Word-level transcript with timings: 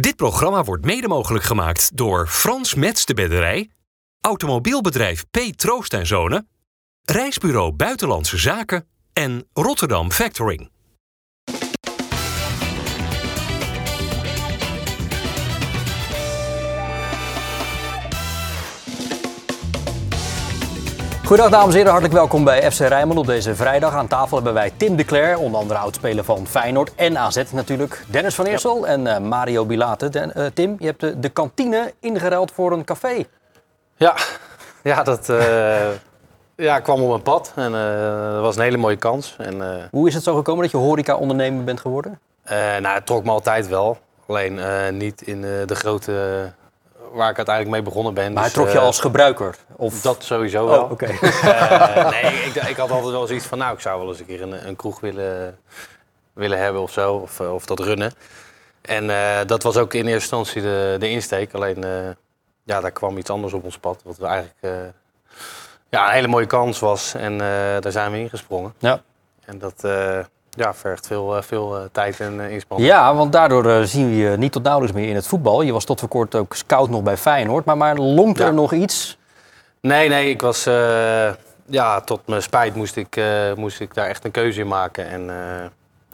Dit 0.00 0.16
programma 0.16 0.64
wordt 0.64 0.84
mede 0.84 1.08
mogelijk 1.08 1.44
gemaakt 1.44 1.96
door 1.96 2.26
Frans 2.26 2.74
Mets 2.74 3.04
de 3.04 3.14
Bedderij, 3.14 3.70
Automobielbedrijf 4.20 5.24
P. 5.30 5.38
Troost 5.38 5.92
en 5.92 6.06
Zonen, 6.06 6.48
Reisbureau 7.02 7.72
Buitenlandse 7.72 8.36
Zaken 8.38 8.86
en 9.12 9.48
Rotterdam 9.52 10.12
Factoring. 10.12 10.70
Goedendag 21.28 21.58
dames 21.58 21.72
en 21.72 21.76
heren, 21.76 21.90
hartelijk 21.90 22.18
welkom 22.18 22.44
bij 22.44 22.70
FC 22.70 22.78
Rijnmond 22.78 23.18
op 23.18 23.26
deze 23.26 23.54
vrijdag. 23.54 23.94
Aan 23.94 24.06
tafel 24.06 24.36
hebben 24.36 24.54
wij 24.54 24.72
Tim 24.76 24.96
de 24.96 25.04
Cler, 25.04 25.38
onder 25.38 25.60
andere 25.60 25.80
oudspeler 25.80 26.24
van 26.24 26.46
Feyenoord 26.46 26.94
en 26.94 27.18
AZ 27.18 27.42
natuurlijk. 27.52 28.04
Dennis 28.06 28.34
van 28.34 28.44
Eersel 28.44 28.86
en 28.86 29.06
uh, 29.06 29.18
Mario 29.18 29.66
Bilate. 29.66 30.08
Den, 30.08 30.32
uh, 30.36 30.46
Tim, 30.54 30.76
je 30.78 30.86
hebt 30.86 31.00
de, 31.00 31.18
de, 31.18 31.28
kantine 31.28 31.94
ingeruild 32.00 32.52
voor 32.52 32.72
een 32.72 32.84
café. 32.84 33.24
Ja, 33.96 34.16
ja 34.82 35.02
dat 35.02 35.28
uh, 35.28 35.88
ja, 36.68 36.80
kwam 36.80 37.02
op 37.02 37.08
mijn 37.08 37.22
pad 37.22 37.52
en 37.54 37.72
dat 38.32 38.40
was 38.40 38.56
een 38.56 38.62
hele 38.62 38.76
mooie 38.76 38.96
kans. 38.96 39.36
En, 39.38 39.88
Hoe 39.90 40.08
is 40.08 40.14
het 40.14 40.22
zo 40.22 40.36
gekomen 40.36 40.62
dat 40.62 40.70
je 40.70 40.76
horeca-ondernemer 40.76 41.64
bent 41.64 41.80
geworden? 41.80 42.20
nou, 42.80 42.94
het 42.94 43.06
trok 43.06 43.24
me 43.24 43.30
altijd 43.30 43.68
wel. 43.68 43.98
Alleen 44.26 44.60
niet 44.96 45.22
in 45.22 45.40
de 45.40 45.74
grote 45.74 46.12
waar 47.12 47.30
ik 47.30 47.36
uiteindelijk 47.36 47.76
mee 47.76 47.84
begonnen 47.84 48.14
ben. 48.14 48.32
Maar 48.32 48.44
dus, 48.44 48.52
trok 48.52 48.68
je 48.68 48.78
als 48.78 49.00
gebruiker? 49.00 49.56
Of? 49.76 50.00
Dat 50.00 50.24
sowieso 50.24 50.66
wel. 50.66 50.82
Oh, 50.82 50.90
okay. 50.90 51.18
uh, 51.22 52.10
nee, 52.10 52.32
ik, 52.32 52.54
ik, 52.54 52.76
had 52.76 52.90
altijd 52.90 53.10
wel 53.10 53.26
zoiets 53.26 53.46
van, 53.46 53.58
nou, 53.58 53.74
ik 53.74 53.80
zou 53.80 53.98
wel 54.00 54.08
eens 54.08 54.18
een 54.18 54.26
keer 54.26 54.42
een, 54.42 54.68
een 54.68 54.76
kroeg 54.76 55.00
willen, 55.00 55.58
willen 56.32 56.58
hebben 56.58 56.82
of 56.82 56.92
zo, 56.92 57.14
of, 57.14 57.40
of 57.40 57.66
dat 57.66 57.80
runnen. 57.80 58.12
En 58.80 59.04
uh, 59.04 59.38
dat 59.46 59.62
was 59.62 59.76
ook 59.76 59.94
in 59.94 60.06
eerste 60.06 60.36
instantie 60.36 60.62
de, 60.62 60.96
de 60.98 61.10
insteek. 61.10 61.54
Alleen, 61.54 61.84
ja, 62.64 62.80
daar 62.80 62.90
kwam 62.90 63.18
iets 63.18 63.30
anders 63.30 63.52
op 63.52 63.64
ons 63.64 63.78
pad, 63.78 64.00
wat 64.04 64.16
we 64.16 64.26
eigenlijk 64.26 64.92
ja, 65.88 66.06
een 66.06 66.14
hele 66.14 66.28
mooie 66.28 66.46
kans 66.46 66.78
was. 66.78 67.14
En 67.14 67.38
daar 67.80 67.92
zijn 67.92 68.12
we 68.12 68.18
ingesprongen. 68.18 68.74
Ja. 68.78 69.00
En 69.44 69.58
dat 69.58 69.84
ja, 70.58 70.74
vergt 70.74 71.06
veel, 71.06 71.42
veel 71.42 71.88
tijd 71.92 72.20
en 72.20 72.40
inspanning. 72.40 72.90
Ja, 72.90 73.14
want 73.14 73.32
daardoor 73.32 73.86
zien 73.86 74.08
we 74.08 74.16
je 74.16 74.36
niet 74.36 74.52
tot 74.52 74.62
nauwelijks 74.62 74.96
meer 74.96 75.08
in 75.08 75.14
het 75.14 75.26
voetbal. 75.26 75.62
Je 75.62 75.72
was 75.72 75.84
tot 75.84 76.00
voor 76.00 76.08
kort 76.08 76.34
ook 76.34 76.54
scout 76.54 76.90
nog 76.90 77.02
bij 77.02 77.16
Feyenoord. 77.16 77.64
Maar, 77.64 77.76
maar 77.76 77.96
longt 77.96 78.38
er 78.38 78.46
ja. 78.46 78.52
nog 78.52 78.72
iets? 78.72 79.18
Nee, 79.80 80.08
nee, 80.08 80.30
ik 80.30 80.40
was... 80.40 80.66
Uh, 80.66 81.32
ja, 81.66 82.00
tot 82.00 82.26
mijn 82.26 82.42
spijt 82.42 82.74
moest 82.74 82.96
ik, 82.96 83.16
uh, 83.16 83.54
moest 83.54 83.80
ik 83.80 83.94
daar 83.94 84.08
echt 84.08 84.24
een 84.24 84.30
keuze 84.30 84.60
in 84.60 84.68
maken. 84.68 85.08
En 85.08 85.22
uh, 85.22 85.34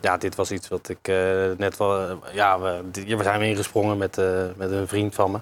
ja, 0.01 0.17
dit 0.17 0.35
was 0.35 0.51
iets 0.51 0.69
wat 0.69 0.89
ik 0.89 1.13
net 1.57 1.77
wel... 1.77 2.19
ja, 2.33 2.61
we, 2.61 2.83
we 2.93 3.23
zijn 3.23 3.39
weer 3.39 3.49
ingesprongen 3.49 3.99
met, 3.99 4.21
met 4.57 4.71
een 4.71 4.89
vriend 4.89 5.15
van 5.15 5.31
me. 5.31 5.39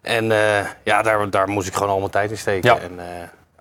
En 0.00 0.24
ja, 0.82 1.02
daar, 1.02 1.30
daar 1.30 1.48
moest 1.48 1.68
ik 1.68 1.74
gewoon 1.74 1.92
al 1.92 1.98
mijn 1.98 2.10
tijd 2.10 2.30
in 2.30 2.38
steken. 2.38 2.74
Ja. 2.74 2.80
En, 2.80 3.00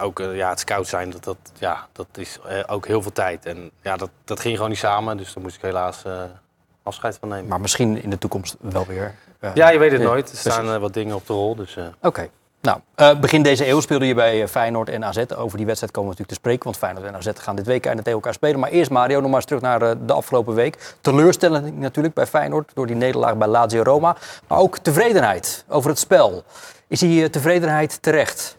ook 0.02 0.20
ja, 0.20 0.50
het 0.50 0.60
scout 0.60 0.88
zijn, 0.88 1.10
dat, 1.10 1.24
dat, 1.24 1.38
ja, 1.60 1.88
dat 1.92 2.08
is 2.16 2.40
ook 2.68 2.88
heel 2.88 3.02
veel 3.02 3.12
tijd. 3.12 3.46
En 3.46 3.72
ja, 3.82 3.98
dat, 3.98 4.10
dat 4.24 4.40
ging 4.40 4.56
gewoon 4.56 4.70
niet 4.70 4.80
samen, 4.80 5.18
dus 5.18 5.34
daar 5.34 5.44
moest 5.44 5.56
ik 5.56 5.62
helaas 5.62 6.04
afscheid 6.84 7.18
van 7.20 7.30
nemen. 7.30 7.48
Maar 7.48 7.62
misschien 7.62 8.04
in 8.04 8.10
de 8.10 8.18
toekomst 8.18 8.56
wel 8.60 8.86
weer. 8.86 9.16
ja, 9.54 9.70
je 9.70 9.80
weet 9.80 9.92
het 9.92 10.02
nooit. 10.02 10.32
Er 10.32 10.38
staan 10.38 10.80
wat 10.80 10.94
dingen 10.94 11.16
op 11.16 11.28
de 11.28 11.34
rol. 11.34 11.56
Dus, 11.56 11.78
Oké. 11.78 12.08
Okay. 12.08 12.30
Nou, 12.62 12.80
begin 13.20 13.42
deze 13.44 13.68
eeuw 13.68 13.80
speelde 13.80 14.06
je 14.06 14.14
bij 14.14 14.48
Feyenoord 14.48 14.90
en 14.90 15.06
AZ. 15.06 15.24
Over 15.36 15.58
die 15.58 15.66
wedstrijd 15.66 15.94
komen 15.94 16.12
we 16.12 16.18
natuurlijk 16.20 16.28
te 16.28 16.34
spreken, 16.34 16.64
want 16.64 16.78
Feyenoord 16.78 17.06
en 17.06 17.16
AZ 17.16 17.30
gaan 17.34 17.56
dit 17.56 17.66
week 17.66 17.84
tegen 17.84 18.12
elkaar 18.12 18.34
spelen. 18.34 18.60
Maar 18.60 18.70
eerst 18.70 18.92
Mario, 18.92 19.20
nog 19.20 19.30
maar 19.30 19.36
eens 19.36 19.46
terug 19.46 19.62
naar 19.62 20.06
de 20.06 20.14
afgelopen 20.14 20.54
week. 20.54 20.96
Teleurstelling 21.02 21.78
natuurlijk 21.80 22.14
bij 22.14 22.28
Feyenoord 22.28 22.72
door 22.74 22.88
die 22.88 22.96
nederlaag 22.96 23.38
bij 23.38 23.48
Lazio 23.48 23.82
Roma. 23.82 24.16
Maar 24.48 24.58
ook 24.58 24.78
tevredenheid 24.78 25.66
over 25.68 25.90
het 25.90 26.00
spel. 26.00 26.44
Is 26.88 27.00
die 27.00 27.30
tevredenheid 27.30 28.02
terecht? 28.02 28.58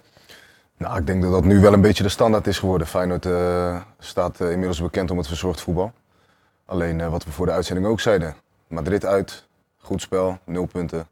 Nou, 0.83 0.99
ik 0.99 1.07
denk 1.07 1.23
dat 1.23 1.33
dat 1.33 1.45
nu 1.45 1.61
wel 1.61 1.73
een 1.73 1.81
beetje 1.81 2.03
de 2.03 2.09
standaard 2.09 2.47
is 2.47 2.59
geworden. 2.59 2.87
Feyenoord 2.87 3.27
staat 3.99 4.41
inmiddels 4.41 4.81
bekend 4.81 5.11
om 5.11 5.19
het 5.19 5.27
verzorgd 5.27 5.61
voetbal. 5.61 5.93
Alleen 6.67 7.11
wat 7.11 7.25
we 7.25 7.31
voor 7.33 7.47
de 7.47 7.53
uitzending 7.53 7.87
ook 7.87 8.01
zeiden. 8.01 8.35
Madrid 8.67 9.05
uit, 9.05 9.49
goed 9.79 10.01
spel, 10.01 10.39
nul 10.45 10.67
punten. 10.67 11.07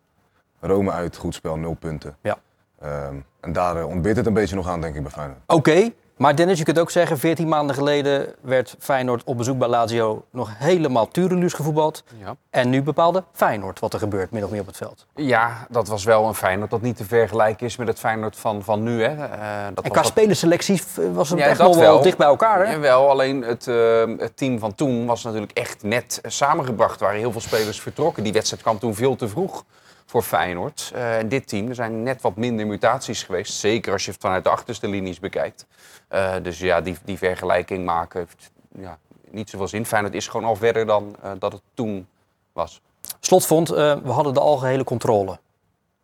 Rome 0.61 0.91
uit, 0.91 1.17
goed 1.17 1.35
spel, 1.35 1.57
nul 1.57 1.75
punten. 1.75 2.17
Ja. 2.21 2.39
Um, 2.85 3.25
en 3.41 3.53
daar 3.53 3.85
ontbeert 3.85 4.17
het 4.17 4.27
een 4.27 4.35
beetje 4.35 4.55
nog 4.55 4.69
aan, 4.69 4.81
denk 4.81 4.95
ik, 4.95 5.03
bij 5.03 5.11
Feyenoord. 5.11 5.39
Oké, 5.47 5.55
okay, 5.55 5.95
maar 6.21 6.37
Dennis, 6.37 6.59
je 6.59 6.65
kunt 6.65 6.79
ook 6.79 6.91
zeggen, 6.91 7.19
14 7.19 7.49
maanden 7.49 7.77
geleden 7.77 8.35
werd 8.41 8.77
Feyenoord 8.79 9.25
op 9.25 9.37
bezoek 9.37 9.59
bij 9.59 9.69
Lazio 9.69 10.25
nog 10.31 10.51
helemaal 10.55 11.09
Tureluus 11.09 11.53
gevoetbald. 11.53 12.05
Ja. 12.25 12.37
En 12.51 12.71
nu 12.71 12.83
bepaalde 12.83 13.25
Feyenoord 13.33 13.81
wat 13.81 13.93
er 13.93 13.99
gebeurt, 13.99 14.31
min 14.31 14.45
of 14.45 14.51
meer 14.51 14.61
op 14.61 14.67
het 14.67 14.77
veld. 14.77 15.07
Ja, 15.15 15.67
dat 15.69 15.89
was 15.89 16.05
wel 16.05 16.27
een 16.27 16.35
Feyenoord 16.35 16.71
dat 16.71 16.81
niet 16.81 16.97
te 16.97 17.05
vergelijken 17.05 17.67
is 17.67 17.77
met 17.77 17.89
het 17.89 17.99
Feyenoord 17.99 18.37
van, 18.37 18.63
van 18.63 18.83
nu. 18.83 19.03
Hè. 19.03 19.15
Uh, 19.15 19.67
dat 19.75 19.85
en 19.85 19.91
qua 19.91 20.01
wat... 20.01 20.11
spelerselectie 20.11 20.83
was 21.13 21.31
het 21.31 21.39
ja, 21.39 21.47
echt 21.47 21.59
nog 21.59 21.77
wel 21.77 22.03
dicht 22.03 22.17
bij 22.17 22.27
elkaar, 22.27 22.67
hè? 22.67 22.73
Jawel, 22.73 23.11
alleen 23.11 23.43
het, 23.43 23.67
uh, 23.67 24.03
het 24.19 24.37
team 24.37 24.59
van 24.59 24.75
toen 24.75 25.07
was 25.07 25.25
natuurlijk 25.25 25.53
echt 25.53 25.83
net 25.83 26.21
samengebracht. 26.27 27.01
Er 27.01 27.07
waren 27.07 27.21
heel 27.21 27.33
veel 27.33 27.41
spelers 27.41 27.81
vertrokken. 27.81 28.23
Die 28.23 28.33
wedstrijd 28.33 28.63
kwam 28.63 28.79
toen 28.79 28.95
veel 28.95 29.17
te 29.17 29.29
vroeg 29.29 29.65
voor 30.11 30.23
Feyenoord. 30.23 30.93
Uh, 30.95 31.19
en 31.19 31.29
dit 31.29 31.49
team, 31.49 31.69
er 31.69 31.75
zijn 31.75 32.03
net 32.03 32.23
wat 32.23 32.37
minder 32.37 32.67
mutaties 32.67 33.23
geweest. 33.23 33.53
Zeker 33.53 33.93
als 33.93 34.05
je 34.05 34.11
het 34.11 34.21
vanuit 34.21 34.45
de 34.45 34.51
achterste 34.51 34.89
linies 34.89 35.21
bekijkt. 35.21 35.67
Uh, 36.13 36.35
dus 36.43 36.59
ja, 36.59 36.81
die, 36.81 36.97
die 37.05 37.19
vergelijking 37.19 37.85
maken 37.85 38.19
heeft 38.19 38.51
ja, 38.79 38.99
niet 39.31 39.51
zoveel 39.51 39.69
zin. 39.69 39.87
Feyenoord 39.87 40.15
is 40.15 40.29
gewoon 40.29 40.47
al 40.47 40.57
verder 40.57 40.87
dan 40.87 41.17
uh, 41.25 41.31
dat 41.39 41.53
het 41.53 41.61
toen 41.75 42.09
was. 42.53 42.81
Slot 43.21 43.47
vond, 43.47 43.69
we 43.69 44.01
hadden 44.05 44.35
de 44.35 44.41
algehele 44.41 44.85
controle. 44.85 45.39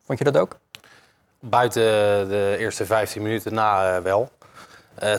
Vond 0.05 0.19
je 0.19 0.25
dat 0.25 0.37
ook? 0.37 0.57
Buiten 1.41 1.83
de 2.29 2.57
eerste 2.59 2.87
15 2.87 3.23
minuten 3.23 3.55
na 3.55 4.03
wel. 4.03 4.31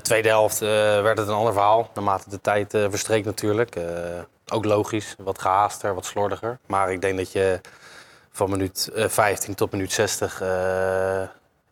tweede 0.02 0.28
helft 0.28 0.60
werd 0.60 1.18
het 1.18 1.28
een 1.28 1.34
ander 1.34 1.54
verhaal. 1.54 1.90
Naarmate 1.94 2.30
de 2.30 2.42
tijd 2.42 2.70
verstreek 2.70 3.26
natuurlijk. 3.26 3.78
ook 4.48 4.66
logisch, 4.66 5.16
wat 5.18 5.40
gehaaster, 5.40 5.94
wat 5.94 6.06
slordiger. 6.06 6.58
Maar 6.66 6.92
ik 6.92 7.02
denk 7.02 7.18
dat 7.18 7.32
je 7.32 7.60
van 8.38 8.50
minuut 8.50 8.90
uh, 8.96 9.08
15 9.08 9.56
tot 9.56 9.72
minuut 9.72 9.92
60 9.92 10.42
uh, 10.42 10.48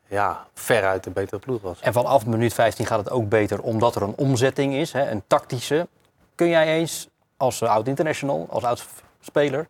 ja, 0.08 0.46
veruit 0.54 1.04
de 1.04 1.10
betere 1.10 1.40
ploeg 1.40 1.62
was. 1.62 1.80
En 1.80 1.94
vanaf 1.94 2.26
minuut 2.26 2.54
15 2.54 2.86
gaat 2.86 3.00
het 3.00 3.10
ook 3.10 3.30
beter 3.30 3.62
omdat 3.62 3.96
er 3.96 4.02
een 4.02 4.16
omzetting 4.16 4.74
is, 4.74 4.92
hè, 4.92 5.10
een 5.10 5.24
tactische. 5.28 5.88
Kun 6.36 6.50
jij 6.50 6.68
eens 6.68 7.08
als 7.38 7.62
uh, 7.62 7.70
oud-international, 7.70 8.48
als 8.50 8.64
oud-speler... 8.64 9.68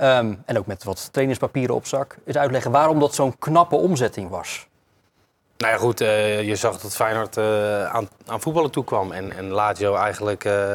Um, 0.00 0.42
en 0.46 0.58
ook 0.58 0.66
met 0.66 0.84
wat 0.84 1.08
trainingspapieren 1.12 1.74
op 1.74 1.86
zak, 1.86 2.16
eens 2.24 2.36
uitleggen 2.36 2.70
waarom 2.70 3.00
dat 3.00 3.14
zo'n 3.14 3.38
knappe 3.38 3.76
omzetting 3.76 4.30
was? 4.30 4.66
Nou 5.56 5.72
ja, 5.72 5.78
goed, 5.78 6.00
uh, 6.00 6.42
je 6.42 6.56
zag 6.56 6.78
dat 6.78 6.94
Feyenoord 6.94 7.36
uh, 7.36 7.84
aan, 7.84 8.08
aan 8.26 8.40
voetballen 8.40 8.70
toekwam. 8.70 9.12
En, 9.12 9.32
en 9.32 9.48
Lazio 9.48 9.94
eigenlijk 9.94 10.44
uh, 10.44 10.72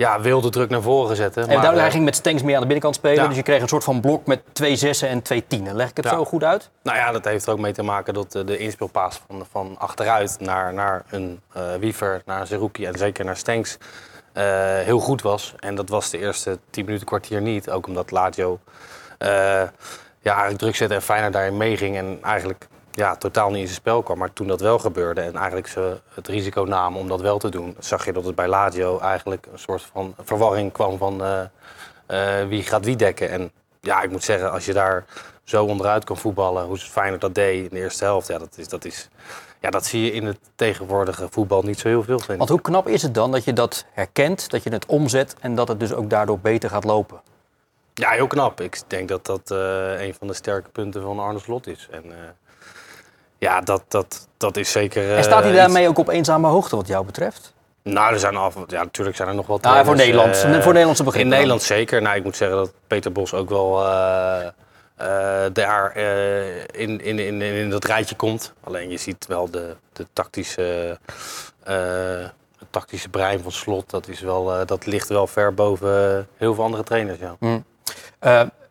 ja, 0.00 0.20
wilde 0.20 0.50
druk 0.50 0.70
naar 0.70 0.82
voren 0.82 1.16
zetten. 1.16 1.48
En 1.48 1.58
maar, 1.58 1.74
hij 1.74 1.90
ging 1.90 2.04
met 2.04 2.16
Stengs 2.16 2.42
meer 2.42 2.54
aan 2.54 2.60
de 2.60 2.66
binnenkant 2.66 2.94
spelen. 2.94 3.22
Ja. 3.22 3.26
Dus 3.28 3.36
je 3.36 3.42
kreeg 3.42 3.62
een 3.62 3.68
soort 3.68 3.84
van 3.84 4.00
blok 4.00 4.26
met 4.26 4.42
twee 4.52 4.76
zessen 4.76 5.08
en 5.08 5.22
twee 5.22 5.44
tienen. 5.46 5.76
Leg 5.76 5.90
ik 5.90 5.96
het 5.96 6.04
Ja. 6.04 6.10
zo 6.10 6.24
goed 6.24 6.44
uit? 6.44 6.70
Nou 6.82 6.98
ja, 6.98 7.12
dat 7.12 7.24
heeft 7.24 7.46
er 7.46 7.52
ook 7.52 7.58
mee 7.58 7.72
te 7.72 7.82
maken 7.82 8.14
dat 8.14 8.34
eh, 8.34 8.46
de 8.46 8.58
inspeelpaas 8.58 9.20
van, 9.26 9.46
van 9.50 9.76
achteruit 9.78 10.36
naar, 10.40 10.74
naar 10.74 11.04
een 11.10 11.40
eh 11.52 11.62
Wiever, 11.80 12.22
naar 12.24 12.46
Zerouki 12.46 12.84
en 12.86 12.98
zeker 12.98 13.24
naar 13.24 13.36
Stenks 13.36 13.78
eh, 14.32 14.44
heel 14.78 14.98
goed 14.98 15.22
was. 15.22 15.54
En 15.58 15.74
dat 15.74 15.88
was 15.88 16.10
de 16.10 16.18
eerste 16.18 16.58
10 16.70 16.84
minuten, 16.84 17.06
kwartier 17.06 17.40
niet. 17.40 17.70
Ook 17.70 17.86
omdat 17.86 18.10
Lazio 18.10 18.58
eh, 19.18 19.28
ja, 20.20 20.32
eigenlijk 20.32 20.58
druk 20.58 20.76
zette 20.76 20.94
en 20.94 21.02
Feyenoord 21.02 21.32
daarin 21.32 21.56
meeging. 21.56 21.96
En 21.96 22.18
eigenlijk 22.22 22.68
ja, 22.92 23.16
totaal 23.16 23.50
niet 23.50 23.58
in 23.58 23.66
zijn 23.66 23.80
spel 23.80 24.02
kwam. 24.02 24.18
Maar 24.18 24.32
toen 24.32 24.46
dat 24.46 24.60
wel 24.60 24.78
gebeurde 24.78 25.20
en 25.20 25.36
eigenlijk 25.36 25.66
ze 25.66 26.00
het 26.14 26.28
risico 26.28 26.62
namen 26.62 27.00
om 27.00 27.08
dat 27.08 27.20
wel 27.20 27.38
te 27.38 27.48
doen... 27.48 27.76
zag 27.78 28.04
je 28.04 28.12
dat 28.12 28.24
het 28.24 28.34
bij 28.34 28.48
Lazio 28.48 28.98
eigenlijk 28.98 29.46
een 29.52 29.58
soort 29.58 29.82
van 29.82 30.14
verwarring 30.18 30.72
kwam 30.72 30.98
van 30.98 31.24
eh, 31.24 31.40
eh, 32.06 32.48
wie 32.48 32.62
gaat 32.62 32.84
wie 32.84 32.96
dekken. 32.96 33.30
En 33.30 33.52
ja, 33.80 34.02
ik 34.02 34.10
moet 34.10 34.24
zeggen, 34.24 34.50
als 34.52 34.64
je 34.64 34.72
daar 34.72 35.04
zo 35.44 35.64
onderuit 35.64 36.04
kan 36.04 36.16
voetballen, 36.16 36.64
hoe 36.64 36.78
Feyenoord 36.78 37.20
dat 37.20 37.34
deed 37.34 37.62
in 37.62 37.68
de 37.70 37.82
eerste 37.82 38.04
helft... 38.04 38.28
Ja, 38.28 38.38
dat, 38.38 38.58
is, 38.58 38.68
dat, 38.68 38.84
is, 38.84 39.08
ja, 39.60 39.70
dat 39.70 39.86
zie 39.86 40.04
je 40.04 40.12
in 40.12 40.26
het 40.26 40.38
tegenwoordige 40.54 41.28
voetbal 41.30 41.62
niet 41.62 41.78
zo 41.78 41.88
heel 41.88 42.02
veel, 42.02 42.18
vind 42.18 42.30
ik. 42.30 42.36
Want 42.36 42.50
hoe 42.50 42.60
knap 42.60 42.88
is 42.88 43.02
het 43.02 43.14
dan 43.14 43.32
dat 43.32 43.44
je 43.44 43.52
dat 43.52 43.84
herkent, 43.92 44.50
dat 44.50 44.62
je 44.62 44.70
het 44.70 44.86
omzet 44.86 45.34
en 45.40 45.54
dat 45.54 45.68
het 45.68 45.80
dus 45.80 45.92
ook 45.92 46.10
daardoor 46.10 46.38
beter 46.38 46.70
gaat 46.70 46.84
lopen? 46.84 47.20
Ja, 47.94 48.10
heel 48.10 48.26
knap. 48.26 48.60
Ik 48.60 48.80
denk 48.86 49.08
dat 49.08 49.26
dat 49.26 49.50
eh, 49.50 50.00
een 50.00 50.14
van 50.14 50.26
de 50.26 50.34
sterke 50.34 50.70
punten 50.70 51.02
van 51.02 51.18
Arne 51.18 51.38
Slot 51.38 51.66
is. 51.66 51.88
En 51.90 52.04
ja, 53.40 53.60
dat, 53.60 53.82
dat, 53.88 54.28
dat 54.36 54.56
is 54.56 54.70
zeker... 54.70 55.16
en 55.16 55.24
staat 55.24 55.42
hij 55.42 55.50
eh, 55.50 55.56
daarmee 55.56 55.88
ook 55.88 55.98
op 55.98 56.08
eenzame 56.08 56.48
hoogte 56.48 56.76
wat 56.76 56.86
jou 56.86 57.04
betreft? 57.04 57.52
Nou, 57.82 58.12
er 58.12 58.18
zijn 58.18 58.36
af, 58.36 58.54
ja, 58.66 58.82
natuurlijk 58.82 59.16
zijn 59.16 59.28
er 59.28 59.34
nog 59.34 59.46
wat 59.46 59.62
Nou, 59.62 59.84
voor 59.84 59.94
trainers, 59.94 60.26
Nederland, 60.26 60.56
eh, 60.56 60.62
voor 60.62 60.72
Nederlandse 60.72 61.02
In 61.02 61.08
begrippen. 61.08 61.32
Nederland 61.32 61.62
zeker. 61.62 62.02
Nou, 62.02 62.16
ik 62.16 62.24
moet 62.24 62.36
zeggen 62.36 62.56
dat 62.56 62.72
Peter 62.86 63.12
Bos 63.12 63.34
ook 63.34 63.48
wel 63.48 63.84
eh, 63.84 64.46
daar 65.52 65.96
in, 65.96 67.00
in, 67.00 67.18
in, 67.18 67.42
in 67.42 67.70
dat 67.70 67.84
rijtje 67.84 68.16
komt. 68.16 68.52
Alleen 68.64 68.90
je 68.90 68.96
ziet 68.96 69.26
wel 69.26 69.50
de, 69.50 69.76
de 69.92 70.06
tactische, 70.12 70.98
het 72.58 72.66
tactische 72.70 73.08
brein 73.08 73.40
van 73.40 73.52
Slot. 73.52 73.90
Dat, 73.90 74.08
is 74.08 74.20
wel, 74.20 74.66
dat 74.66 74.86
ligt 74.86 75.08
wel 75.08 75.26
ver 75.26 75.54
boven 75.54 76.28
heel 76.36 76.54
veel 76.54 76.64
andere 76.64 76.82
trainers. 76.82 77.18
Ja. 77.18 77.36
Hm. 77.38 77.58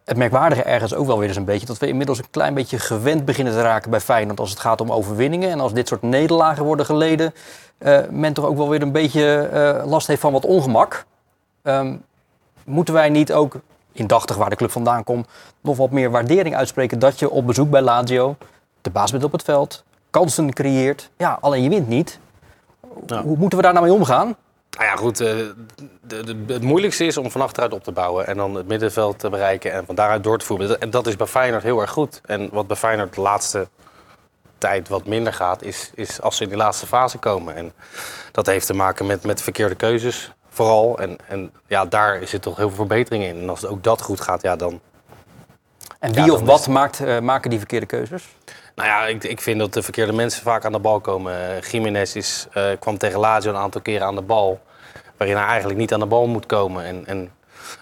Het 0.10 0.18
merkwaardige 0.18 0.64
ergens 0.64 0.94
ook 0.94 1.06
wel 1.06 1.18
weer 1.20 1.28
eens 1.28 1.38
een 1.38 1.46
beetje... 1.46 1.66
dat 1.66 1.78
we 1.78 1.88
inmiddels 1.88 2.18
een 2.18 2.30
klein 2.30 2.54
beetje 2.54 2.80
gewend 2.80 3.26
beginnen 3.26 3.54
te 3.54 3.62
raken 3.62 3.92
bij 3.92 4.00
Feyenoord... 4.00 4.40
als 4.40 4.50
het 4.50 4.60
gaat 4.60 4.82
om 4.82 4.92
overwinningen. 4.92 5.50
En 5.50 5.60
als 5.60 5.74
dit 5.74 5.88
soort 5.88 6.02
nederlagen 6.02 6.64
worden 6.64 6.86
geleden... 6.86 7.34
eh, 7.78 8.00
men 8.10 8.34
toch 8.34 8.46
ook 8.46 8.58
wel 8.58 8.70
weer 8.70 8.82
een 8.82 8.92
beetje 8.92 9.38
eh, 9.38 9.86
last 9.86 10.08
heeft 10.08 10.22
van 10.22 10.32
wat 10.32 10.46
ongemak. 10.46 11.06
Ehm, 11.62 11.96
moeten 12.64 12.94
wij 12.94 13.10
niet 13.10 13.34
ook, 13.34 13.56
indachtig 13.92 14.36
waar 14.36 14.50
de 14.50 14.56
club 14.56 14.72
vandaan 14.72 15.04
komt... 15.04 15.28
nog 15.62 15.78
wat 15.78 15.92
meer 15.92 16.12
waardering 16.12 16.56
uitspreken 16.56 17.00
dat 17.00 17.20
je 17.20 17.30
op 17.30 17.48
bezoek 17.48 17.70
bij 17.70 17.82
Lazio... 17.82 18.36
de 18.82 18.90
baas 18.90 19.12
bent 19.12 19.24
op 19.24 19.32
het 19.32 19.44
veld, 19.44 19.84
kansen 20.10 20.54
creëert. 20.54 21.10
Ja, 21.18 21.38
alleen 21.42 21.64
je 21.64 21.70
wint 21.70 21.88
niet. 21.88 22.20
Hoe 23.08 23.38
moeten 23.38 23.58
we 23.58 23.64
daar 23.64 23.74
nou 23.74 23.86
mee 23.86 23.96
omgaan? 23.96 24.36
Nou 24.78 24.90
ja, 24.90 24.96
goed. 24.96 25.20
eh, 25.20 25.28
de, 26.02 26.24
de, 26.24 26.54
het 26.54 26.62
moeilijkste 26.62 27.06
is 27.06 27.18
om 27.18 27.32
van 27.32 27.42
achteruit 27.42 27.74
op 27.74 27.84
te 27.84 27.92
bouwen. 27.92 28.28
En 28.28 28.38
dan 28.38 28.56
het 28.56 28.68
middenveld 28.68 29.20
te 29.20 29.30
bereiken 29.30 29.72
en 29.72 29.86
van 29.86 29.96
daaruit 29.96 30.24
door 30.24 30.38
te 30.38 30.46
voeren. 30.46 30.80
En 30.80 30.90
dat 30.90 31.08
is 31.08 31.16
bij 31.16 31.28
Feyenoord 31.28 31.64
heel 31.64 31.82
erg 31.82 31.92
goed. 31.92 32.22
En 32.26 32.50
wat 32.52 32.68
bij 32.68 32.76
Feyenoord 32.76 33.16
de 33.16 33.22
laatste 33.22 33.68
tijd 34.58 34.88
wat 34.88 35.06
minder 35.06 35.34
gaat, 35.34 35.62
is, 35.64 35.92
is 35.96 36.22
als 36.22 36.38
ze 36.38 36.44
in 36.44 36.50
die 36.50 36.58
laatste 36.58 36.88
fase 36.88 37.18
komen. 37.18 37.56
En 37.56 37.74
dat 38.32 38.46
heeft 38.46 38.66
te 38.66 38.74
maken 38.74 39.06
met, 39.06 39.24
met 39.24 39.42
verkeerde 39.42 39.76
keuzes 39.76 40.32
vooral. 40.50 41.00
En, 41.00 41.18
en 41.28 41.52
ja, 41.68 41.86
daar 41.86 42.28
zit 42.28 42.42
toch 42.42 42.58
heel 42.58 42.68
veel 42.68 42.78
verbetering 42.78 43.24
in. 43.24 43.42
En 43.42 43.50
als 43.50 43.66
ook 43.66 43.84
dat 43.84 44.02
goed 44.02 44.22
gaat, 44.22 44.42
ja, 44.42 44.56
dan, 44.56 44.82
En 46.00 46.14
wie 46.14 46.26
Ja, 46.26 46.32
of 46.32 46.42
wat 46.42 46.68
maakt, 46.68 47.00
eh, 47.00 47.20
maken 47.20 47.50
die 47.50 47.60
verkeerde 47.60 47.86
keuzes? 47.86 48.36
Nou 48.80 48.92
ja, 48.92 49.06
ik, 49.06 49.24
ik 49.24 49.42
vind 49.42 49.60
dat 49.60 49.74
de 49.74 49.84
verkeerde 49.84 50.14
mensen 50.14 50.44
vaak 50.44 50.66
aan 50.66 50.72
de 50.72 50.80
bal 50.80 51.00
komen. 51.00 51.34
Uh, 51.34 51.62
Jiménez 51.62 52.16
is, 52.16 52.48
eh, 52.54 52.66
kwam 52.80 52.98
tegen 52.98 53.20
Lazio 53.20 53.52
een 53.52 53.58
aantal 53.58 53.82
keren 53.82 54.08
aan 54.08 54.16
de 54.16 54.22
bal. 54.22 54.60
Waarin 55.18 55.38
hij 55.38 55.46
eigenlijk 55.46 55.80
niet 55.80 55.94
aan 55.94 56.00
de 56.00 56.06
bal 56.06 56.28
moet 56.28 56.46
komen. 56.46 56.86
En, 56.86 57.06
en 57.06 57.32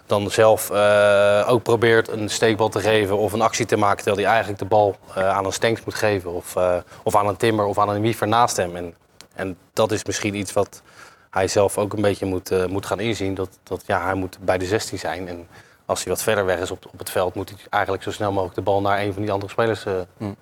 dan 0.06 0.32
zelf 0.32 0.70
eh, 0.70 1.46
ook 1.48 1.64
probeert 1.64 2.08
een 2.08 2.30
steekbal 2.30 2.70
te 2.70 2.80
geven 2.80 3.18
of 3.18 3.34
een 3.34 3.42
actie 3.42 3.66
te 3.66 3.78
maken. 3.78 4.04
Terwijl 4.04 4.18
hij 4.18 4.28
eigenlijk 4.28 4.60
de 4.60 4.66
bal 4.68 4.96
eh, 5.16 5.30
aan 5.30 5.46
een 5.46 5.54
Stenks 5.54 5.84
moet 5.84 5.96
geven. 5.96 6.32
Of, 6.34 6.56
of 7.04 7.16
aan 7.16 7.28
een 7.28 7.38
Timmer 7.38 7.66
of 7.66 7.78
aan 7.78 7.90
een 7.90 8.02
Wiever 8.02 8.28
naast 8.28 8.58
hem. 8.58 8.76
En, 8.76 8.96
en 9.34 9.58
dat 9.74 9.92
is 9.92 10.06
misschien 10.06 10.36
iets 10.36 10.54
wat 10.54 10.82
hij 11.30 11.48
zelf 11.48 11.78
ook 11.78 11.94
een 11.94 12.02
beetje 12.02 12.26
moet, 12.26 12.68
moet 12.70 12.86
gaan 12.86 13.00
inzien. 13.00 13.34
Dat, 13.34 13.50
dat 13.64 13.84
ja, 13.86 14.04
hij 14.04 14.14
moet 14.14 14.38
bij 14.42 14.58
de 14.58 14.66
16 14.66 15.00
zijn. 15.00 15.28
En 15.28 15.48
als 15.88 16.04
hij 16.04 16.14
wat 16.14 16.24
verder 16.24 16.46
weg 16.46 16.60
is 16.60 16.72
op, 16.72 16.86
op 16.92 17.00
het 17.00 17.10
veld, 17.10 17.36
moet 17.36 17.50
hij 17.50 17.60
eigenlijk 17.70 18.04
zo 18.04 18.12
snel 18.12 18.32
mogelijk 18.32 18.56
de 18.56 18.62
bal 18.62 18.82
naar 18.82 19.02
een 19.02 19.14
van 19.14 19.22
die 19.22 19.32
andere 19.32 19.52
spelers 19.52 19.86
eh, 19.86 19.94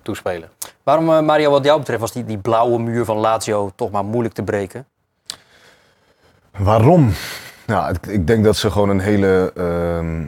toespelen. 0.02 0.48
Waarom, 0.82 1.10
eh, 1.10 1.20
Mario, 1.20 1.50
wat 1.50 1.64
jou 1.64 1.78
betreft, 1.78 2.00
was 2.00 2.12
die, 2.12 2.24
die 2.24 2.38
blauwe 2.38 2.78
muur 2.78 3.04
van 3.04 3.16
Lazio 3.16 3.70
toch 3.74 3.90
maar 3.90 4.04
moeilijk 4.04 4.34
te 4.34 4.42
breken? 4.42 4.86
Waarom? 6.56 7.12
Ja, 7.66 7.88
ik, 7.88 8.06
ik 8.06 8.26
denk 8.26 8.44
dat 8.44 8.56
ze 8.56 8.70
gewoon 8.70 8.88
een 8.88 9.00
hele 9.00 9.52
ehm, 9.54 10.26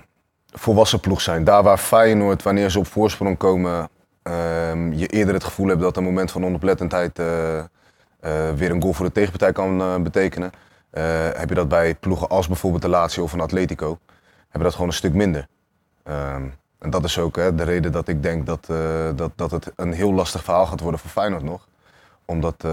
volwassen 0.53 1.00
ploeg 1.00 1.21
zijn. 1.21 1.44
Daar 1.44 1.62
waar 1.62 1.79
Feyenoord, 1.79 2.43
wanneer 2.43 2.71
ze 2.71 2.79
op 2.79 2.87
voorsprong 2.87 3.37
komen, 3.37 3.88
ehm, 4.23 4.93
je 4.93 5.06
eerder 5.06 5.35
het 5.35 5.44
gevoel 5.44 5.69
hebt 5.69 5.81
dat 5.81 5.97
een 5.97 6.05
moment 6.05 6.31
van 6.31 6.44
onoplettendheid 6.44 7.19
eh, 7.19 7.59
eh, 7.59 7.64
weer 8.56 8.71
een 8.71 8.82
goal 8.82 8.93
voor 8.93 9.06
de 9.06 9.12
tegenpartij 9.12 9.53
kan 9.53 10.03
betekenen. 10.03 10.50
eh, 10.91 11.05
heb 11.32 11.49
je 11.49 11.55
dat 11.55 11.69
bij 11.69 11.94
ploegen 11.94 12.29
als 12.29 12.47
bijvoorbeeld 12.47 12.82
de 12.82 12.88
Lazio 12.88 13.23
of 13.23 13.32
een 13.32 13.41
Atletico, 13.41 13.99
heb 14.49 14.61
je 14.61 14.62
dat 14.62 14.73
gewoon 14.73 14.89
een 14.89 14.95
stuk 14.95 15.15
minder. 15.15 15.49
Ehm, 16.03 16.43
en 16.79 16.91
dat 16.91 17.05
is 17.05 17.19
ook 17.19 17.37
hè, 17.37 17.55
de 17.55 17.62
reden 17.62 17.93
dat 17.93 18.09
ik 18.09 18.23
denk 18.23 18.47
dat, 18.47 18.67
eh, 18.71 18.77
dat, 19.17 19.31
dat 19.37 19.50
het 19.50 19.73
een 19.77 19.93
heel 19.93 20.12
lastig 20.12 20.45
verhaal 20.45 20.67
gaat 20.67 20.81
worden 20.81 21.00
voor 21.00 21.11
Feyenoord 21.11 21.43
nog. 21.43 21.69
Omdat, 22.25 22.55
eh, 22.59 22.71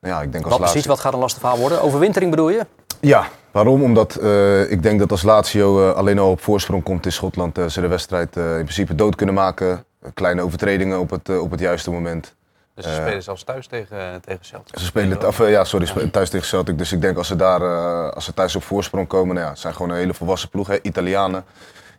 nou 0.00 0.14
ja, 0.14 0.22
ik 0.22 0.32
denk 0.32 0.44
als 0.44 0.52
Wat 0.52 0.62
precies, 0.62 0.86
wat 0.86 1.00
gaat 1.00 1.12
een 1.12 1.18
lastig 1.18 1.40
verhaal 1.40 1.58
worden? 1.58 1.82
Overwintering 1.82 2.30
bedoel 2.30 2.50
je? 2.50 2.66
ja, 3.00 3.28
waarom? 3.50 3.82
Omdat 3.82 4.16
eh, 4.16 4.70
ik 4.70 4.82
denk 4.82 4.98
dat 4.98 5.10
als 5.10 5.22
Lazio 5.22 5.90
alleen 5.90 6.18
al 6.18 6.30
op 6.30 6.40
voorsprong 6.40 6.82
komt 6.82 7.04
in 7.04 7.12
Schotland, 7.12 7.58
ze 7.68 7.80
de 7.80 7.86
wedstrijd 7.86 8.36
in 8.36 8.42
principe 8.42 8.94
dood 8.94 9.14
kunnen 9.14 9.34
maken. 9.34 9.84
Kleine 10.14 10.42
overtredingen 10.42 11.00
op 11.00 11.10
het, 11.10 11.38
op 11.38 11.50
het 11.50 11.60
juiste 11.60 11.90
moment. 11.90 12.34
Dus 12.82 12.92
ze 12.92 12.98
Eh. 12.98 13.04
spelen 13.06 13.22
zelfs 13.22 13.44
thuis 13.44 13.66
tegen, 13.66 14.20
tegen 14.24 14.44
Celtic. 14.44 14.78
Ze 14.78 14.84
spelen 14.84 15.10
het 15.10 15.24
af, 15.24 15.40
eh, 15.40 15.50
ja, 15.50 15.64
sorry, 15.64 16.08
thuis 16.10 16.30
tegen 16.30 16.46
Celtic. 16.46 16.78
Dus 16.78 16.92
ik 16.92 17.00
denk 17.00 17.16
als 17.16 17.26
ze 17.26 17.36
daar, 17.36 17.62
eh, 17.62 18.10
als 18.10 18.24
ze 18.24 18.34
thuis 18.34 18.56
op 18.56 18.62
voorsprong 18.62 19.06
komen, 19.08 19.34
nou 19.34 19.46
ja, 19.46 19.52
het 19.52 19.60
zijn 19.60 19.74
gewoon 19.74 19.90
een 19.90 19.96
hele 19.96 20.14
volwassen 20.14 20.48
ploeg. 20.48 20.66
Hè. 20.66 20.78
Italianen, 20.82 21.44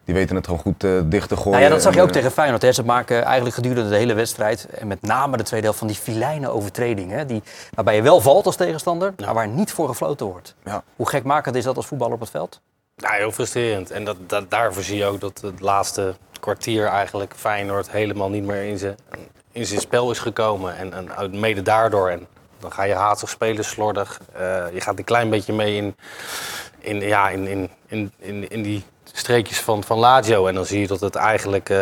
die 0.05 0.15
weten 0.15 0.35
het 0.35 0.45
gewoon 0.45 0.59
goed 0.59 0.83
eh, 0.83 0.91
dicht 1.03 1.29
te 1.29 1.35
gooien. 1.35 1.51
Nou 1.51 1.63
ja, 1.63 1.69
dat 1.69 1.81
zag 1.81 1.93
je 1.93 2.01
ook 2.01 2.07
eh, 2.07 2.13
tegen 2.13 2.31
Feyenoord. 2.31 2.61
Hè. 2.61 2.71
Ze 2.71 2.83
maken 2.83 3.23
eigenlijk 3.23 3.55
gedurende 3.55 3.89
de 3.89 3.95
hele 3.95 4.13
wedstrijd, 4.13 4.65
en 4.65 4.87
met 4.87 5.01
name 5.01 5.37
de 5.37 5.43
tweede 5.43 5.65
helft, 5.65 5.79
van 5.79 5.87
die 5.89 5.97
filijne 5.97 6.49
overtredingen. 6.49 7.27
Die, 7.27 7.43
waarbij 7.73 7.95
je 7.95 8.01
wel 8.01 8.21
valt 8.21 8.45
als 8.45 8.55
tegenstander, 8.55 9.13
maar 9.25 9.33
waar 9.33 9.47
niet 9.47 9.71
voor 9.71 9.87
gefloten 9.87 10.25
wordt. 10.25 10.55
Ja. 10.65 10.83
Hoe 10.95 11.09
gekmakend 11.09 11.55
is 11.55 11.63
dat 11.63 11.75
als 11.75 11.85
voetballer 11.85 12.13
op 12.13 12.19
het 12.19 12.29
veld? 12.29 12.61
Ja, 12.95 13.11
heel 13.11 13.31
frustrerend. 13.31 13.91
En 13.91 14.05
dat, 14.05 14.17
dat, 14.27 14.49
daarvoor 14.51 14.83
zie 14.83 14.97
je 14.97 15.05
ook 15.05 15.19
dat 15.19 15.41
het 15.41 15.59
laatste 15.59 16.15
kwartier 16.39 16.85
eigenlijk 16.85 17.33
Feyenoord 17.35 17.91
helemaal 17.91 18.29
niet 18.29 18.43
meer 18.43 18.63
in 18.63 18.77
zijn, 18.77 18.95
in 19.51 19.65
zijn 19.65 19.79
spel 19.79 20.11
is 20.11 20.19
gekomen. 20.19 20.77
En, 20.77 20.93
en 21.17 21.39
mede 21.39 21.61
daardoor. 21.61 22.09
En 22.09 22.27
dan 22.59 22.71
ga 22.71 22.83
je 22.83 22.93
haastig 22.93 23.29
spelen, 23.29 23.65
slordig. 23.65 24.19
Eh, 24.33 24.65
je 24.73 24.81
gaat 24.81 24.97
een 24.97 25.03
klein 25.03 25.29
beetje 25.29 25.53
mee 25.53 25.75
in, 25.75 25.95
in, 26.79 26.99
ja, 26.99 27.29
in, 27.29 27.47
in, 27.47 27.69
in, 27.87 28.11
in, 28.19 28.49
in 28.49 28.61
die 28.61 28.83
streekjes 29.13 29.59
van, 29.59 29.83
van 29.83 29.97
Lazio. 29.97 30.47
En 30.47 30.55
dan 30.55 30.65
zie 30.65 30.79
je 30.79 30.87
dat 30.87 30.99
het 30.99 31.15
eigenlijk 31.15 31.69
eh, 31.69 31.77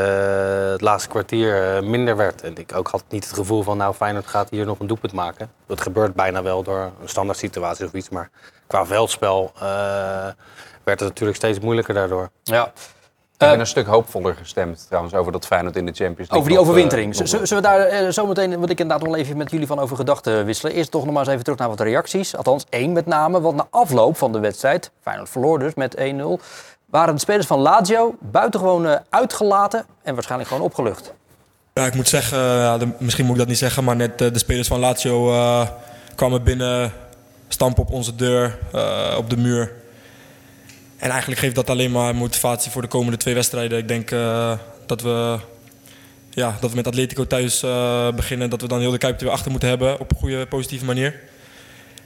het 0.71 0.81
laatste 0.81 1.09
kwartier 1.09 1.75
eh, 1.75 1.81
minder 1.81 2.15
werd. 2.15 2.41
En 2.41 2.57
ik 2.57 2.75
ook 2.75 2.87
had 2.87 3.03
niet 3.09 3.23
het 3.23 3.33
gevoel 3.33 3.63
van, 3.63 3.77
nou 3.77 3.93
Feyenoord 3.93 4.27
gaat 4.27 4.49
hier 4.49 4.65
nog 4.65 4.79
een 4.79 4.87
doelpunt 4.87 5.13
maken. 5.13 5.51
Dat 5.65 5.81
gebeurt 5.81 6.13
bijna 6.13 6.43
wel 6.43 6.63
door 6.63 6.91
een 7.01 7.09
standaard 7.09 7.37
situatie 7.37 7.85
of 7.85 7.93
iets. 7.93 8.09
Maar 8.09 8.29
qua 8.67 8.85
veldspel 8.85 9.51
werd 10.83 10.99
het 10.99 11.09
natuurlijk 11.09 11.37
steeds 11.37 11.59
moeilijker 11.59 11.93
daardoor. 11.93 12.29
Ja. 12.43 12.71
Ik 13.39 13.45
Eh, 13.45 13.51
ben 13.51 13.59
een 13.59 13.67
stuk 13.67 13.87
hoopvoller 13.87 14.35
gestemd 14.35 14.85
trouwens 14.87 15.13
over 15.15 15.31
dat 15.31 15.45
Feyenoord 15.45 15.75
in 15.75 15.85
de 15.85 15.91
Champions 15.91 16.17
League. 16.17 16.37
Over 16.37 16.49
die 16.49 16.57
eh, 16.57 16.63
overwintering. 16.63 17.15
Zullen 17.27 17.47
we 17.47 17.61
daar 17.61 17.79
eh, 17.79 18.09
zometeen, 18.09 18.59
wat 18.59 18.69
ik 18.69 18.79
inderdaad 18.79 19.05
nog 19.05 19.15
wel 19.15 19.23
even 19.25 19.37
met 19.37 19.51
jullie 19.51 19.67
van 19.67 19.79
over 19.79 19.95
gedachten 19.95 20.45
wisselen. 20.45 20.73
Eerst 20.73 20.91
toch 20.91 21.03
nog 21.05 21.13
maar 21.13 21.23
eens 21.23 21.31
even 21.31 21.43
terug 21.43 21.59
naar 21.59 21.67
wat 21.69 21.79
reacties. 21.79 22.35
Althans, 22.35 22.65
één 22.69 22.91
met 22.91 23.05
name. 23.05 23.41
Want 23.41 23.55
na 23.55 23.67
afloop 23.69 24.17
van 24.17 24.31
de 24.31 24.39
wedstrijd, 24.39 24.91
Feyenoord 25.01 25.29
verloor 25.29 25.59
dus 25.59 25.73
met 25.73 25.95
1-0, 25.97 26.01
waren 26.85 27.13
de 27.13 27.19
spelers 27.19 27.47
van 27.47 27.59
Lazio 27.59 28.15
buitengewoon 28.19 28.99
uitgelaten 29.09 29.85
en 30.03 30.13
waarschijnlijk 30.13 30.49
gewoon 30.49 30.65
opgelucht. 30.65 31.13
Ja, 31.73 31.85
ik 31.85 31.95
moet 31.95 32.07
zeggen, 32.07 32.37
ja, 32.39 32.77
de- 32.77 32.91
misschien 32.97 33.23
moet 33.25 33.33
ik 33.33 33.39
dat 33.39 33.47
niet 33.49 33.57
zeggen, 33.57 33.83
maar 33.83 33.95
net 33.95 34.17
de 34.17 34.31
spelers 34.39 34.67
van 34.67 34.79
Lazio 34.79 35.31
eh, 35.31 35.67
kwamen 36.15 36.43
binnen, 36.43 36.91
stampen 37.47 37.83
op 37.83 37.91
onze 37.91 38.15
deur, 38.15 38.57
eh, 38.73 39.15
op 39.17 39.29
de 39.29 39.37
muur. 39.37 39.71
En 40.99 41.09
eigenlijk 41.09 41.39
geeft 41.41 41.55
dat 41.55 41.69
alleen 41.69 41.91
maar 41.91 42.15
motivatie 42.15 42.71
voor 42.71 42.81
de 42.81 42.87
komende 42.87 43.17
twee 43.17 43.33
wedstrijden. 43.33 43.77
Ik 43.77 43.87
denk 43.87 44.11
eh, 44.11 44.57
dat, 44.85 45.01
we, 45.01 45.39
ja, 46.29 46.57
dat 46.59 46.69
we 46.69 46.75
met 46.75 46.87
Atletico 46.87 47.27
thuis 47.27 47.63
eh, 47.63 48.11
beginnen, 48.11 48.49
dat 48.49 48.61
we 48.61 48.67
dan 48.67 48.79
heel 48.79 48.91
de 48.91 48.97
Kuip 48.97 49.17
er 49.17 49.23
weer 49.23 49.33
achter 49.33 49.51
moeten 49.51 49.69
hebben 49.69 49.99
op 49.99 50.11
een 50.11 50.17
goede, 50.17 50.47
positieve 50.47 50.85
manier. 50.85 51.19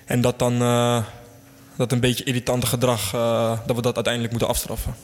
En 0.06 0.22
dat 0.22 0.40
dan 0.40 0.62
eh, 0.62 1.04
dat 1.78 1.92
een 1.92 2.00
beetje 2.00 2.24
irritante 2.24 2.68
gedrag, 2.68 3.12
dat 3.66 3.76
we 3.76 3.82
dat 3.82 3.96
uiteindelijk 3.96 4.32
moeten 4.32 4.50
afstraffen. 4.50 4.96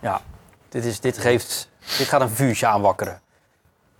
Ja, 0.00 0.20
dit, 0.68 0.84
is, 0.84 1.00
dit, 1.00 1.18
geeft, 1.18 1.68
dit 1.98 2.08
gaat 2.08 2.20
een 2.20 2.30
vuurtje 2.30 2.66
aanwakkeren. 2.66 3.20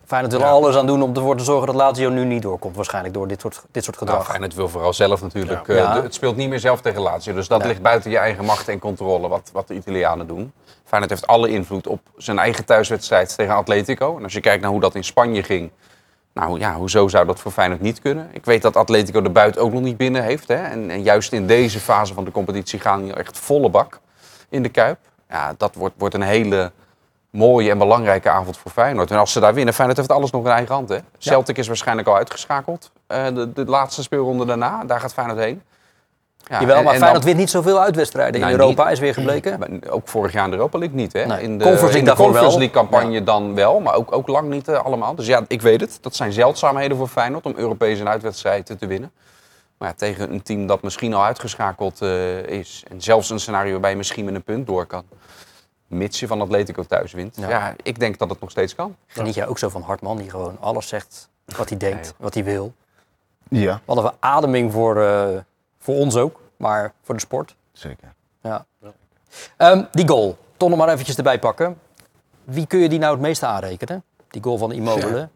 Feyenoord 0.06 0.32
wil 0.34 0.44
alles 0.44 0.76
aan 0.76 0.87
doen 0.87 1.02
om 1.02 1.14
ervoor 1.16 1.37
te 1.37 1.44
zorgen 1.44 1.66
dat 1.66 1.75
Lazio 1.76 2.11
nu 2.11 2.25
niet 2.25 2.42
doorkomt. 2.42 2.76
Waarschijnlijk 2.76 3.14
door 3.14 3.28
dit 3.28 3.40
soort, 3.40 3.62
dit 3.70 3.84
soort 3.84 3.96
Nou, 4.00 4.08
gedrag. 4.11 4.26
Feyenoord 4.28 4.54
wil 4.54 4.68
vooral 4.68 4.92
zelf 4.92 5.23
natuurlijk. 5.23 5.66
Ja. 5.66 5.75
eh, 5.75 5.94
de- 5.94 6.00
het 6.02 6.14
speelt 6.14 6.37
niet 6.37 6.49
meer 6.49 6.58
zelf 6.61 6.80
tegen 6.80 7.00
Lazio. 7.00 7.34
Dus 7.34 7.49
dat 7.49 7.58
Nee. 7.58 7.68
ligt 7.68 7.82
buiten 7.82 8.11
je 8.11 8.18
eigen 8.18 8.44
macht 8.44 8.68
en 8.68 8.78
controle, 8.78 9.28
wat, 9.28 9.50
wat 9.52 9.68
de 9.68 9.75
Italianen 9.75 10.26
doen. 10.26 10.52
Feyenoord 10.84 11.12
heeft 11.12 11.26
alle 11.26 11.49
invloed 11.49 11.87
op 11.87 12.00
zijn 12.16 12.38
eigen 12.38 12.64
thuiswedstrijd 12.64 13.37
tegen 13.37 13.54
Atletico. 13.54 14.16
En 14.16 14.23
als 14.23 14.32
je 14.32 14.40
kijkt 14.40 14.62
naar 14.62 14.70
hoe 14.70 14.80
dat 14.80 14.94
in 14.94 15.04
Spanje 15.04 15.42
ging... 15.42 15.70
Nou 16.32 16.58
ja, 16.58 16.75
hoezo 16.75 17.08
zou 17.08 17.26
dat 17.26 17.40
voor 17.40 17.52
Feyenoord 17.52 17.80
niet 17.80 18.00
kunnen? 18.00 18.28
Ik 18.32 18.44
weet 18.44 18.62
dat 18.62 18.76
Atletico 18.76 19.23
de 19.23 19.30
buit 19.30 19.58
ook 19.58 19.73
nog 19.73 19.82
niet 19.82 19.96
binnen 19.96 20.23
heeft. 20.23 20.49
Hè? 20.49 20.54
En, 20.54 20.90
en 20.90 21.02
juist 21.02 21.32
in 21.32 21.46
deze 21.46 21.80
fase 21.80 22.14
van 22.14 22.25
de 22.25 22.30
competitie 22.30 22.80
gaan 22.80 23.02
die 23.02 23.12
echt 23.14 23.38
volle 23.38 23.68
bak 23.70 24.00
in 24.49 24.62
de 24.62 24.68
Kuip. 24.68 24.99
Ja, 25.28 25.54
dat 25.56 25.75
wordt, 25.75 25.94
wordt 25.99 26.14
een 26.14 26.23
hele 26.23 26.73
mooie 27.35 27.71
en 27.71 27.79
belangrijke 27.79 28.29
avond 28.31 28.57
voor 28.57 28.71
Feyenoord. 28.71 29.11
En 29.11 29.19
als 29.19 29.33
ze 29.33 29.41
daar 29.41 29.55
winnen, 29.55 29.75
Feyenoord 29.75 29.99
heeft 29.99 30.12
alles 30.12 30.31
nog 30.31 30.45
in 30.45 30.50
eigen 30.50 30.75
hand. 30.75 30.88
Hè? 30.88 30.99
Celtic 31.19 31.59
is 31.59 31.67
waarschijnlijk 31.67 32.09
al 32.09 32.17
uitgeschakeld. 32.17 32.91
eh, 33.07 33.25
de, 33.35 33.53
de 33.53 33.64
laatste 33.64 34.03
speelronde 34.03 34.45
daarna, 34.45 34.85
daar 34.85 35.00
gaat 35.00 35.12
Feyenoord 35.12 35.38
heen. 35.38 35.62
Ja, 36.49 36.61
Jawel, 36.61 36.67
maar 36.83 36.93
en 36.93 36.99
Feyenoord 36.99 37.12
dan- 37.14 37.25
wint 37.25 37.37
niet 37.38 37.50
zoveel 37.50 37.81
uitwedstrijden 37.81 38.35
in 38.35 38.41
Nou, 38.41 38.53
Europa, 38.53 38.83
niet- 38.85 38.93
is 38.93 38.99
weer 38.99 39.14
gebleken. 39.14 39.59
maar 39.59 39.69
ook 39.91 40.09
vorig 40.09 40.33
jaar 40.33 40.45
in 40.45 40.50
de 40.50 40.57
Europa 40.57 40.79
League 40.79 40.97
niet. 40.97 41.12
Hè? 41.12 41.26
Nee, 41.26 41.43
in 41.43 41.59
de 41.59 41.64
Conference 41.64 41.81
League 41.83 41.99
in 41.99 42.00
de 42.00 42.07
daarvoor 42.07 42.25
Conference 42.25 42.59
wel. 42.59 42.67
League 42.69 42.83
campagne 42.88 43.23
dan 43.23 43.55
wel, 43.55 43.81
maar 43.81 43.95
ook, 43.95 44.12
ook 44.12 44.29
lang 44.29 44.49
niet 44.49 44.69
eh, 44.69 44.85
allemaal. 44.85 45.14
Dus 45.14 45.26
ja, 45.26 45.43
ik 45.49 45.62
weet 45.62 45.81
het. 45.81 45.99
Dat 46.00 46.14
zijn 46.17 46.33
zeldzaamheden 46.33 46.97
voor 46.97 47.09
Feyenoord 47.09 47.45
om 47.45 47.53
Europese 47.57 48.00
een 48.00 48.09
uitwedstrijd 48.09 48.67
te 48.79 48.87
winnen. 48.87 49.12
Maar 49.79 49.88
ja, 49.88 49.95
tegen 49.97 50.33
een 50.33 50.43
team 50.43 50.67
dat 50.67 50.83
misschien 50.83 51.14
al 51.14 51.25
uitgeschakeld 51.25 52.03
eh, 52.03 52.43
is. 52.43 52.83
En 52.91 53.00
zelfs 53.00 53.31
een 53.31 53.41
scenario 53.41 53.71
waarbij 53.73 53.91
je 53.91 53.97
misschien 53.97 54.25
met 54.25 54.35
een 54.35 54.43
punt 54.45 54.67
door 54.67 54.87
kan. 54.87 55.03
Mits 55.95 56.21
je 56.21 56.27
van 56.27 56.41
Atletico 56.41 56.83
thuis 56.83 57.13
wint. 57.13 57.37
Ja. 57.37 57.49
Ja. 57.49 57.75
ik 57.83 57.99
denk 57.99 58.19
dat 58.19 58.31
het 58.31 58.41
nog 58.41 58.51
steeds 58.51 58.75
kan. 58.75 58.97
Geniet 59.07 59.35
jij 59.35 59.47
ook 59.47 59.59
zo 59.59 59.69
van 59.69 59.83
Hartman, 59.83 60.17
die 60.17 60.31
gewoon 60.31 60.57
alles 60.61 60.89
zegt 60.89 61.29
wat 61.57 61.69
hij 61.69 61.79
denkt, 61.79 62.03
Nee. 62.03 62.13
wat 62.17 62.35
hij 62.35 62.45
wil. 62.45 62.73
Ja, 63.49 63.81
Wat 63.85 63.97
een 63.97 64.03
verademing 64.03 64.73
voor, 64.73 65.03
eh, 65.03 65.29
voor 65.79 65.95
ons 65.95 66.17
ook, 66.17 66.41
maar 66.57 66.93
voor 67.03 67.15
de 67.15 67.21
sport. 67.21 67.57
zeker. 67.73 68.13
Ja. 68.43 68.65
Ehm, 69.57 69.85
die 69.93 70.09
goal, 70.09 70.39
toch 70.57 70.69
nog 70.69 70.79
maar 70.79 70.89
eventjes 70.89 71.17
erbij 71.17 71.39
pakken. 71.39 71.79
Wie 72.45 72.67
kun 72.67 72.79
je 72.79 72.89
die 72.89 72.99
nou 72.99 73.13
het 73.13 73.21
meeste 73.21 73.47
aanrekenen? 73.47 74.05
Die 74.29 74.43
goal 74.43 74.59
van 74.59 74.73
Immobile. 74.73 75.29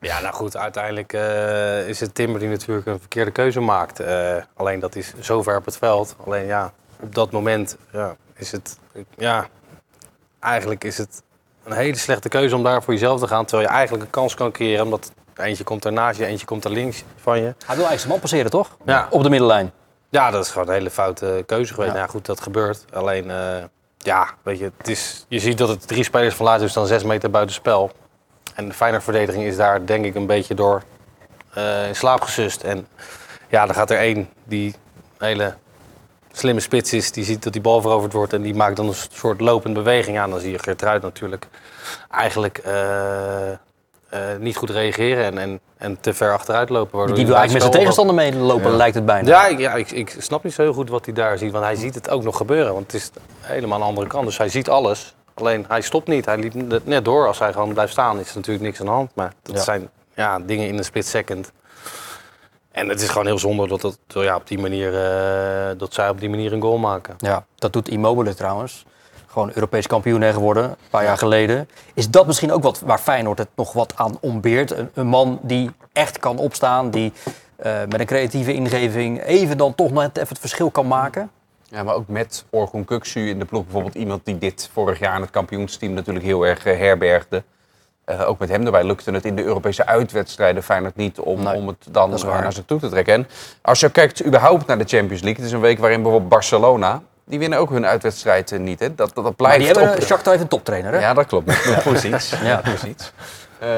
Ja, 0.00 0.20
nou 0.20 0.34
goed, 0.34 0.56
uiteindelijk 0.56 1.12
eh, 1.12 1.88
is 1.88 2.00
het 2.00 2.14
Timber 2.14 2.40
die 2.40 2.48
natuurlijk 2.48 2.86
een 2.86 2.98
verkeerde 2.98 3.30
keuze 3.30 3.60
maakt. 3.60 4.00
Eh, 4.00 4.36
alleen 4.54 4.80
dat 4.80 4.96
is 4.96 5.14
zo 5.20 5.42
ver 5.42 5.56
op 5.56 5.64
het 5.64 5.76
veld. 5.76 6.16
Alleen 6.26 6.46
ja, 6.46 6.72
op 7.00 7.14
dat 7.14 7.30
moment 7.30 7.76
ja, 7.92 8.16
is 8.34 8.52
het... 8.52 8.78
Ja, 9.16 9.48
eigenlijk 10.40 10.84
is 10.84 10.98
het 10.98 11.22
een 11.64 11.72
hele 11.72 11.96
slechte 11.96 12.28
keuze 12.28 12.56
om 12.56 12.62
daar 12.62 12.82
voor 12.82 12.92
jezelf 12.92 13.20
te 13.20 13.26
gaan. 13.26 13.44
Terwijl 13.44 13.68
je 13.68 13.74
eigenlijk 13.74 14.04
een 14.04 14.10
kans 14.10 14.34
kan 14.34 14.52
creëren. 14.52 14.84
Omdat 14.84 15.12
eentje 15.36 15.64
komt 15.64 15.84
er 15.84 15.92
naast 15.92 16.18
je, 16.18 16.26
eentje 16.26 16.46
komt 16.46 16.64
er 16.64 16.70
links 16.70 17.04
van 17.16 17.36
je. 17.36 17.42
Hij 17.42 17.54
wil 17.56 17.66
eigenlijk 17.68 17.98
zijn 17.98 18.08
man 18.08 18.20
passeren, 18.20 18.50
toch? 18.50 18.76
Ja. 18.84 19.06
Op 19.10 19.22
de 19.22 19.30
middenlijn. 19.30 19.72
Ja, 20.08 20.30
dat 20.30 20.44
is 20.44 20.50
gewoon 20.50 20.68
een 20.68 20.74
hele 20.74 20.90
foute 20.90 21.42
keuze 21.46 21.74
geweest. 21.74 21.92
Ja. 21.92 21.96
Nou 21.96 22.06
ja, 22.06 22.12
goed, 22.12 22.26
dat 22.26 22.40
gebeurt. 22.40 22.84
Alleen, 22.92 23.30
eh, 23.30 23.64
ja, 23.98 24.28
weet 24.42 24.58
je, 24.58 24.72
het 24.76 24.88
is, 24.88 25.24
je 25.28 25.38
ziet 25.38 25.58
dat 25.58 25.68
het 25.68 25.88
drie 25.88 26.04
spelers 26.04 26.34
van 26.34 26.46
Lazio 26.46 26.68
staan 26.68 26.86
zes 26.86 27.02
meter 27.02 27.30
buiten 27.30 27.54
spel. 27.54 27.90
En 28.54 28.68
de 28.68 28.74
fijne 28.74 29.00
verdediging 29.00 29.44
is 29.44 29.56
daar 29.56 29.86
denk 29.86 30.04
ik 30.04 30.14
een 30.14 30.26
beetje 30.26 30.54
door 30.54 30.82
eh, 31.54 31.88
in 31.88 31.96
slaap 31.96 32.20
gesust. 32.20 32.62
En 32.62 32.86
ja, 33.48 33.66
dan 33.66 33.74
gaat 33.74 33.90
er 33.90 33.98
één 33.98 34.28
die 34.44 34.74
een 35.18 35.26
hele 35.26 35.54
slimme 36.32 36.60
spits 36.60 36.92
is. 36.92 37.12
Die 37.12 37.24
ziet 37.24 37.42
dat 37.42 37.52
die 37.52 37.62
bal 37.62 37.80
veroverd 37.80 38.12
wordt 38.12 38.32
en 38.32 38.42
die 38.42 38.54
maakt 38.54 38.76
dan 38.76 38.86
een 38.88 38.94
soort 39.12 39.40
lopende 39.40 39.78
beweging 39.82 40.18
aan. 40.18 40.30
Dan 40.30 40.40
zie 40.40 40.50
je 40.50 40.58
Geertruid 40.58 41.02
natuurlijk 41.02 41.46
eigenlijk 42.10 42.58
eh, 42.58 43.50
eh, 43.50 43.56
niet 44.38 44.56
goed 44.56 44.70
reageren 44.70 45.24
en, 45.24 45.38
en, 45.38 45.60
en 45.76 46.00
te 46.00 46.14
ver 46.14 46.32
achteruit 46.32 46.68
lopen. 46.68 46.98
Die 47.14 47.26
wil 47.26 47.34
eigenlijk 47.36 47.52
met 47.52 47.62
zijn 47.62 47.72
tegenstander 47.72 48.14
meelopen, 48.14 48.70
Ja. 48.70 48.76
lijkt 48.76 48.94
het 48.94 49.06
bijna. 49.06 49.28
ja, 49.28 49.46
ik, 49.46 49.58
ja 49.58 49.74
ik, 49.74 49.90
ik 49.90 50.14
snap 50.18 50.44
niet 50.44 50.52
zo 50.52 50.62
heel 50.62 50.72
goed 50.72 50.88
wat 50.90 51.04
hij 51.04 51.14
daar 51.14 51.38
ziet. 51.38 51.52
Want 51.52 51.64
hij 51.64 51.74
ziet 51.76 51.94
het 51.94 52.10
ook 52.10 52.22
nog 52.22 52.36
gebeuren. 52.36 52.72
Want 52.72 52.92
het 52.92 53.00
is 53.02 53.10
helemaal 53.40 53.74
aan 53.74 53.80
de 53.80 53.86
andere 53.88 54.06
kant. 54.06 54.26
Dus 54.26 54.38
hij 54.38 54.48
ziet 54.48 54.68
alles. 54.68 55.14
Alleen 55.34 55.64
hij 55.68 55.80
stopt 55.80 56.08
niet. 56.08 56.24
Hij 56.24 56.36
liep 56.38 56.54
net- 56.54 56.86
net 56.86 57.04
door. 57.04 57.26
Als 57.26 57.38
hij 57.38 57.52
gewoon 57.52 57.72
blijft 57.72 57.92
staan 57.92 58.18
is 58.20 58.28
er 58.30 58.36
natuurlijk 58.36 58.64
niks 58.64 58.80
aan 58.80 58.86
de 58.86 58.92
hand. 58.92 59.10
Maar 59.14 59.32
dat 59.42 59.56
Ja. 59.56 59.62
zijn 59.62 59.90
ja, 60.14 60.38
dingen 60.38 60.66
in 60.68 60.78
een 60.78 60.84
split 60.84 61.06
second. 61.06 61.52
En 62.70 62.88
het 62.88 63.00
is 63.00 63.08
gewoon 63.08 63.26
heel 63.26 63.38
zonde 63.38 63.68
dat, 63.68 63.80
dat, 63.80 63.98
ja, 64.06 64.36
op 64.36 64.46
die 64.46 64.58
manier, 64.58 64.94
eh, 64.94 65.78
dat 65.78 65.94
zij 65.94 66.08
op 66.08 66.20
die 66.20 66.30
manier 66.30 66.52
een 66.52 66.60
goal 66.60 66.78
maken. 66.78 67.14
Ja, 67.18 67.44
dat 67.54 67.72
doet 67.72 67.88
Immobile 67.88 68.34
trouwens. 68.34 68.84
Gewoon 69.26 69.50
Europees 69.54 69.86
kampioen 69.86 70.20
hè, 70.20 70.32
geworden, 70.32 70.64
een 70.64 70.76
paar 70.90 71.04
jaar 71.04 71.18
geleden. 71.18 71.68
Is 71.94 72.10
dat 72.10 72.26
misschien 72.26 72.52
ook 72.52 72.62
wat 72.62 72.80
waar 72.80 72.98
Feyenoord 72.98 73.38
het 73.38 73.48
nog 73.54 73.72
wat 73.72 73.96
aan 73.96 74.18
ontbeert? 74.20 74.70
Een, 74.70 74.90
een 74.94 75.06
man 75.06 75.38
die 75.42 75.70
echt 75.92 76.18
kan 76.18 76.38
opstaan, 76.38 76.90
die 76.90 77.12
eh, 77.56 77.78
met 77.88 78.00
een 78.00 78.06
creatieve 78.06 78.54
ingeving 78.54 79.22
even 79.22 79.56
dan 79.56 79.74
toch 79.74 79.90
net 79.90 80.16
even 80.16 80.28
het 80.28 80.38
verschil 80.38 80.70
kan 80.70 80.86
maken? 80.86 81.30
Ja, 81.62 81.82
maar 81.82 81.94
ook 81.94 82.08
met 82.08 82.44
Orkun 82.50 82.84
Kuksu 82.84 83.28
in 83.28 83.38
de 83.38 83.44
ploeg. 83.44 83.62
Bijvoorbeeld 83.62 83.94
iemand 83.94 84.24
die 84.24 84.38
dit 84.38 84.70
vorig 84.72 84.98
jaar 84.98 85.14
in 85.14 85.20
het 85.20 85.30
kampioensteam 85.30 85.92
natuurlijk 85.92 86.24
heel 86.24 86.46
erg 86.46 86.66
eh, 86.66 86.78
herbergde. 86.78 87.42
Eh, 88.18 88.28
ook 88.28 88.38
met 88.38 88.48
hem 88.48 88.64
erbij 88.66 88.84
lukte 88.84 89.10
het 89.10 89.24
in 89.24 89.36
de 89.36 89.42
Europese 89.44 89.86
uitwedstrijden 89.86 90.62
Feyenoord 90.62 90.96
niet 90.96 91.18
om, 91.18 91.42
Nee, 91.42 91.54
om 91.54 91.66
het 91.66 91.76
dan 91.90 92.14
eh, 92.14 92.22
naar 92.24 92.52
zich 92.52 92.64
toe 92.66 92.80
te 92.80 92.88
trekken. 92.88 93.14
En 93.14 93.26
als 93.62 93.80
je 93.80 93.90
kijkt 93.90 94.24
überhaupt 94.26 94.66
naar 94.66 94.78
de 94.78 94.84
Champions 94.84 95.22
League. 95.22 95.34
Het 95.42 95.44
is 95.44 95.52
een 95.52 95.60
week 95.60 95.78
waarin 95.78 96.02
bijvoorbeeld 96.02 96.30
Barcelona, 96.30 97.02
die 97.24 97.38
winnen 97.38 97.58
ook 97.58 97.70
hun 97.70 97.86
uitwedstrijd 97.86 98.52
eh, 98.52 98.58
niet. 98.58 98.80
Hè? 98.80 98.94
Dat, 98.94 99.14
dat, 99.14 99.24
dat 99.24 99.36
blijft 99.36 99.56
Maar 99.58 99.66
die 99.74 99.76
hebben, 99.82 99.98
op- 100.02 100.06
Shakhtar 100.06 100.30
heeft 100.32 100.42
een 100.44 100.48
toptrainer, 100.48 100.92
hè? 100.92 100.98
Ja, 101.00 101.14
dat 101.14 101.26
klopt. 101.26 101.82
Pusic. 101.82 102.14
Ja. 102.42 102.56
Pusic. 102.56 103.12
Ehm, 103.60 103.68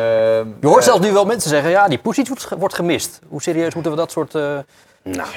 Je 0.61 0.67
hoort 0.67 0.85
zelfs 0.85 1.01
nu 1.01 1.13
wel 1.13 1.25
mensen 1.25 1.51
zeggen, 1.51 1.71
ja, 1.71 1.89
die 1.89 1.99
Pusic 1.99 2.27
wordt, 2.29 2.45
ge- 2.45 2.57
wordt 2.59 2.75
gemist. 2.75 3.19
Hoe 3.29 3.43
serieus 3.43 3.75
moeten 3.75 3.93
we 3.93 3.99
dat 3.99 4.11
soort... 4.11 4.35
Nou, 5.03 5.29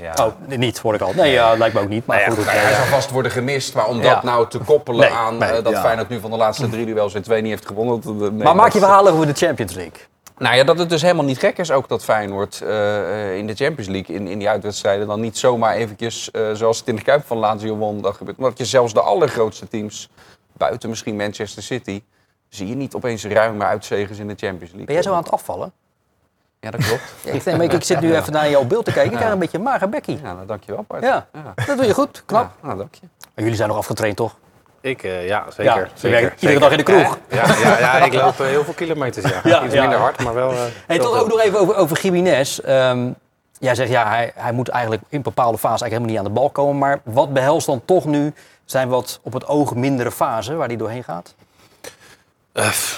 ja. 0.00 0.24
Oh, 0.24 0.32
niet, 0.58 0.78
hoor 0.78 0.94
ik 0.94 1.00
al. 1.00 1.12
Nee, 1.14 1.32
ja, 1.32 1.56
lijkt 1.56 1.74
me 1.74 1.80
ook 1.80 1.88
niet. 1.88 2.06
Maar 2.06 2.16
Nou 2.20 2.32
goed, 2.32 2.44
ja, 2.44 2.50
hij 2.50 2.74
zal 2.74 2.84
vast 2.84 3.10
worden 3.10 3.32
gemist, 3.32 3.74
maar 3.74 3.86
om 3.86 4.00
dat 4.02 4.22
nou 4.22 4.48
te 4.48 4.58
koppelen 4.58 5.00
Nee, 5.00 5.10
aan 5.18 5.38
nee, 5.38 5.50
eh, 5.50 5.64
dat. 5.64 5.78
Feyenoord 5.78 6.08
nu 6.08 6.20
van 6.20 6.30
de 6.30 6.36
laatste 6.36 6.68
drie 6.68 6.86
duels 6.86 7.14
in 7.14 7.22
twee 7.22 7.40
niet 7.42 7.50
heeft 7.50 7.66
gewonnen. 7.66 8.00
dat- 8.00 8.18
dat- 8.18 8.32
nee, 8.32 8.42
maar 8.42 8.56
maak 8.56 8.72
je 8.72 8.78
verhalen 8.78 9.12
over 9.12 9.26
de 9.26 9.32
Champions 9.32 9.72
League. 9.74 9.98
Nou 10.38 10.56
ja, 10.56 10.64
dat 10.64 10.78
het 10.78 10.88
dus 10.88 11.02
helemaal 11.02 11.24
niet 11.24 11.38
gek 11.38 11.58
is 11.58 11.70
ook 11.70 11.88
dat 11.88 12.04
Feyenoord 12.04 12.60
eh, 12.60 13.28
eh, 13.30 13.36
in 13.36 13.46
de 13.46 13.54
Champions 13.54 13.88
League, 13.90 14.14
in, 14.16 14.26
in 14.28 14.38
die 14.38 14.48
uitwedstrijden, 14.48 15.06
dan 15.06 15.20
niet 15.20 15.38
zomaar 15.38 15.74
eventjes, 15.74 16.30
eh, 16.30 16.42
zoals 16.52 16.78
het 16.78 16.88
in 16.88 16.96
de 16.96 17.02
Kuip 17.02 17.26
van 17.26 17.36
Lazio 17.36 17.76
won, 17.76 18.00
dat 18.00 18.16
gebeurt. 18.16 18.36
Omdat 18.38 18.58
je 18.58 18.64
zelfs 18.64 18.92
de 18.92 19.00
allergrootste 19.00 19.68
teams, 19.68 20.08
buiten 20.52 20.88
misschien 20.88 21.16
Manchester 21.16 21.62
City, 21.62 22.02
zie 22.48 22.68
je 22.68 22.74
niet 22.74 22.94
opeens 22.94 23.24
ruime 23.24 23.64
uitzegers 23.64 24.18
in 24.18 24.28
de 24.28 24.34
Champions 24.36 24.70
League. 24.70 24.84
Ben 24.84 24.94
jij 24.94 25.02
zo 25.04 25.12
aan 25.12 25.22
het 25.22 25.30
afvallen? 25.30 25.72
Ja, 26.62 26.70
dat 26.70 26.86
klopt. 26.86 27.02
Ja, 27.24 27.32
ik, 27.32 27.44
denk, 27.44 27.56
maar 27.56 27.66
ik, 27.66 27.72
ik 27.72 27.84
zit 27.84 28.00
nu 28.00 28.16
even 28.16 28.32
naar 28.32 28.50
jouw 28.50 28.64
beeld 28.64 28.84
te 28.84 28.92
kijken. 28.92 29.10
Ik 29.12 29.16
krijg 29.18 29.32
een 29.32 29.38
beetje 29.38 29.56
een 29.58 29.62
mager 29.64 29.88
bekkie. 29.88 30.18
Ja, 30.22 30.32
nou, 30.34 30.46
dankjewel 30.46 30.84
Bart. 30.88 31.02
Ja, 31.02 31.26
dat 31.66 31.76
doe 31.76 31.86
je 31.86 31.94
goed. 31.94 32.22
Knap. 32.26 32.50
Ja, 32.60 32.66
nou, 32.66 32.78
dank 32.78 32.94
je. 32.94 33.06
Maar 33.18 33.30
jullie 33.44 33.54
zijn 33.54 33.68
nog 33.68 33.76
afgetraind, 33.78 34.16
toch? 34.16 34.34
ik, 34.80 35.02
eh, 35.02 35.26
ja, 35.26 35.44
zeker. 35.48 35.64
Ja, 35.64 35.78
je 35.80 35.88
zeker, 35.94 36.20
werkt 36.20 36.42
iedere 36.42 36.60
dag 36.60 36.70
in 36.70 36.76
de 36.76 36.82
kroeg. 36.82 37.18
Ja, 37.28 37.44
ja, 37.62 37.78
ja, 37.78 38.04
ik 38.04 38.14
loop 38.14 38.40
eh, 38.40 38.46
heel 38.46 38.64
veel 38.64 38.72
kilometers, 38.74 39.30
ja. 39.30 39.40
Ja, 39.50 39.64
Iets 39.64 39.74
ja. 39.74 39.80
minder 39.80 39.98
hard, 39.98 40.22
maar 40.24 40.34
wel... 40.34 40.50
eh, 40.52 40.58
Hey, 40.86 40.98
toch 40.98 41.20
ook 41.20 41.28
nog 41.28 41.40
even 41.40 41.58
over, 41.60 41.76
over 41.76 42.00
Jiménez. 42.02 42.58
Ehm, 42.58 43.10
jij 43.58 43.74
zegt, 43.74 43.90
ja, 43.90 44.08
hij, 44.08 44.32
hij 44.34 44.52
moet 44.52 44.68
eigenlijk 44.68 45.02
in 45.08 45.22
bepaalde 45.22 45.58
fases 45.58 45.80
eigenlijk 45.80 45.92
helemaal 45.92 46.08
niet 46.10 46.18
aan 46.18 46.34
de 46.34 46.40
bal 46.40 46.64
komen. 46.64 46.78
Maar 46.78 47.00
wat 47.14 47.32
behelst 47.32 47.66
dan 47.66 47.82
toch 47.84 48.04
nu 48.04 48.34
zijn 48.64 48.88
wat 48.88 49.20
op 49.22 49.32
het 49.32 49.46
oog 49.46 49.74
mindere 49.74 50.10
fase 50.10 50.54
waar 50.54 50.66
hij 50.68 50.76
doorheen 50.76 51.04
gaat? 51.04 51.34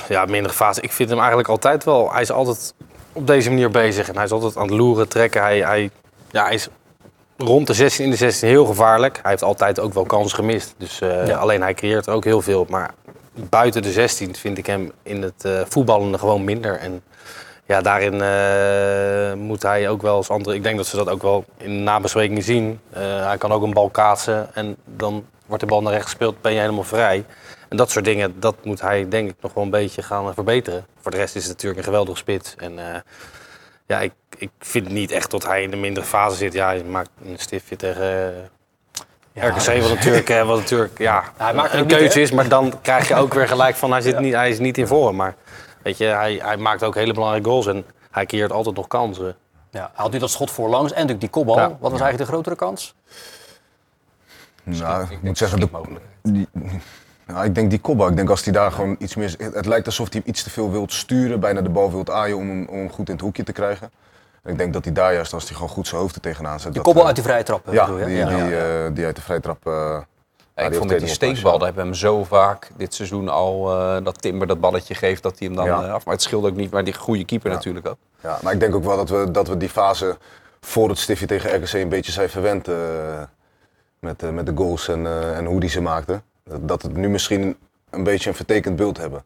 Ja, 0.09 0.25
mindere 0.25 0.55
fase. 0.55 0.81
Ik 0.81 0.93
vind 0.93 1.09
hem 1.09 1.19
eigenlijk 1.19 1.49
altijd 1.49 1.85
wel. 1.85 2.13
Hij 2.13 2.23
is 2.23 2.31
altijd 2.31 2.75
op 3.15 3.27
deze 3.27 3.49
manier 3.51 3.71
bezig. 3.71 4.09
En 4.09 4.15
hij 4.15 4.25
is 4.25 4.31
altijd 4.31 4.57
aan 4.57 4.67
het 4.67 4.77
loeren, 4.77 5.09
trekken. 5.09 5.43
Hij, 5.43 5.59
hij, 5.59 5.91
ja, 6.31 6.45
hij 6.45 6.55
is 6.55 6.69
rond 7.37 7.67
de 7.67 7.75
16 7.75 8.05
in 8.05 8.11
de 8.11 8.17
16 8.17 8.49
heel 8.49 8.65
gevaarlijk. 8.65 9.19
Hij 9.23 9.31
heeft 9.31 9.43
altijd 9.43 9.81
ook 9.81 9.95
wel 9.95 10.05
kans 10.05 10.33
gemist. 10.33 10.75
Dus, 10.79 11.01
eh, 11.01 11.27
Ja. 11.27 11.37
Alleen 11.37 11.63
hij 11.63 11.75
creëert 11.75 12.09
ook 12.09 12.25
heel 12.25 12.43
veel. 12.43 12.67
Maar 12.69 12.95
buiten 13.35 13.83
de 13.83 13.93
16 13.93 14.35
vind 14.35 14.59
ik 14.59 14.67
hem 14.67 14.93
in 15.03 15.23
het 15.23 15.45
eh 15.45 15.61
voetballen 15.69 16.19
gewoon 16.19 16.45
minder. 16.45 16.79
En 16.79 17.03
ja, 17.67 17.81
daarin 17.81 18.21
eh, 18.21 19.41
moet 19.41 19.63
hij 19.63 19.89
ook 19.89 20.03
wel 20.03 20.17
als 20.17 20.31
andere. 20.31 20.57
Ik 20.57 20.63
denk 20.63 20.77
dat 20.77 20.87
ze 20.87 20.97
dat 20.97 21.09
ook 21.09 21.23
wel 21.23 21.45
in 21.57 21.77
de 21.77 21.83
nabesprekingen 21.83 22.43
zien. 22.43 22.81
Hij 22.93 23.39
kan 23.39 23.53
ook 23.53 23.63
een 23.63 23.73
bal 23.73 23.91
kaatsen 23.91 24.55
en 24.55 24.77
dan 24.85 25.25
wordt 25.47 25.63
de 25.63 25.69
bal 25.69 25.83
naar 25.83 25.93
rechts 25.93 26.07
gespeeld, 26.07 26.41
ben 26.41 26.53
je 26.53 26.61
helemaal 26.61 26.85
vrij. 26.85 27.25
En 27.75 27.81
dat 27.81 27.91
soort 27.91 28.05
dingen, 28.05 28.41
dat 28.41 28.65
moet 28.65 28.81
hij 28.81 29.09
denk 29.09 29.31
ik 29.31 29.37
nog 29.41 29.55
wel 29.55 29.65
een 29.65 29.71
beetje 29.71 30.03
gaan 30.03 30.29
eh, 30.29 30.35
verbeteren. 30.35 30.87
Voor 31.01 31.11
de 31.11 31.17
rest 31.17 31.37
is 31.37 31.43
het 31.43 31.53
natuurlijk 31.53 31.79
een 31.79 31.85
geweldige 31.85 32.19
spits. 32.19 32.55
En 32.57 32.79
eh, 32.79 33.01
ja, 33.87 34.01
ik, 34.01 34.13
ik 34.37 34.51
vind 34.59 34.89
niet 34.89 35.11
echt 35.11 35.31
dat 35.31 35.47
hij 35.47 35.63
in 35.63 35.71
de 35.71 35.77
mindere 35.77 36.07
fase 36.07 36.37
zit. 36.37 36.53
Ja, 36.53 36.67
hij 36.67 36.85
maakt 36.85 37.11
een 37.25 37.39
stiftje 37.39 37.77
tegen 37.77 38.35
eh, 39.33 39.49
RKC, 39.49 39.81
wat 39.81 39.91
natuurlijk, 39.91 40.29
wat 40.29 40.59
natuurlijk 40.59 40.99
ja, 40.99 41.25
hij 41.37 41.55
maakt 41.55 41.73
er 41.73 41.79
een 41.79 41.87
keuze 41.87 42.21
is. 42.21 42.31
Maar 42.31 42.49
dan 42.49 42.81
krijg 42.83 43.09
je 43.09 43.15
ook 43.15 43.35
weer 43.35 43.49
gelijk 43.49 43.77
van, 43.77 43.91
hij, 43.91 44.01
zit 44.01 44.19
niet, 44.19 44.35
hij 44.35 44.51
is 44.51 44.59
niet 44.59 44.79
in 44.79 44.87
vorm. 44.87 45.17
Maar 45.17 45.35
weet 45.83 45.99
je, 45.99 46.05
hij, 46.05 46.41
hij 46.43 46.57
maakt 46.57 46.83
ook 46.83 46.95
hele 46.95 47.13
belangrijke 47.13 47.49
goals 47.49 47.67
en 47.67 47.85
hij 48.11 48.27
creëert 48.27 48.53
altijd 48.53 48.77
nog 48.77 48.87
kansen. 48.87 49.37
Ja, 49.71 49.81
hij 49.81 49.91
had 49.95 50.13
nu 50.13 50.19
dat 50.19 50.31
schot 50.31 50.51
voorlangs 50.51 50.91
en 50.91 50.95
natuurlijk 50.95 51.21
die 51.21 51.31
kopbal. 51.31 51.59
Ja. 51.59 51.69
Wat 51.69 51.91
was 51.91 52.01
eigenlijk 52.01 52.19
de 52.19 52.27
grotere 52.27 52.57
kans? 52.57 52.95
Nou, 54.63 55.07
ik 55.11 55.23
moet 55.23 55.39
zeggen, 55.39 55.61
de, 55.61 55.69
die, 56.23 56.49
nou, 57.27 57.45
ik 57.45 57.55
denk 57.55 57.71
die 57.71 57.81
kopbal. 57.81 58.09
Ik 58.09 58.17
denk 58.17 58.31
als 58.31 58.45
hij 58.45 58.53
daar 58.53 58.73
gewoon 58.73 58.97
iets 58.99 59.15
meer... 59.15 59.35
Het, 59.39 59.67
lijkt 59.67 59.87
alsof 59.87 60.13
hij 60.13 60.21
hem 60.25 60.31
iets 60.31 60.43
te 60.43 60.51
veel 60.51 60.71
wilt 60.71 60.93
sturen, 60.93 61.41
bijna 61.41 61.61
de 61.61 61.69
bal 61.69 61.91
wilt 61.93 62.11
aaien 62.11 62.37
om 62.37 62.49
hem, 62.49 62.67
om 62.69 62.77
hem 62.79 62.91
goed 62.91 63.07
in 63.09 63.13
het 63.15 63.23
hoekje 63.23 63.43
te 63.43 63.53
krijgen. 63.53 63.91
En 64.43 64.53
ik 64.53 64.59
denk 64.59 64.73
dat 64.73 64.85
hij 64.85 64.93
daar 64.93 65.15
juist, 65.15 65.33
als 65.33 65.45
hij 65.45 65.55
gewoon 65.55 65.69
goed 65.69 65.87
zijn 65.87 66.01
hoofd 66.01 66.15
er 66.15 66.21
tegenaan 66.21 66.61
zet... 66.61 66.65
Die 66.73 66.75
dat, 66.75 66.83
kopbal 66.83 67.01
eh, 67.03 67.07
uit 67.07 67.17
die 67.17 67.25
vrije 67.25 67.43
trap. 67.43 67.67
Ja, 67.71 67.85
bedoel 67.85 67.99
je? 68.01 68.05
die, 68.07 68.17
Ja. 68.17 68.27
die, 68.29 68.57
eh, 68.57 68.95
die 68.95 69.05
uit 69.05 69.17
de 69.17 69.23
vrije 69.23 69.41
trap... 69.41 69.67
eh, 69.67 69.99
Ja, 70.57 70.63
ik 70.63 70.75
vond 70.75 70.91
met 70.91 70.99
die 71.01 71.09
steekbal, 71.09 71.53
daar 71.59 71.67
hebben 71.67 71.83
we 71.85 71.89
hem 71.91 71.99
zo 71.99 72.25
vaak 72.25 72.71
dit 72.77 72.95
seizoen 72.95 73.29
al 73.29 73.71
eh, 73.81 74.05
dat 74.05 74.23
Timber 74.23 74.47
dat 74.47 74.61
balletje 74.61 74.95
geeft, 74.95 75.23
dat 75.23 75.39
hij 75.39 75.47
hem 75.49 75.57
dan 75.57 75.67
Ja. 75.67 75.83
eh, 75.85 75.93
af. 75.93 76.05
Maar 76.05 76.15
het 76.15 76.23
scheelt 76.23 76.45
ook 76.45 76.57
niet, 76.57 76.71
maar 76.71 76.85
die 76.85 76.95
goede 76.95 77.25
keeper 77.25 77.51
Ja. 77.51 77.57
natuurlijk 77.57 77.87
ook. 77.89 77.97
Ja, 78.23 78.39
maar 78.43 78.53
ik 78.53 78.61
denk 78.61 78.75
ook 78.75 78.85
wel 78.85 78.97
dat 78.97 79.09
we, 79.09 79.31
dat 79.31 79.49
we 79.49 79.57
die 79.57 79.69
fase 79.69 80.17
voor 80.61 80.89
het 80.89 80.99
stiftje 80.99 81.27
tegen 81.27 81.55
RKC 81.63 81.73
een 81.73 81.89
beetje 81.89 82.13
zijn 82.13 82.29
verwend 82.31 82.69
eh, 82.69 82.77
met, 83.99 84.23
eh, 84.23 84.31
met 84.31 84.47
de 84.47 84.53
goals 84.55 84.89
en, 84.89 85.07
eh, 85.07 85.37
en 85.39 85.45
hoe 85.45 85.61
die 85.61 85.71
ze 85.71 85.81
maakten. 85.81 86.23
Dat, 86.51 86.83
het 86.83 86.97
nu 86.97 87.09
misschien 87.09 87.57
een 87.91 88.05
beetje 88.05 88.29
een 88.31 88.37
vertekend 88.37 88.77
beeld 88.77 88.99
hebben. 88.99 89.25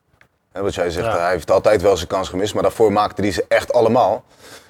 Hè, 0.52 0.62
wat 0.62 0.74
jij 0.74 0.90
zegt, 0.90 1.06
Ja. 1.06 1.18
hij 1.18 1.30
heeft 1.30 1.50
altijd 1.50 1.82
wel 1.82 1.96
zijn 1.96 2.08
kans 2.08 2.28
gemist, 2.28 2.54
maar 2.54 2.62
daarvoor 2.62 2.92
maakte 2.92 3.22
hij 3.22 3.32
ze 3.32 3.44
echt 3.48 3.72
allemaal. 3.72 4.24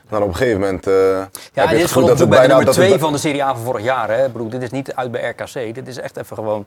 Maar 0.08 0.22
op 0.22 0.28
een 0.28 0.36
gegeven 0.36 0.60
moment 0.60 0.86
eh, 0.86 0.94
Ja, 0.94 1.18
heb 1.20 1.30
je 1.54 1.60
dit 1.60 1.70
het 1.70 1.80
is 1.80 1.92
gewoon 1.92 2.08
dat 2.08 2.18
het 2.18 2.28
bij 2.28 2.40
de 2.40 2.46
nummer 2.46 2.64
Dat 2.64 2.74
2 2.74 2.90
het, 2.92 3.00
van 3.00 3.12
de 3.12 3.18
Serie 3.18 3.44
A 3.44 3.54
van 3.54 3.64
vorig 3.64 3.82
jaar. 3.84 4.08
Hè? 4.08 4.26
Ik 4.26 4.32
bedoel, 4.32 4.48
dit 4.48 4.62
is 4.62 4.70
niet 4.70 4.94
uit 4.94 5.10
bij 5.10 5.28
RKC. 5.28 5.74
Dit 5.74 5.88
is 5.88 5.98
echt 5.98 6.16
even 6.16 6.36
gewoon 6.36 6.66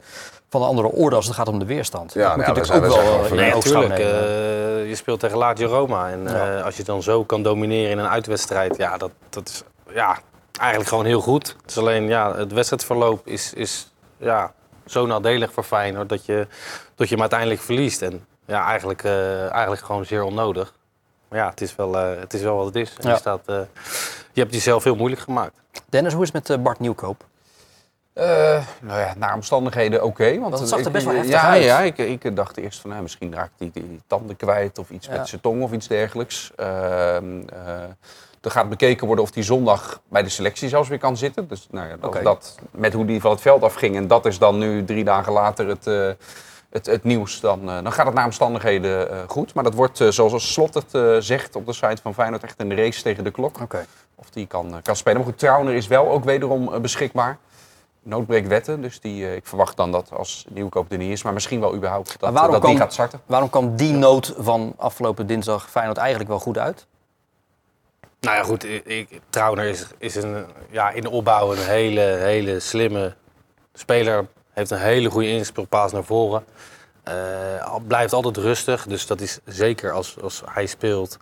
van 0.49 0.61
een 0.61 0.67
andere 0.67 0.87
orde 0.91 1.15
als 1.15 1.25
het 1.25 1.35
gaat 1.35 1.47
om 1.47 1.59
de 1.59 1.65
weerstand. 1.65 2.13
Ja, 2.13 2.27
dat 2.27 2.35
moet 2.35 2.45
nou 2.45 2.57
ja, 2.57 2.61
natuurlijk 2.63 2.93
ook 2.93 3.03
wel 3.03 3.25
eh, 3.25 3.31
Nee, 3.31 3.53
natuurlijk. 3.53 3.99
eh, 3.99 4.89
je 4.89 4.95
speelt 4.95 5.19
tegen 5.19 5.37
Lazio 5.37 5.67
Roma. 5.67 6.09
En 6.09 6.23
Ja. 6.23 6.57
eh, 6.57 6.65
als 6.65 6.77
je 6.77 6.83
dan 6.83 7.03
zo 7.03 7.23
kan 7.23 7.43
domineren 7.43 7.91
in 7.91 7.97
een 7.97 8.07
uitwedstrijd, 8.09 8.77
ja, 8.77 8.97
dat, 8.97 9.11
dat 9.29 9.49
is 9.49 9.63
ja, 9.93 10.17
eigenlijk 10.59 10.89
gewoon 10.89 11.05
heel 11.05 11.21
goed. 11.21 11.55
Het 11.61 11.71
is 11.71 11.77
alleen, 11.77 12.07
ja, 12.07 12.35
het 12.35 12.53
wedstrijdverloop 12.53 13.27
is, 13.27 13.53
is 13.53 13.91
ja, 14.17 14.53
zo 14.85 15.05
nadelig 15.05 15.51
voor 15.51 15.63
Feyenoord 15.63 16.09
dat 16.09 16.25
je, 16.25 16.47
dat 16.95 17.07
je 17.07 17.13
hem 17.13 17.21
uiteindelijk 17.21 17.61
verliest. 17.61 18.01
En 18.01 18.25
ja, 18.45 18.65
eigenlijk, 18.65 19.03
eh, 19.03 19.51
eigenlijk 19.51 19.81
gewoon 19.81 20.05
zeer 20.05 20.23
onnodig. 20.23 20.73
Maar 21.27 21.39
ja, 21.39 21.49
het 21.49 21.61
is 21.61 21.75
wel, 21.75 21.97
eh, 21.97 22.19
het 22.19 22.33
is 22.33 22.41
wel 22.41 22.55
wat 22.55 22.65
het 22.65 22.75
is. 22.75 22.93
En 22.97 23.07
Ja. 23.07 23.13
je, 23.13 23.17
staat, 23.19 23.41
eh, 23.45 23.59
je 24.31 24.41
hebt 24.41 24.53
jezelf 24.53 24.83
heel 24.83 24.95
moeilijk 24.95 25.21
gemaakt. 25.21 25.53
Dennis, 25.89 26.13
hoe 26.13 26.23
is 26.23 26.31
het 26.33 26.47
met 26.47 26.63
Bart 26.63 26.79
Nieuwkoop? 26.79 27.23
Eh, 28.13 28.65
nou 28.81 28.99
ja, 28.99 29.13
naar 29.17 29.33
omstandigheden 29.35 30.03
oké. 30.03 30.39
want 30.39 30.59
het 30.59 30.69
zag 30.69 30.79
er 30.79 30.85
ik- 30.85 30.91
best 30.91 31.05
wel 31.05 31.15
heftig 31.15 31.33
ja, 31.33 31.49
uit. 31.49 31.63
Ja, 31.63 31.79
ik, 31.79 31.97
ik 31.97 32.35
dacht 32.35 32.57
eerst 32.57 32.79
van 32.79 32.89
nou, 32.89 33.01
misschien 33.01 33.33
raakt 33.33 33.51
hij 33.59 33.69
die, 33.73 33.87
die 33.87 34.01
tanden 34.07 34.35
kwijt 34.35 34.77
of 34.77 34.89
iets 34.89 35.07
Ja. 35.07 35.17
met 35.17 35.27
zijn 35.27 35.41
tong 35.41 35.61
of 35.63 35.71
iets 35.71 35.87
dergelijks. 35.87 36.51
Eh, 36.55 37.15
er 38.41 38.51
gaat 38.51 38.69
bekeken 38.69 39.07
worden 39.07 39.25
of 39.25 39.33
hij 39.33 39.43
zondag 39.43 40.01
bij 40.09 40.23
de 40.23 40.29
selectie 40.29 40.69
zelfs 40.69 40.89
weer 40.89 40.97
kan 40.97 41.17
zitten. 41.17 41.47
Dus 41.47 41.67
nou 41.71 41.87
ja, 41.87 41.95
dat, 41.99 42.23
dat, 42.23 42.55
met 42.71 42.93
hoe 42.93 43.05
die 43.05 43.21
van 43.21 43.31
het 43.31 43.41
veld 43.41 43.63
afging 43.63 43.95
en 43.95 44.07
dat 44.07 44.25
is 44.25 44.39
dan 44.39 44.57
nu 44.57 44.85
drie 44.85 45.03
dagen 45.03 45.33
later 45.33 45.67
het, 45.67 45.87
eh, 45.87 46.09
het, 46.69 46.85
het 46.85 47.03
nieuws. 47.03 47.39
Dan, 47.39 47.65
dan 47.65 47.91
gaat 47.91 48.05
het 48.05 48.15
naar 48.15 48.25
omstandigheden 48.25 49.07
goed. 49.27 49.53
Maar 49.53 49.63
dat 49.63 49.73
wordt, 49.73 49.97
zoals 50.09 50.51
Slot 50.53 50.73
het 50.73 51.23
zegt 51.25 51.55
op 51.55 51.65
de 51.65 51.73
site 51.73 52.01
van 52.01 52.13
Feyenoord, 52.13 52.43
echt 52.43 52.55
een 52.61 52.75
race 52.75 53.01
tegen 53.01 53.23
de 53.23 53.31
klok. 53.31 53.57
Of 54.15 54.29
die 54.29 54.47
kan, 54.47 54.79
kan 54.83 54.95
spelen. 54.95 55.17
Maar 55.17 55.27
goed, 55.27 55.39
Trauner 55.39 55.73
is 55.73 55.87
wel 55.87 56.09
ook 56.11 56.23
wederom 56.23 56.81
beschikbaar. 56.81 57.37
Noodbreekt 58.03 58.47
wetten, 58.47 58.81
dus 58.81 58.99
die, 58.99 59.25
eh, 59.25 59.35
ik 59.35 59.45
verwacht 59.47 59.77
dan 59.77 59.91
dat 59.91 60.11
als 60.11 60.45
nieuwkoop 60.49 60.91
er 60.91 60.97
niet 60.97 61.11
is, 61.11 61.23
maar 61.23 61.33
misschien 61.33 61.59
wel 61.59 61.75
überhaupt 61.75 62.19
dat, 62.19 62.33
dat 62.51 62.61
die 62.69 62.77
gaat 62.79 62.93
starten. 62.93 63.21
Waarom 63.25 63.49
kwam 63.49 63.75
die 63.75 63.93
nood 63.93 64.33
van 64.37 64.73
afgelopen 64.77 65.27
dinsdag 65.27 65.69
Feyenoord 65.69 65.97
eigenlijk 65.97 66.29
wel 66.29 66.39
goed 66.39 66.57
uit? 66.57 66.87
Nou 68.19 68.35
ja, 68.37 68.43
goed. 68.43 68.63
Ik, 68.63 68.85
ik- 68.85 69.21
Trauner 69.29 69.65
is, 69.65 69.85
is 69.97 70.15
een, 70.15 70.45
ja, 70.69 70.89
in 70.89 71.01
de 71.01 71.09
opbouw 71.09 71.51
een 71.51 71.57
hele, 71.57 72.01
hele 72.01 72.59
slimme 72.59 73.13
speler. 73.73 74.27
Heeft 74.51 74.71
een 74.71 74.77
hele 74.79 75.09
goede 75.09 75.27
inspeelpaas 75.29 75.91
naar 75.91 76.03
voren. 76.03 76.45
Eh, 77.03 77.75
blijft 77.87 78.13
altijd 78.13 78.37
rustig. 78.37 78.85
Dus 78.87 79.07
dat 79.07 79.21
is 79.21 79.39
zeker 79.45 79.91
als, 79.91 80.21
als 80.21 80.41
hij 80.45 80.65
speelt. 80.65 81.17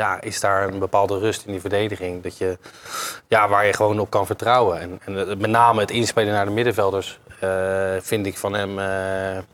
Ja, 0.00 0.20
is 0.20 0.40
daar 0.40 0.68
een 0.68 0.78
bepaalde 0.78 1.18
rust 1.18 1.44
in 1.46 1.52
die 1.52 1.60
verdediging. 1.60 2.22
Dat 2.22 2.38
je, 2.38 2.58
ja, 3.28 3.48
waar 3.48 3.66
je 3.66 3.72
gewoon 3.72 3.98
op 4.00 4.10
kan 4.10 4.26
vertrouwen. 4.26 4.80
En, 4.80 5.00
en 5.04 5.14
het- 5.14 5.38
met 5.40 5.50
name 5.50 5.80
het 5.80 5.90
inspelen 5.90 6.32
naar 6.32 6.44
de 6.44 6.50
middenvelders 6.50 7.18
eh, 7.40 7.50
vind 8.00 8.26
ik 8.26 8.38
van 8.38 8.52
hem 8.52 8.78
eh, 8.78 8.84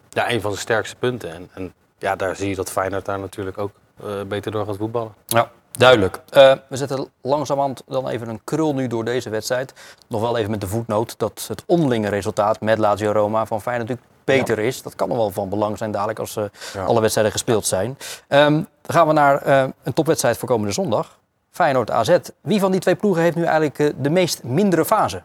ja, 0.08 0.30
een 0.30 0.40
van 0.40 0.50
de 0.50 0.56
sterkste 0.58 0.96
punten. 0.96 1.32
En, 1.34 1.50
en 1.54 1.72
ja, 1.98 2.16
daar 2.16 2.36
zie 2.36 2.48
je 2.48 2.54
dat 2.54 2.70
Feyenoord 2.70 3.04
daar 3.04 3.18
natuurlijk 3.18 3.58
ook 3.58 3.70
eh, 4.04 4.06
beter 4.28 4.52
door 4.52 4.66
gaat 4.66 4.76
voetballen. 4.76 5.14
Ja, 5.26 5.50
duidelijk. 5.72 6.20
Eh, 6.30 6.52
we 6.68 6.76
zetten 6.76 7.08
langzamerhand 7.22 7.82
dan 7.86 8.08
even 8.08 8.28
een 8.28 8.40
krul 8.44 8.74
nu 8.74 8.86
door 8.86 9.04
deze 9.04 9.30
wedstrijd. 9.30 9.72
Nog 10.08 10.20
wel 10.20 10.36
even 10.36 10.50
met 10.50 10.60
de 10.60 10.66
voetnoot 10.68 11.18
dat 11.18 11.44
het 11.48 11.62
onderlinge 11.66 12.08
resultaat 12.08 12.60
met 12.60 12.78
Lazio 12.78 13.12
Roma 13.12 13.46
van 13.46 13.62
Feyenoord 13.62 13.88
natuurlijk 13.88 14.14
beter 14.24 14.58
is. 14.58 14.82
Dat 14.82 14.94
kan 14.94 15.08
nog 15.08 15.16
wel 15.16 15.30
van 15.30 15.48
belang 15.48 15.78
zijn 15.78 15.90
dadelijk 15.90 16.18
als 16.18 16.36
eh, 16.36 16.44
alle 16.86 17.00
wedstrijden 17.00 17.32
gespeeld 17.32 17.66
zijn. 17.66 17.98
Ehm, 18.28 18.62
dan 18.86 18.94
gaan 18.96 19.06
we 19.06 19.12
naar 19.12 19.42
eh, 19.42 19.64
een 19.82 19.92
topwedstrijd 19.92 20.36
voor 20.38 20.48
komende 20.48 20.72
zondag. 20.72 21.18
Feyenoord 21.50 21.90
AZ. 21.90 22.16
Wie 22.40 22.60
van 22.60 22.70
die 22.70 22.80
twee 22.80 22.94
ploegen 22.96 23.22
heeft 23.22 23.36
nu 23.36 23.42
eigenlijk 23.42 23.78
eh, 23.78 23.88
de 23.96 24.10
meest 24.10 24.42
mindere 24.42 24.84
fase? 24.84 25.22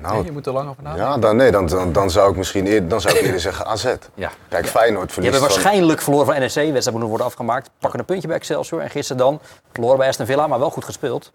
Nou, 0.00 0.24
je 0.24 0.32
moet 0.32 0.46
er 0.46 0.52
lang 0.52 0.68
over 0.68 0.82
nadenken. 0.82 1.08
ja, 1.10 1.18
dan, 1.18 1.36
nee, 1.36 1.50
dan, 1.50 1.66
dan, 1.66 1.92
dan 1.92 2.10
zou 2.10 2.30
ik 2.30 2.36
misschien 2.36 2.66
eerder, 2.66 2.88
dan 2.88 3.00
zou 3.00 3.14
ik 3.16 3.20
eerder 3.24 3.40
zeggen 3.40 3.66
AZ. 3.66 3.94
Ja. 4.14 4.30
Kijk, 4.48 4.66
Feyenoord 4.66 5.04
Die 5.04 5.12
verliest 5.12 5.32
hebben 5.32 5.50
van- 5.50 5.62
waarschijnlijk 5.62 6.00
verloren 6.02 6.26
van 6.26 6.38
NEC. 6.38 6.52
De 6.54 6.72
wedstrijd 6.72 6.98
moet 6.98 7.08
worden 7.08 7.26
afgemaakt. 7.26 7.70
Pakken 7.78 7.98
een 8.00 8.04
puntje 8.06 8.28
bij 8.28 8.36
Excelsior. 8.36 8.80
En 8.80 8.90
gisteren 8.90 9.22
dan 9.22 9.40
verloren 9.72 9.98
bij 9.98 10.08
Aston 10.08 10.26
Villa, 10.26 10.46
maar 10.46 10.58
wel 10.58 10.70
goed 10.70 10.84
gespeeld. 10.84 11.32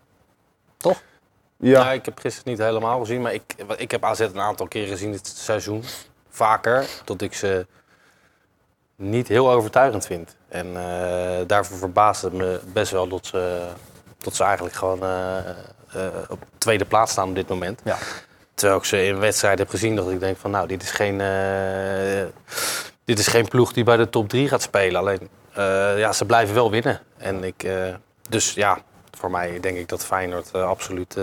Toch? 0.78 1.02
Ja, 1.58 1.70
Ja, 1.84 1.92
ik 1.92 2.06
heb 2.06 2.20
gisteren 2.20 2.52
niet 2.52 2.62
helemaal 2.62 3.00
gezien, 3.00 3.22
maar 3.22 3.34
ik, 3.34 3.56
ik 3.78 3.92
heb 3.92 4.04
AZ 4.06 4.20
een 4.20 4.40
aantal 4.40 4.68
keren 4.68 4.90
gezien 4.90 5.12
dit 5.12 5.28
seizoen. 5.28 5.84
Vaker, 6.30 6.86
dat 7.06 7.22
ik 7.22 7.34
ze 7.34 7.66
niet 9.02 9.28
heel 9.28 9.52
overtuigend 9.52 10.06
vind. 10.06 10.36
En 10.48 10.68
eh, 10.68 11.48
daarvoor 11.48 11.78
verbaast 11.78 12.22
het 12.22 12.34
me 12.34 12.60
best 12.74 12.92
wel 12.92 13.08
dat 13.08 13.26
ze, 13.26 13.68
dat 14.18 14.36
ze 14.36 14.44
eigenlijk 14.44 14.76
gewoon 14.76 15.04
eh, 15.04 15.38
eh, 15.38 16.06
op 16.30 16.40
tweede 16.58 16.86
plaats 16.86 17.12
staan 17.12 17.30
op 17.30 17.36
dit 17.36 17.50
moment. 17.50 17.82
Ja. 17.84 17.98
Terwijl 18.54 18.80
ik 18.80 18.86
ze 18.86 19.06
in 19.06 19.20
wedstrijden 19.20 19.60
heb 19.60 19.70
gezien 19.70 19.96
dat 19.96 20.10
ik 20.10 20.20
denk 20.20 20.38
van 20.38 20.52
nou, 20.52 20.68
dit 20.68 20.84
is 20.84 20.92
geen, 20.92 21.18
dit 23.06 23.20
is 23.20 23.28
geen 23.28 23.48
ploeg 23.48 23.74
die 23.74 23.84
bij 23.84 23.98
de 23.98 24.10
top 24.10 24.30
3 24.30 24.48
gaat 24.48 24.62
spelen. 24.62 25.00
Alleen, 25.00 25.30
ja, 25.98 26.14
ze 26.14 26.26
blijven 26.26 26.56
wel 26.56 26.72
winnen. 26.72 27.00
En 27.18 27.44
ik, 27.44 27.68
dus 28.30 28.54
ja, 28.54 28.78
voor 29.18 29.32
mij 29.32 29.60
denk 29.60 29.78
ik 29.78 29.88
dat 29.88 30.06
Feyenoord 30.06 30.54
absoluut 30.54 31.18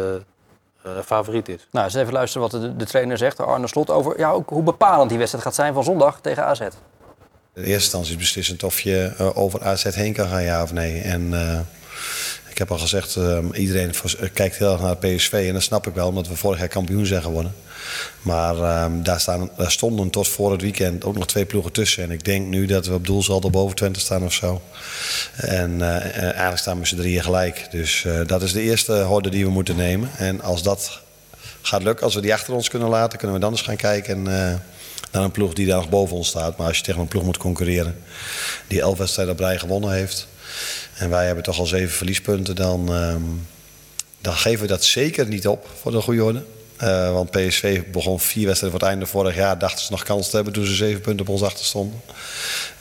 favoriet 1.04 1.48
is. 1.48 1.66
Nou, 1.70 1.84
eens 1.84 1.94
even 1.94 2.12
luisteren 2.12 2.50
wat 2.50 2.60
de, 2.60 2.76
de 2.76 2.86
trainer 2.86 3.18
zegt, 3.18 3.40
Arne 3.40 3.66
Slot, 3.66 3.90
over 3.90 4.18
ja, 4.18 4.30
ook 4.30 4.48
hoe 4.48 4.62
bepalend 4.62 5.08
die 5.08 5.18
wedstrijd 5.18 5.44
gaat 5.44 5.54
zijn 5.54 5.74
van 5.74 5.84
zondag 5.84 6.20
tegen 6.20 6.44
AZ. 6.44 6.60
In 7.58 7.64
eerste 7.64 7.82
instantie 7.82 8.12
is 8.12 8.18
beslissend 8.18 8.62
of 8.62 8.80
je 8.80 9.12
eh, 9.18 9.36
over 9.36 9.62
AZ 9.62 9.84
heen 9.84 10.12
kan 10.12 10.28
gaan, 10.28 10.42
ja 10.42 10.62
of 10.62 10.72
nee. 10.72 11.00
En 11.00 11.34
eh, 11.34 11.60
ik 12.48 12.58
heb 12.58 12.70
al 12.70 12.78
gezegd, 12.78 13.16
eh, 13.16 13.38
iedereen 13.52 13.92
kijkt 14.32 14.56
heel 14.56 14.72
erg 14.72 14.80
naar 14.80 14.96
PSV. 14.96 15.44
En 15.46 15.52
dat 15.52 15.62
snap 15.62 15.86
ik 15.86 15.94
wel, 15.94 16.08
omdat 16.08 16.28
we 16.28 16.36
vorig 16.36 16.58
jaar 16.58 16.68
kampioen 16.68 17.06
zijn 17.06 17.22
geworden. 17.22 17.54
Maar 18.22 18.54
eh, 18.54 18.86
daar, 19.02 19.20
staan, 19.20 19.50
daar 19.56 19.70
stonden 19.70 20.10
tot 20.10 20.28
voor 20.28 20.52
het 20.52 20.60
weekend 20.60 21.04
ook 21.04 21.14
nog 21.14 21.26
twee 21.26 21.44
ploegen 21.44 21.72
tussen. 21.72 22.02
En 22.02 22.10
ik 22.10 22.24
denk 22.24 22.46
nu 22.46 22.66
dat 22.66 22.86
we 22.86 22.94
op 22.94 23.06
doelsaldo 23.06 23.50
boven 23.50 23.76
Twente 23.76 24.00
staan 24.00 24.24
of 24.24 24.32
zo. 24.32 24.62
En 25.36 25.82
eigenlijk 26.12 26.58
staan 26.58 26.80
we 26.80 26.86
z'n 26.86 26.96
drieën 26.96 27.22
gelijk. 27.22 27.66
Dus 27.70 28.06
dat 28.26 28.42
is 28.42 28.52
de 28.52 28.60
eerste 28.60 28.92
horde 28.92 29.30
die 29.30 29.44
we 29.44 29.50
moeten 29.50 29.76
nemen. 29.76 30.10
En 30.16 30.40
als 30.40 30.62
dat 30.62 31.00
gaat 31.68 31.82
lukken, 31.82 32.04
als 32.04 32.14
we 32.14 32.20
die 32.20 32.32
achter 32.32 32.54
ons 32.54 32.68
kunnen 32.68 32.88
laten, 32.88 33.18
kunnen 33.18 33.36
we 33.36 33.42
dan 33.42 33.52
eens 33.52 33.62
gaan 33.62 33.76
kijken 33.76 34.26
eh, 34.26 34.54
naar 35.10 35.22
een 35.22 35.30
ploeg 35.30 35.52
die 35.52 35.66
daar 35.66 35.76
nog 35.76 35.88
boven 35.88 36.16
ons 36.16 36.28
staat. 36.28 36.56
Maar 36.56 36.66
als 36.66 36.76
je 36.76 36.82
tegen 36.82 37.00
een 37.00 37.08
ploeg 37.08 37.22
moet 37.22 37.36
concurreren 37.36 38.02
die 38.66 38.80
elf 38.80 38.98
wedstrijden 38.98 39.34
op 39.34 39.58
gewonnen 39.58 39.92
heeft. 39.92 40.28
En 40.94 41.10
wij 41.10 41.26
hebben 41.26 41.44
toch 41.44 41.58
al 41.58 41.66
zeven 41.66 41.94
verliespunten, 41.96 42.56
dan, 42.56 42.94
ehm, 42.94 43.22
dan 44.20 44.34
geven 44.34 44.60
we 44.60 44.66
dat 44.66 44.84
zeker 44.84 45.26
niet 45.26 45.46
op 45.46 45.68
voor 45.80 45.92
de 45.92 46.00
goede 46.00 46.24
orde. 46.24 46.44
Eh, 46.76 47.12
want 47.12 47.30
PSV 47.30 47.82
begon 47.92 48.20
vier 48.20 48.46
wedstrijden 48.46 48.78
voor 48.78 48.88
het 48.88 48.96
einde 48.96 49.06
vorig 49.06 49.34
jaar. 49.34 49.58
Dachten 49.58 49.84
ze 49.84 49.90
nog 49.90 50.02
kans 50.02 50.30
te 50.30 50.36
hebben 50.36 50.52
toen 50.54 50.66
ze 50.66 50.74
zeven 50.74 51.00
punten 51.00 51.26
op 51.26 51.32
ons 51.32 51.42
achter 51.42 51.64
stonden. 51.64 52.00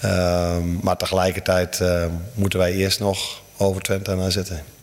Ehm, 0.02 0.74
maar 0.82 0.98
tegelijkertijd 0.98 1.82
ehm, 1.82 2.12
moeten 2.34 2.60
wij 2.60 2.74
eerst 2.74 3.00
nog 3.00 3.42
over 3.58 3.82
Twente 3.82 4.12
en 4.12 4.20
AZ 4.20 4.36
heen. 4.36 4.77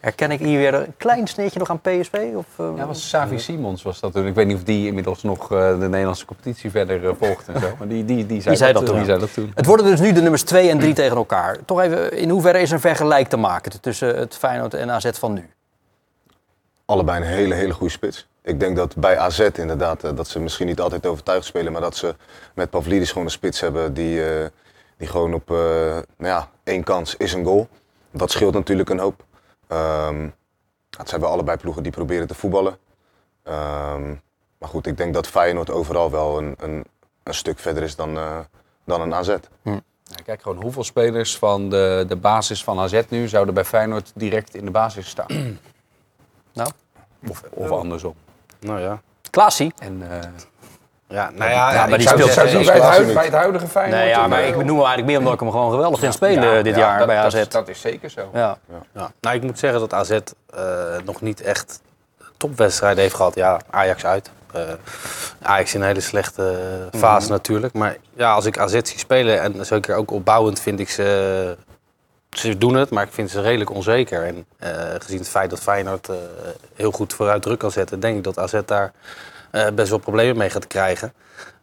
Herken 0.00 0.30
ik 0.30 0.38
hier 0.38 0.58
weer 0.58 0.74
een 0.74 0.94
klein 0.96 1.26
sneetje 1.26 1.58
nog 1.58 1.70
aan 1.70 1.80
PSV? 1.80 2.28
Of, 2.34 2.46
eh, 2.56 2.70
Ja, 2.76 2.86
was 2.86 3.08
Savi 3.08 3.38
Simons 3.38 3.82
was 3.82 4.00
dat 4.00 4.12
toen. 4.12 4.26
Ik 4.26 4.34
weet 4.34 4.46
niet 4.46 4.56
of 4.56 4.64
die 4.64 4.86
inmiddels 4.86 5.22
nog 5.22 5.52
eh, 5.52 5.80
de 5.80 5.88
Nederlandse 5.88 6.24
competitie 6.24 6.70
verder 6.70 7.08
eh, 7.08 7.14
volgt 7.18 7.48
en 7.48 7.60
zo. 7.60 7.74
Maar 7.78 7.88
die, 7.88 8.04
die, 8.04 8.26
die, 8.26 8.40
zei, 8.40 8.56
zei 8.56 8.72
dat 8.72 8.86
toen. 8.86 8.96
Die 8.96 9.04
zei 9.04 9.18
dat 9.18 9.34
toen. 9.34 9.52
Het 9.54 9.66
worden 9.66 9.86
dus 9.86 10.00
nu 10.00 10.12
de 10.12 10.20
nummers 10.20 10.42
2 10.42 10.70
en 10.70 10.78
3 10.78 10.94
tegen 10.94 11.16
elkaar. 11.16 11.58
Toch 11.64 11.80
even, 11.80 12.12
in 12.12 12.30
hoeverre 12.30 12.60
is 12.60 12.68
er 12.68 12.74
een 12.74 12.80
vergelijk 12.80 13.28
te 13.28 13.36
maken 13.36 13.80
tussen 13.80 14.16
het 14.16 14.36
Feyenoord 14.36 14.74
en 14.74 14.90
AZ 14.90 15.10
van 15.12 15.32
nu? 15.32 15.48
allebei 16.88 17.20
een 17.20 17.26
hele, 17.26 17.54
hele 17.54 17.72
goede 17.72 17.92
spits. 17.92 18.28
Ik 18.42 18.60
denk 18.60 18.76
dat 18.76 18.96
bij 18.96 19.18
AZ 19.18 19.38
inderdaad, 19.38 20.16
dat 20.16 20.28
ze 20.28 20.40
misschien 20.40 20.66
niet 20.66 20.80
altijd 20.80 21.06
overtuigd 21.06 21.46
spelen, 21.46 21.72
maar 21.72 21.80
dat 21.80 21.96
ze 21.96 22.14
met 22.54 22.70
Pavlidis 22.70 23.08
gewoon 23.08 23.24
een 23.24 23.30
spits 23.30 23.60
hebben 23.60 23.94
die, 23.94 24.24
eh, 24.24 24.46
die 24.96 25.08
gewoon 25.08 25.34
op 25.34 25.50
eh, 25.50 25.56
nou 25.56 26.02
ja, 26.16 26.48
één 26.64 26.84
kans 26.84 27.16
is 27.16 27.32
een 27.32 27.44
goal. 27.44 27.68
Dat 28.10 28.30
scheelt 28.30 28.54
natuurlijk 28.54 28.90
een 28.90 28.98
hoop. 28.98 29.24
Ehm, 29.68 30.28
het 30.98 31.08
zijn 31.08 31.20
wel 31.20 31.30
allebei 31.30 31.56
ploegen 31.56 31.82
die 31.82 31.92
proberen 31.92 32.26
te 32.26 32.34
voetballen. 32.34 32.78
Ehm, 33.42 34.08
maar 34.58 34.68
goed, 34.68 34.86
ik 34.86 34.96
denk 34.96 35.14
dat 35.14 35.26
Feyenoord 35.26 35.70
overal 35.70 36.10
wel 36.10 36.38
een, 36.38 36.54
een, 36.58 36.84
een 37.22 37.34
stuk 37.34 37.58
verder 37.58 37.82
is 37.82 37.96
dan, 37.96 38.16
eh, 38.16 38.38
dan 38.84 39.00
een 39.00 39.14
AZ. 39.14 39.34
Ja, 39.62 40.22
kijk 40.24 40.42
gewoon 40.42 40.62
hoeveel 40.62 40.84
spelers 40.84 41.38
van 41.38 41.70
de, 41.70 42.04
de 42.08 42.16
basis 42.16 42.64
van 42.64 42.78
AZ 42.78 43.02
nu 43.08 43.28
zouden 43.28 43.54
bij 43.54 43.64
Feyenoord 43.64 44.12
direct 44.14 44.54
in 44.54 44.64
de 44.64 44.70
basis 44.70 45.08
staan. 45.08 45.58
Nou, 46.52 46.70
Of, 47.28 47.42
of 47.50 47.70
andersom. 47.70 48.14
Nou 48.60 48.80
ja. 48.80 49.02
Klaasie? 49.30 49.72
En, 49.78 50.10
eh, 50.10 50.28
Ja, 51.08 51.30
nou 51.34 51.50
ja, 51.50 51.72
Ja, 51.72 51.86
maar 51.86 51.98
die 51.98 52.08
speelt 52.08 52.32
zou 52.32 52.46
bij, 52.46 52.54
het 52.58 52.64
Klaasie 52.64 52.80
huid- 52.88 53.04
niet. 53.06 53.14
bij 53.14 53.24
het 53.24 53.32
huidige 53.34 53.68
Feyenoord... 53.68 54.00
Nee, 54.00 54.08
ja, 54.10 54.22
eh, 54.22 54.28
maar 54.28 54.42
ik 54.42 54.54
noem 54.54 54.66
hem 54.66 54.76
eigenlijk 54.76 55.06
meer 55.06 55.18
omdat 55.18 55.32
ik 55.32 55.40
hem 55.40 55.50
gewoon 55.50 55.70
geweldig 55.70 56.00
vind 56.00 56.14
spelen 56.14 56.42
ja, 56.42 56.56
eh, 56.56 56.64
dit 56.64 56.74
ja, 56.74 56.80
jaar 56.80 56.98
dat- 56.98 57.06
bij 57.06 57.16
dat 57.16 57.24
AZ. 57.24 57.34
is- 57.34 57.48
Dat 57.48 57.68
is 57.68 57.80
zeker 57.80 58.10
zo. 58.10 58.30
ja. 58.32 58.58
Ja. 58.94 59.10
Nou, 59.20 59.36
ik 59.36 59.42
moet 59.42 59.58
zeggen 59.58 59.80
dat 59.80 59.92
AZ 59.94 60.10
eh, 60.10 60.62
nog 61.04 61.20
niet 61.20 61.40
echt 61.40 61.80
topwedstrijden 62.36 63.02
heeft 63.02 63.14
gehad. 63.14 63.34
Ja, 63.34 63.60
Ajax 63.70 64.04
uit. 64.06 64.30
Eh, 64.52 64.60
Ajax 65.42 65.74
in 65.74 65.80
een 65.80 65.86
hele 65.86 66.00
slechte 66.00 66.56
fase 66.96 67.30
natuurlijk. 67.30 67.74
Maar 67.74 67.96
ja, 68.14 68.32
als 68.32 68.44
ik 68.44 68.58
AZ 68.58 68.72
zie 68.82 68.98
spelen, 68.98 69.40
en 69.40 69.66
zeker 69.66 69.96
ook 69.96 70.10
opbouwend, 70.10 70.60
vind 70.60 70.80
ik 70.80 70.88
ze... 70.90 71.56
Ze 72.30 72.58
doen 72.58 72.74
het, 72.74 72.90
maar 72.90 73.04
ik 73.04 73.12
vind 73.12 73.30
ze 73.30 73.40
redelijk 73.40 73.70
onzeker. 73.70 74.24
En 74.24 74.46
eh, 74.58 74.70
gezien 74.98 75.18
het 75.18 75.28
feit 75.28 75.50
dat 75.50 75.60
Feyenoord 75.60 76.08
eh, 76.08 76.16
heel 76.74 76.90
goed 76.90 77.12
vooruit 77.14 77.42
druk 77.42 77.58
kan 77.58 77.70
zetten... 77.70 78.00
denk 78.00 78.16
ik 78.16 78.24
dat 78.24 78.38
AZ 78.38 78.60
daar 78.66 78.92
best 79.50 79.88
wel 79.88 79.98
problemen 79.98 80.36
mee 80.36 80.50
gaat 80.50 80.66
krijgen. 80.66 81.12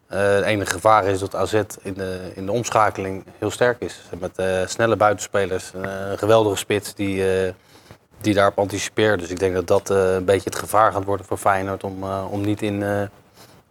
Eh, 0.08 0.19
het 0.19 0.43
enige 0.43 0.71
gevaar 0.71 1.06
is 1.06 1.19
dat 1.19 1.36
AZ 1.36 1.54
in 1.82 1.93
de, 1.93 2.32
in 2.36 2.45
de 2.45 2.52
omschakeling 2.52 3.26
heel 3.38 3.52
sterk 3.52 3.82
is. 3.82 4.02
Met 4.19 4.38
eh, 4.38 4.62
snelle 4.65 4.95
buitenspelers, 4.95 5.71
eh, 5.74 5.82
een 6.10 6.17
geweldige 6.17 6.56
spits 6.56 6.93
die, 6.93 7.43
eh, 7.45 7.54
die 8.21 8.34
daarop 8.34 8.60
anticipeert. 8.60 9.19
Dus 9.19 9.30
ik 9.30 9.39
denk 9.39 9.54
dat 9.54 9.67
dat 9.67 9.89
eh, 9.89 10.13
een 10.13 10.26
beetje 10.26 10.50
het 10.50 10.60
gevaar 10.60 10.91
gaat 10.91 11.04
worden 11.04 11.26
voor 11.26 11.38
Feyenoord... 11.38 11.84
om, 11.84 12.04
eh, 12.04 12.26
om 12.30 12.41
niet 12.41 12.62
in, 12.62 12.84
eh, 12.84 13.02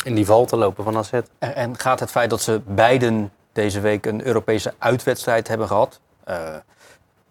in 0.04 0.14
die 0.14 0.26
val 0.26 0.44
te 0.44 0.56
lopen 0.56 0.84
van 0.84 0.96
AZ. 0.96 1.10
En, 1.38 1.78
gaat 1.78 2.00
het 2.00 2.10
feit 2.10 2.30
dat 2.30 2.40
ze 2.42 2.60
beiden 2.66 3.32
deze 3.52 3.80
week 3.80 4.06
een 4.06 4.26
Europese 4.26 4.74
uitwedstrijd 4.78 5.48
hebben 5.48 5.66
gehad... 5.66 6.00
eh, 6.24 6.56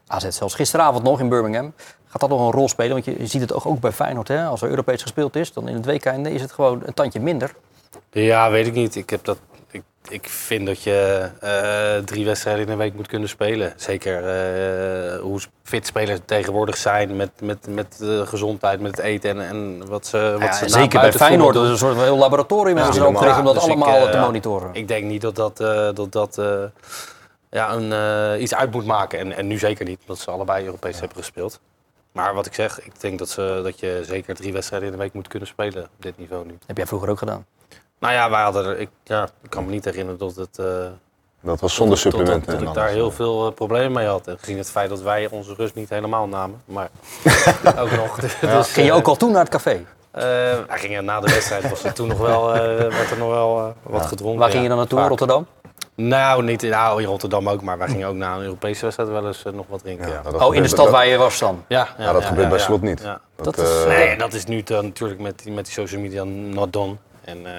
AZ 0.07 0.27
zelfs 0.27 0.55
gisteravond 0.55 1.03
nog 1.03 1.19
in 1.19 1.29
Birmingham... 1.29 1.73
Gaat 2.13 2.29
dat 2.29 2.39
nog 2.39 2.47
een 2.47 2.59
rol 2.59 2.69
spelen? 2.69 2.91
Want 2.91 3.05
je 3.05 3.27
ziet 3.27 3.41
het 3.41 3.53
ook, 3.53 3.65
ook 3.65 3.79
bij 3.79 3.91
Feyenoord, 3.91 4.27
hè? 4.27 4.45
als 4.45 4.61
er 4.61 4.69
Europees 4.69 5.01
gespeeld 5.01 5.35
is, 5.35 5.53
dan 5.53 5.67
in 5.67 5.75
het 5.75 5.85
WK 5.85 6.05
is 6.05 6.41
het 6.41 6.51
gewoon 6.51 6.81
een 6.85 6.93
tandje 6.93 7.19
minder. 7.19 7.53
Ja, 8.11 8.49
weet 8.49 8.67
ik 8.67 8.73
niet. 8.73 8.95
Ik, 8.95 9.09
heb 9.09 9.23
dat, 9.25 9.37
ik, 9.71 9.83
ik 10.09 10.29
vind 10.29 10.65
dat 10.65 10.83
je 10.83 11.29
eh, 11.39 12.05
drie 12.05 12.25
wedstrijden 12.25 12.65
in 12.65 12.71
een 12.71 12.77
week 12.77 12.93
moet 12.93 13.07
kunnen 13.07 13.29
spelen. 13.29 13.73
Zeker 13.75 14.15
eh, 14.17 15.19
hoe 15.19 15.39
fit 15.63 15.85
spelers 15.85 16.19
tegenwoordig 16.25 16.77
zijn 16.77 17.15
met, 17.15 17.31
met, 17.41 17.67
met 17.67 17.97
de 17.97 18.25
gezondheid, 18.25 18.79
met 18.79 18.97
het 18.97 19.05
eten 19.05 19.29
en, 19.29 19.47
en 19.47 19.87
wat 19.87 20.07
ze, 20.07 20.31
wat 20.31 20.41
Ja, 20.41 20.53
ze 20.53 20.69
zeker 20.69 20.99
bij 20.99 21.13
Feyenoord, 21.13 21.53
dat 21.53 21.63
is 21.63 21.69
een 21.69 21.77
soort 21.77 21.95
van 21.95 22.03
heel 22.03 22.17
laboratorium 22.17 22.75
hebben 22.75 22.93
ze 22.93 23.01
Ja, 23.01 23.17
gericht 23.17 23.37
om 23.37 23.45
dat 23.45 23.53
dus 23.53 23.63
ik, 23.63 23.69
allemaal 23.69 23.95
eh, 23.95 24.11
te 24.11 24.17
ja, 24.17 24.25
monitoren. 24.25 24.69
Ik 24.73 24.87
denk 24.87 25.03
niet 25.05 25.21
dat 25.21 25.35
dat, 25.35 25.57
dat, 25.95 26.11
dat 26.11 26.41
ja, 27.49 27.73
een, 27.73 28.41
iets 28.41 28.55
uit 28.55 28.71
moet 28.71 28.85
maken. 28.85 29.19
En, 29.19 29.31
en 29.31 29.47
nu 29.47 29.57
zeker 29.57 29.85
niet, 29.85 29.99
omdat 30.01 30.19
ze 30.19 30.31
allebei 30.31 30.65
Europees 30.65 30.99
hebben 30.99 31.17
gespeeld. 31.17 31.59
Maar 32.13 32.33
wat 32.33 32.45
ik 32.45 32.53
zeg, 32.53 32.81
ik 32.85 32.99
denk 33.01 33.19
dat, 33.19 33.29
ze, 33.29 33.59
dat 33.63 33.79
je 33.79 34.01
zeker 34.07 34.35
drie 34.35 34.53
wedstrijden 34.53 34.87
in 34.89 34.93
de 34.95 35.01
week 35.01 35.13
moet 35.13 35.27
kunnen 35.27 35.47
spelen 35.47 35.83
op 35.83 35.89
dit 36.03 36.17
niveau 36.17 36.45
nu. 36.45 36.57
Heb 36.65 36.77
jij 36.77 36.85
vroeger 36.87 37.09
ook 37.09 37.17
gedaan. 37.17 37.45
Nou 37.99 38.13
ja, 38.13 38.29
wij 38.29 38.41
hadden 38.43 38.65
er, 38.65 38.79
ik, 38.79 38.89
ja, 39.03 39.23
ik 39.41 39.49
kan 39.49 39.65
me 39.65 39.71
niet 39.71 39.85
herinneren 39.85 40.19
dat 40.19 40.35
het... 40.35 40.59
eh, 40.59 40.65
Dat 41.41 41.59
was 41.59 41.75
zonder 41.75 41.95
dat- 41.95 42.03
dat- 42.03 42.13
supplementen. 42.13 42.51
Dat, 42.53 42.61
en 42.61 42.67
ik 42.67 42.73
daar 42.73 42.89
heel 42.89 43.11
veel 43.11 43.47
eh, 43.47 43.53
problemen 43.53 43.91
mee 43.91 44.07
had. 44.07 44.27
En 44.27 44.37
gezien 44.39 44.57
het 44.57 44.69
feit 44.71 44.89
dat 44.89 45.01
wij 45.01 45.27
onze 45.29 45.53
rust 45.53 45.75
niet 45.75 45.89
helemaal 45.89 46.27
namen. 46.27 46.61
Maar 46.65 46.89
ook 47.81 47.91
nog. 47.91 48.19
Dus, 48.19 48.33
Ging 48.71 48.85
je 48.85 48.91
eh, 48.91 48.95
ook 48.97 49.07
al 49.07 49.15
toen 49.15 49.31
naar 49.31 49.41
het 49.43 49.49
café? 49.49 49.85
eh, 50.11 50.23
hij 50.67 50.79
ging 50.79 50.95
er 50.95 51.03
na 51.03 51.19
de 51.19 51.31
wedstrijd 51.33 51.69
was 51.69 51.83
er 51.83 51.93
toen 51.93 52.07
nog 52.07 52.17
wel, 52.19 52.53
eh, 52.55 52.61
werd 52.77 53.11
er 53.11 53.17
nog 53.17 53.29
wel 53.29 53.75
wat 53.83 54.05
gedronken. 54.05 54.39
Waar 54.39 54.49
ging 54.49 54.57
ja. 54.57 54.61
je 54.63 54.69
dan 54.69 54.77
naartoe? 54.77 54.99
Vaak. 54.99 55.07
Rotterdam? 55.09 55.47
Nou, 55.95 56.43
niet 56.43 56.63
in, 56.63 56.69
nou, 56.69 57.01
in 57.01 57.07
Rotterdam 57.07 57.49
ook, 57.49 57.61
maar 57.61 57.77
wij 57.77 57.87
gingen 57.87 58.07
ook 58.07 58.15
na 58.15 58.35
een 58.35 58.41
Europese 58.43 58.81
wedstrijd 58.81 59.09
wel 59.09 59.27
eens 59.27 59.43
eh, 59.45 59.53
nog 59.53 59.65
wat 59.69 59.79
drinken. 59.83 60.07
Ja, 60.09 60.21
dat 60.21 60.41
Oh, 60.41 60.55
in 60.55 60.61
de 60.61 60.67
stad 60.67 60.83
dat- 60.85 60.93
waar 60.93 61.07
je 61.07 61.17
was 61.17 61.39
dan? 61.39 61.63
Ja, 61.67 61.87
Ja, 61.97 62.13
dat 62.13 62.25
gebeurt 62.25 62.49
bij 62.49 62.59
Slot 62.59 62.81
niet. 62.81 63.01
Ja. 63.01 63.19
Dat, 63.35 63.45
Dat 63.55 63.57
is- 63.67 63.81
eh, 63.83 63.87
Nee, 63.87 64.17
dat 64.17 64.33
is 64.33 64.45
nu 64.45 64.63
te- 64.63 64.81
natuurlijk 64.81 65.19
met, 65.19 65.39
die- 65.43 65.51
met 65.53 65.65
die 65.65 65.73
social 65.73 66.01
media 66.01 66.23
not 66.23 66.73
done. 66.73 66.95
En, 67.23 67.37
eh, 67.45 67.53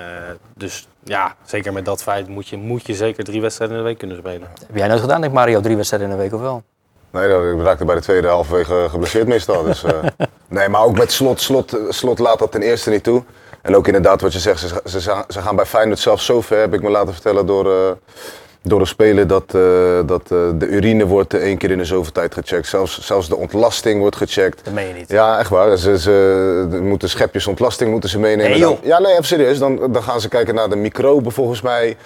dus 0.55 0.89
ja, 1.05 1.35
zeker 1.45 1.73
met 1.73 1.85
dat 1.85 2.03
feit 2.03 2.29
moet 2.29 2.49
je, 2.49 2.57
moet 2.57 2.87
je 2.87 2.95
zeker 2.95 3.25
drie 3.25 3.41
wedstrijden 3.41 3.77
in 3.77 3.83
de 3.83 3.89
week 3.89 3.99
kunnen 3.99 4.17
spelen. 4.17 4.49
Heb 4.67 4.77
jij 4.77 4.89
nooit 4.89 5.01
gedaan, 5.01 5.21
denk 5.21 5.33
Mario, 5.33 5.61
drie 5.61 5.77
wedstrijden 5.77 6.09
in 6.09 6.15
een 6.15 6.21
week 6.21 6.35
of 6.35 6.41
wel? 6.41 6.63
Nee, 7.11 7.29
dat- 7.29 7.43
ik 7.59 7.63
raakte 7.65 7.85
bij 7.85 7.95
de 7.95 8.01
tweede 8.01 8.29
halverwege 8.29 8.87
geblesseerd 8.91 9.27
meestal. 9.29 9.63
Dus, 9.63 9.85
eh, 9.85 9.93
nee, 10.49 10.69
maar 10.69 10.83
ook 10.83 10.97
met 10.99 11.13
slot, 11.13 11.41
slot, 11.41 11.79
slot 11.89 12.19
laat 12.19 12.39
dat 12.39 12.53
ten 12.53 12.63
eerste 12.63 12.91
niet 12.91 13.03
toe. 13.03 13.23
En 13.65 13.77
ook 13.77 13.87
inderdaad 13.87 14.21
wat 14.21 14.33
je 14.33 14.39
zegt, 14.39 14.61
ze, 14.61 15.01
ze, 15.01 15.25
ze 15.29 15.41
gaan 15.41 15.57
bij 15.57 15.67
Feyenoord 15.67 15.99
zelf 15.99 16.21
zo 16.23 16.41
ver, 16.41 16.59
heb 16.59 16.75
ik 16.75 16.83
me 16.83 16.91
laten 16.91 17.13
vertellen 17.13 17.47
door, 17.47 17.73
eh, 17.73 17.93
door 18.63 18.81
een 18.81 18.87
speler, 18.87 19.27
dat, 19.27 19.55
eh, 19.55 19.99
dat 20.07 20.23
eh, 20.23 20.39
de 20.55 20.67
urine 20.67 21.07
wordt 21.07 21.35
één 21.35 21.57
keer 21.59 21.71
in 21.71 21.79
de 21.79 21.85
zoveel 21.85 22.13
tijd 22.13 22.35
gecheckt. 22.35 22.67
Zelfs, 22.67 23.07
zelfs 23.07 23.29
de 23.29 23.37
ontlasting 23.37 24.01
wordt 24.01 24.17
gecheckt. 24.17 24.65
Dat 24.65 24.75
meen 24.75 24.89
je 24.89 24.95
niet. 24.95 25.09
Ja, 25.11 25.39
echt 25.39 25.49
waar. 25.51 25.77
Ze, 25.77 25.99
ze 25.99 26.79
moeten 26.83 27.09
schepjes 27.09 27.47
ontlasting 27.47 27.91
moeten 27.91 28.11
ze 28.11 28.19
meenemen. 28.19 28.51
Nee, 28.51 28.61
joh. 28.61 28.69
Dan- 28.69 28.79
ja, 28.83 28.99
nee, 28.99 29.13
even 29.13 29.25
serieus. 29.25 29.59
Dan, 29.59 29.93
dan 29.93 30.03
gaan 30.03 30.21
ze 30.21 30.29
kijken 30.29 30.55
naar 30.55 30.69
de 30.69 30.77
microben 30.77 31.33
volgens 31.33 31.61
mij. 31.63 31.97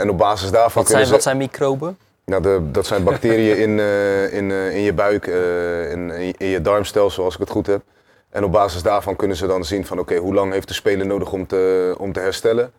En 0.00 0.10
op 0.10 0.18
basis 0.18 0.50
daarvan 0.50 0.82
Wat 0.82 0.92
kunnen 0.92 0.92
zijn, 0.92 1.06
ze... 1.06 1.12
wat 1.12 1.22
zijn 1.22 1.36
microben? 1.36 1.98
Nou, 2.24 2.42
de, 2.42 2.60
dat 2.70 2.86
zijn 2.86 3.04
bacteriën 3.04 3.56
in, 3.56 3.78
in, 4.30 4.50
in 4.50 4.80
je 4.82 4.92
buik, 4.92 5.26
in, 5.90 6.34
in 6.36 6.46
je 6.46 6.60
darmstelsel, 6.60 7.24
als 7.24 7.34
ik 7.34 7.40
het 7.40 7.50
goed 7.50 7.66
heb. 7.66 7.82
En 8.36 8.44
op 8.44 8.52
basis 8.52 8.82
daarvan 8.82 9.16
kunnen 9.16 9.36
ze 9.36 9.46
dan 9.46 9.64
zien 9.64 9.86
van 9.86 9.98
oké, 9.98 10.16
hoe 10.16 10.34
lang 10.34 10.52
heeft 10.52 10.68
de 10.68 10.74
speler 10.74 11.06
nodig 11.06 11.32
om 11.32 11.46
te, 11.46 11.94
om 11.98 12.12
te 12.12 12.20
herstellen. 12.20 12.72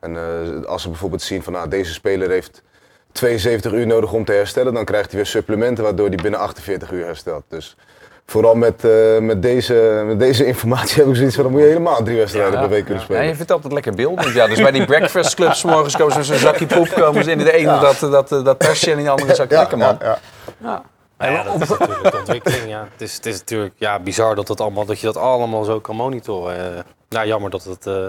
En 0.00 0.16
eh, 0.16 0.64
als 0.66 0.82
ze 0.82 0.88
bijvoorbeeld 0.88 1.22
zien 1.22 1.42
van 1.42 1.52
nou, 1.52 1.68
deze 1.68 1.92
speler 1.92 2.30
heeft 2.30 2.62
72 3.12 3.72
uur 3.72 3.86
nodig 3.86 4.12
om 4.12 4.24
te 4.24 4.32
herstellen, 4.32 4.74
dan 4.74 4.84
krijgt 4.84 5.06
hij 5.06 5.16
weer 5.16 5.26
supplementen 5.26 5.84
waardoor 5.84 6.06
hij 6.08 6.16
binnen 6.16 6.40
48 6.40 6.92
uur 6.92 7.04
herstelt. 7.04 7.42
Dus 7.48 7.76
vooral 8.26 8.54
met, 8.54 8.84
eh, 8.84 9.18
met, 9.18 9.42
deze, 9.42 10.02
met 10.06 10.18
deze 10.18 10.46
informatie 10.46 10.96
heb 11.02 11.10
ik 11.10 11.16
zoiets 11.16 11.34
van 11.34 11.44
dan 11.44 11.52
moet 11.52 11.62
je 11.62 11.66
helemaal 11.68 12.02
drie 12.02 12.16
wedstrijden 12.16 12.60
per 12.60 12.68
week 12.68 12.84
kunnen 12.84 12.98
Ja, 12.98 13.04
spelen. 13.04 13.26
je 13.26 13.34
vertelt 13.34 13.62
het 13.62 13.72
lekker 13.72 13.94
beeldend. 13.94 14.32
Ja, 14.34 14.46
dus 14.46 14.62
bij 14.62 14.70
die 14.70 14.84
breakfast 14.84 15.34
clubs 15.34 15.64
morgens 15.64 15.96
komen 15.96 16.12
ze 16.12 16.18
met 16.18 16.26
zo'n 16.26 16.36
zakje 16.36 16.66
poep. 16.66 16.88
Komen 16.88 17.24
ze 17.24 17.30
in 17.30 17.38
de 17.38 17.52
ene 17.52 17.78
dat, 17.78 17.98
dat, 18.00 18.44
dat 18.44 18.58
persje 18.58 18.92
en 18.92 18.98
in 18.98 19.04
de 19.04 19.10
andere 19.10 19.34
zakje 19.34 19.56
lekker 19.56 19.78
man. 19.78 19.98
ja. 20.60 20.82
Nou 21.18 21.32
ja, 21.32 21.42
dat 21.42 21.60
is 21.60 21.68
natuurlijk 21.68 22.02
de 22.10 22.18
ontwikkeling. 22.18 22.68
Ja. 22.68 22.88
Het, 22.92 23.00
is, 23.00 23.14
het 23.14 23.26
is 23.26 23.38
natuurlijk 23.38 23.74
ja, 23.78 23.98
bizar 23.98 24.34
dat, 24.34 24.46
dat, 24.46 24.60
allemaal, 24.60 24.84
dat 24.84 25.00
je 25.00 25.06
dat 25.06 25.16
allemaal 25.16 25.64
zo 25.64 25.80
kan 25.80 25.96
monitoren. 25.96 26.76
Eh, 26.76 26.82
ja, 27.08 27.26
jammer 27.26 27.50
dat 27.50 27.64
het 27.64 27.86
eh 27.86 28.08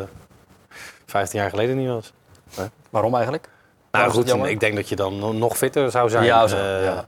15 1.05 1.39
jaar 1.39 1.49
geleden 1.49 1.77
niet 1.77 1.87
was. 1.87 2.13
Waarom 2.89 3.13
eigenlijk? 3.13 3.49
Nou 3.91 4.11
goed, 4.11 4.33
ik 4.33 4.59
denk 4.59 4.75
dat 4.75 4.89
je 4.89 4.95
dan 4.95 5.19
no- 5.19 5.31
nog 5.31 5.57
fitter 5.57 5.91
zou 5.91 6.09
zijn. 6.09 6.23
Ja, 6.25 6.47
zo, 6.47 6.55
Eh, 6.57 6.83
ja. 6.83 7.05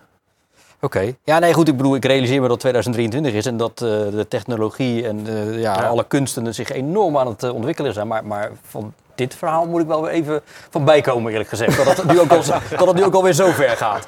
Oké. 0.81 1.13
Ja, 1.23 1.39
nee, 1.39 1.53
goed. 1.53 1.67
Ik 1.67 1.77
bedoel, 1.77 1.95
ik 1.95 2.05
realiseer 2.05 2.41
me 2.41 2.47
dat 2.47 2.59
2023 2.59 3.33
is 3.33 3.45
en 3.45 3.57
dat 3.57 3.71
eh, 3.71 3.89
de 3.89 4.25
technologie 4.29 5.07
en 5.07 5.27
eh, 5.27 5.59
ja, 5.61 5.81
Ja. 5.81 5.87
alle 5.87 6.03
kunsten 6.07 6.53
zich 6.53 6.69
enorm 6.71 7.17
aan 7.17 7.27
het 7.27 7.43
eh, 7.43 7.53
ontwikkelen 7.53 7.93
zijn. 7.93 8.07
Maar, 8.07 8.25
maar 8.25 8.51
van 8.67 8.93
dit 9.15 9.35
verhaal 9.35 9.65
moet 9.65 9.81
ik 9.81 9.87
wel 9.87 10.01
weer 10.01 10.11
even 10.11 10.41
van 10.69 10.85
bijkomen, 10.85 11.31
eerlijk 11.31 11.49
gezegd. 11.49 11.85
Dat 11.85 11.97
het 11.97 12.11
nu 12.11 12.19
ook, 12.19 12.31
al, 12.31 12.41
dat 12.77 12.87
het 12.87 12.95
nu 12.95 13.03
ook 13.03 13.13
alweer 13.13 13.33
zo 13.33 13.51
ver 13.51 13.69
gaat. 13.77 14.07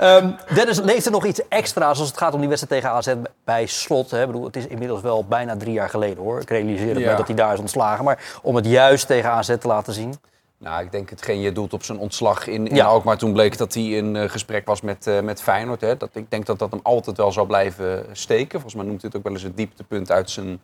Ehm, 0.00 0.30
Dennis, 0.54 0.80
leeft 0.80 1.06
er 1.06 1.12
nog 1.12 1.24
iets 1.26 1.40
extra's 1.48 1.98
als 1.98 2.08
het 2.08 2.18
gaat 2.18 2.34
om 2.34 2.40
die 2.40 2.48
wedstrijd 2.48 2.82
tegen 2.82 2.96
AZ 2.96 3.14
bij 3.44 3.66
slot? 3.66 4.10
Hè? 4.10 4.20
Ik 4.20 4.26
bedoel, 4.26 4.44
het 4.44 4.56
is 4.56 4.66
inmiddels 4.66 5.00
wel 5.00 5.24
bijna 5.24 5.56
drie 5.56 5.72
jaar 5.72 5.88
geleden 5.90 6.22
hoor. 6.24 6.40
Ik 6.40 6.50
realiseer 6.50 6.88
het 6.94 6.98
Ja. 6.98 7.10
me 7.10 7.16
dat 7.16 7.26
hij 7.26 7.36
daar 7.36 7.52
is 7.52 7.58
ontslagen. 7.60 8.04
Maar 8.04 8.18
om 8.42 8.54
het 8.56 8.66
juist 8.66 9.06
tegen 9.06 9.30
AZ 9.30 9.54
te 9.60 9.66
laten 9.68 9.92
zien. 9.92 10.14
Nou, 10.58 10.84
ik 10.84 10.92
denk 10.92 11.10
hetgeen 11.10 11.40
je 11.40 11.52
doet 11.52 11.72
op 11.72 11.82
zijn 11.82 11.98
ontslag 11.98 12.46
in, 12.46 12.68
in 12.68 12.74
Ja. 12.74 12.84
Alkmaar. 12.86 13.18
Toen 13.18 13.32
bleek 13.32 13.58
dat 13.58 13.74
hij 13.74 13.82
in 13.82 14.16
eh, 14.16 14.30
gesprek 14.30 14.66
was 14.66 14.80
met, 14.80 15.06
eh, 15.06 15.20
met 15.20 15.42
Feyenoord. 15.42 15.80
Hè. 15.80 15.96
Dat, 15.96 16.10
ik 16.12 16.30
denk 16.30 16.46
dat 16.46 16.58
dat 16.58 16.70
hem 16.70 16.80
altijd 16.82 17.16
wel 17.16 17.32
zal 17.32 17.44
blijven 17.44 18.06
steken. 18.12 18.50
Volgens 18.60 18.74
mij 18.74 18.84
noemt 18.84 19.00
hij 19.00 19.10
het 19.10 19.18
ook 19.18 19.24
wel 19.24 19.32
eens 19.32 19.42
het 19.42 19.56
dieptepunt 19.56 20.10
uit 20.10 20.30
zijn, 20.30 20.60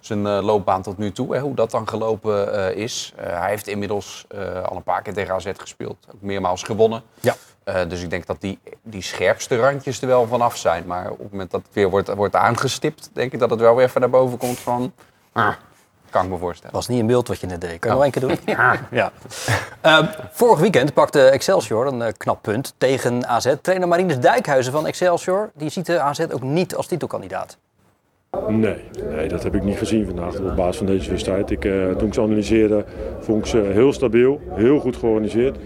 zijn 0.00 0.26
eh, 0.26 0.42
loopbaan 0.42 0.82
tot 0.82 0.98
nu 0.98 1.12
toe. 1.12 1.34
Hè. 1.34 1.40
Hoe 1.40 1.54
dat 1.54 1.70
dan 1.70 1.88
gelopen 1.88 2.76
is. 2.76 3.12
Hij 3.16 3.48
heeft 3.48 3.66
inmiddels 3.66 4.26
al 4.64 4.76
een 4.76 4.82
paar 4.82 5.02
keer 5.02 5.14
tegen 5.14 5.34
AZ 5.34 5.50
gespeeld. 5.56 5.96
Ook 6.14 6.22
meermaals 6.22 6.62
gewonnen. 6.62 7.02
Ja. 7.20 7.34
Dus 7.88 8.02
ik 8.02 8.10
denk 8.10 8.26
dat 8.26 8.40
die, 8.40 8.58
die 8.82 9.02
scherpste 9.02 9.56
randjes 9.56 10.00
er 10.00 10.06
wel 10.06 10.26
vanaf 10.26 10.56
zijn. 10.56 10.86
Maar 10.86 11.10
op 11.10 11.18
het 11.18 11.30
moment 11.30 11.50
dat 11.50 11.62
het 11.64 11.74
weer 11.74 11.90
wordt, 11.90 12.14
wordt 12.14 12.36
aangestipt... 12.36 13.10
denk 13.12 13.32
ik 13.32 13.38
dat 13.38 13.50
het 13.50 13.60
wel 13.60 13.74
weer 13.74 13.86
even 13.86 14.00
naar 14.00 14.10
boven 14.10 14.38
komt 14.38 14.58
van... 14.58 14.92
ah, 15.32 15.54
kan 16.14 16.24
ik 16.24 16.30
me 16.30 16.38
voorstellen. 16.38 16.74
was 16.74 16.88
niet 16.88 16.98
in 16.98 17.06
beeld 17.06 17.28
wat 17.28 17.40
je 17.40 17.46
net 17.46 17.60
deed. 17.60 17.78
Kan 17.78 17.90
je 17.90 17.96
nog 17.96 18.02
één 18.02 18.12
keer 18.12 18.22
doen? 18.22 18.38
ja. 19.00 19.12
Ehm, 19.80 20.06
vorig 20.30 20.58
weekend 20.58 20.94
pakte 20.94 21.28
Excelsior 21.28 21.86
een 21.86 22.02
eh, 22.02 22.12
knap 22.16 22.42
punt 22.42 22.74
tegen 22.78 23.26
AZ. 23.26 23.54
Trainer 23.62 23.88
Marinus 23.88 24.18
Dijkhuizen 24.18 24.72
van 24.72 24.86
Excelsior 24.86 25.50
die 25.54 25.70
ziet 25.70 25.86
de 25.86 26.00
AZ 26.00 26.20
ook 26.30 26.42
niet 26.42 26.74
als 26.74 26.86
titelkandidaat. 26.86 27.58
Nee, 28.48 28.84
nee, 29.08 29.28
dat 29.28 29.42
heb 29.42 29.54
ik 29.54 29.62
niet 29.62 29.78
gezien 29.78 30.06
vandaag 30.06 30.38
op 30.38 30.56
basis 30.56 30.76
van 30.76 30.86
deze 30.86 31.10
wedstrijd. 31.10 31.50
Ik, 31.50 31.64
eh, 31.64 31.90
toen 31.90 32.06
ik 32.06 32.14
ze 32.14 32.20
analyseerde, 32.20 32.84
vond 33.20 33.38
ik 33.38 33.46
ze 33.46 33.58
heel 33.58 33.92
stabiel, 33.92 34.40
heel 34.50 34.80
goed 34.80 34.96
georganiseerd. 34.96 35.58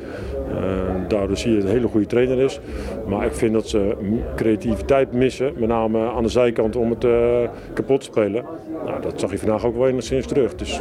Eh, 0.50 1.08
daardoor 1.08 1.36
zie 1.36 1.48
je 1.50 1.54
dat 1.54 1.62
het 1.62 1.72
een 1.72 1.78
hele 1.78 1.90
goede 1.90 2.06
trainer 2.06 2.38
is. 2.38 2.60
Maar 3.06 3.26
ik 3.26 3.34
vind 3.34 3.52
dat 3.52 3.68
ze 3.68 3.96
creativiteit 4.36 5.12
missen, 5.12 5.52
met 5.56 5.68
name 5.68 6.10
aan 6.10 6.22
de 6.22 6.28
zijkant 6.28 6.76
om 6.76 6.90
het 6.90 7.04
eh, 7.04 7.48
kapot 7.74 8.00
te 8.00 8.06
spelen. 8.06 8.44
Nou, 8.84 9.00
dat 9.02 9.20
zag 9.20 9.30
je 9.30 9.38
vandaag 9.38 9.64
ook 9.64 9.76
wel 9.76 9.88
enigszins 9.88 10.26
terug. 10.26 10.54
Dus 10.54 10.80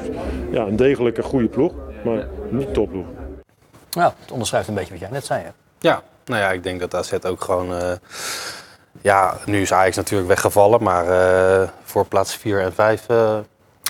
ja, 0.51 0.65
een 0.65 0.75
degelijke 0.75 1.21
goede 1.23 1.47
ploeg, 1.47 1.73
maar 2.03 2.27
niet 2.49 2.73
topploeg. 2.73 3.05
Ja, 3.89 4.13
het 4.19 4.31
onderschrijft 4.31 4.67
een 4.67 4.73
beetje 4.73 4.91
wat 4.91 4.99
jij 4.99 5.09
net 5.11 5.25
zei. 5.25 5.43
Hè? 5.43 5.49
Ja, 5.79 6.01
nou 6.25 6.41
ja, 6.41 6.51
ik 6.51 6.63
denk 6.63 6.79
dat 6.79 6.95
AZ 6.95 7.13
ook 7.25 7.43
gewoon... 7.43 7.75
eh, 7.75 7.91
ja, 9.01 9.37
nu 9.45 9.61
is 9.61 9.73
Ajax 9.73 9.95
natuurlijk 9.95 10.29
weggevallen, 10.29 10.83
maar 10.83 11.07
eh, 11.09 11.69
voor 11.83 12.05
plaats 12.05 12.35
4 12.35 12.61
en 12.61 12.73
5 12.73 13.03
eh, 13.07 13.37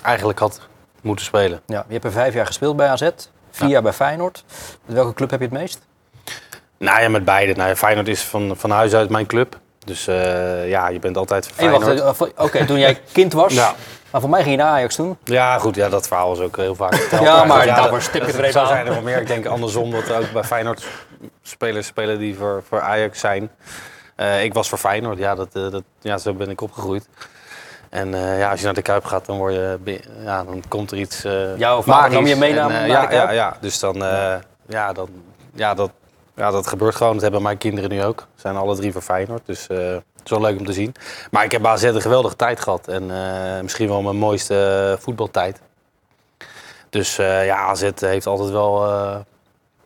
eigenlijk 0.04 0.38
had 0.38 0.60
moeten 1.00 1.24
spelen. 1.24 1.60
Ja, 1.66 1.84
je 1.86 1.92
hebt 1.92 2.04
er 2.04 2.12
vijf 2.12 2.34
jaar 2.34 2.46
gespeeld 2.46 2.76
bij 2.76 2.88
AZ, 2.88 3.10
vier 3.58 3.68
jaar 3.68 3.82
bij 3.82 3.92
Feyenoord. 3.92 4.44
Met 4.84 4.94
welke 4.96 5.14
club 5.14 5.30
heb 5.30 5.40
je 5.40 5.46
het 5.46 5.54
meest? 5.54 5.78
Nou 6.78 7.00
ja, 7.00 7.08
met 7.08 7.24
beide. 7.24 7.52
Nou, 7.54 7.68
ja, 7.68 7.76
Feyenoord 7.76 8.08
is 8.08 8.22
van, 8.22 8.54
van 8.56 8.70
huis 8.70 8.94
uit 8.94 9.10
mijn 9.10 9.26
club. 9.26 9.58
Dus 9.84 10.06
eh, 10.06 10.68
ja, 10.68 10.88
je 10.88 10.98
bent 10.98 11.16
altijd 11.16 11.46
voor 11.46 11.54
Hey, 11.56 11.70
wacht, 11.70 11.84
Feyenoord. 11.84 12.20
eh, 12.36 12.44
Oké, 12.44 12.66
toen 12.66 12.78
jij 12.78 13.00
kind 13.12 13.32
was. 13.32 13.54
Ja. 13.54 13.74
Maar 14.10 14.20
voor 14.20 14.30
mij 14.30 14.42
ging 14.42 14.54
je 14.56 14.62
naar 14.62 14.70
Ajax 14.72 14.94
toen. 14.94 15.18
Ja, 15.24 15.58
goed, 15.58 15.74
ja, 15.74 15.88
dat 15.88 16.06
verhaal 16.08 16.32
is 16.32 16.38
ook 16.38 16.56
heel 16.56 16.74
vaak 16.74 16.94
verteld. 17.00 17.22
Ja, 17.22 17.44
maar 17.44 17.66
daarvoor 17.66 17.90
dat- 17.90 18.02
stip 18.02 18.26
je 18.26 18.32
er 18.42 18.52
zijn 18.52 18.86
er 18.86 18.92
wel 18.92 19.02
meer. 19.02 19.20
Ik 19.20 19.26
denk 19.26 19.46
andersom 19.46 19.90
dat 19.90 20.08
er 20.08 20.16
ook 20.18 20.32
bij 20.32 20.44
Feyenoord 20.44 20.86
spelers 21.42 21.86
spelen 21.86 22.18
die 22.18 22.36
voor, 22.36 22.62
voor 22.68 22.80
Ajax 22.80 23.20
zijn. 23.20 23.50
Eh, 24.16 24.44
ik 24.44 24.54
was 24.54 24.68
voor 24.68 24.78
Feyenoord, 24.78 25.18
ja, 25.18 25.34
dat, 25.34 25.52
dat, 25.52 25.82
ja, 26.00 26.18
zo 26.18 26.34
ben 26.34 26.50
ik 26.50 26.60
opgegroeid. 26.60 27.08
En 27.90 28.14
eh, 28.14 28.38
ja, 28.38 28.50
als 28.50 28.58
je 28.58 28.64
naar 28.64 28.74
de 28.74 28.82
Kuip 28.82 29.04
gaat, 29.04 29.26
dan, 29.26 29.36
word 29.36 29.54
je, 29.54 30.00
ja, 30.24 30.44
dan 30.44 30.62
komt 30.68 30.90
er 30.90 30.98
iets 30.98 31.24
uh, 31.24 31.58
Jouw 31.58 31.82
vader 31.82 32.12
nam 32.12 32.26
je 32.26 32.36
mee 32.36 32.54
naar, 32.54 32.70
en, 32.70 32.74
eh, 32.74 32.78
naar 32.78 32.88
ja, 32.88 33.00
de 33.00 33.06
Kuip? 33.06 33.22
ja, 33.22 33.30
ja, 33.30 33.56
dus 33.60 33.78
dan, 33.78 34.04
eh, 34.04 34.34
ja, 34.68 34.92
dan, 34.92 35.08
ja, 35.54 35.74
dat, 35.74 35.90
ja, 36.34 36.50
dat 36.50 36.66
gebeurt 36.66 36.94
gewoon. 36.94 37.12
Dat 37.12 37.22
hebben 37.22 37.42
mijn 37.42 37.58
kinderen 37.58 37.90
nu 37.90 38.04
ook. 38.04 38.18
Ze 38.34 38.40
zijn 38.40 38.56
alle 38.56 38.76
drie 38.76 38.92
voor 38.92 39.02
Feyenoord, 39.02 39.42
dus 39.44 39.66
het 39.68 40.24
is 40.24 40.30
wel 40.30 40.40
leuk 40.40 40.58
om 40.58 40.66
te 40.66 40.72
zien. 40.72 40.94
Maar 41.30 41.44
ik 41.44 41.52
heb 41.52 41.66
AZ 41.66 41.82
een 41.82 42.00
geweldige 42.00 42.36
tijd 42.36 42.60
gehad. 42.60 42.88
En 42.88 43.06
misschien 43.62 43.88
wel 43.88 44.02
mijn 44.02 44.16
mooiste 44.16 44.96
voetbaltijd. 45.00 45.60
Dus 46.90 47.16
ja, 47.16 47.56
AZ 47.56 47.90
heeft 47.98 48.26
altijd 48.26 48.50
wel 48.50 48.86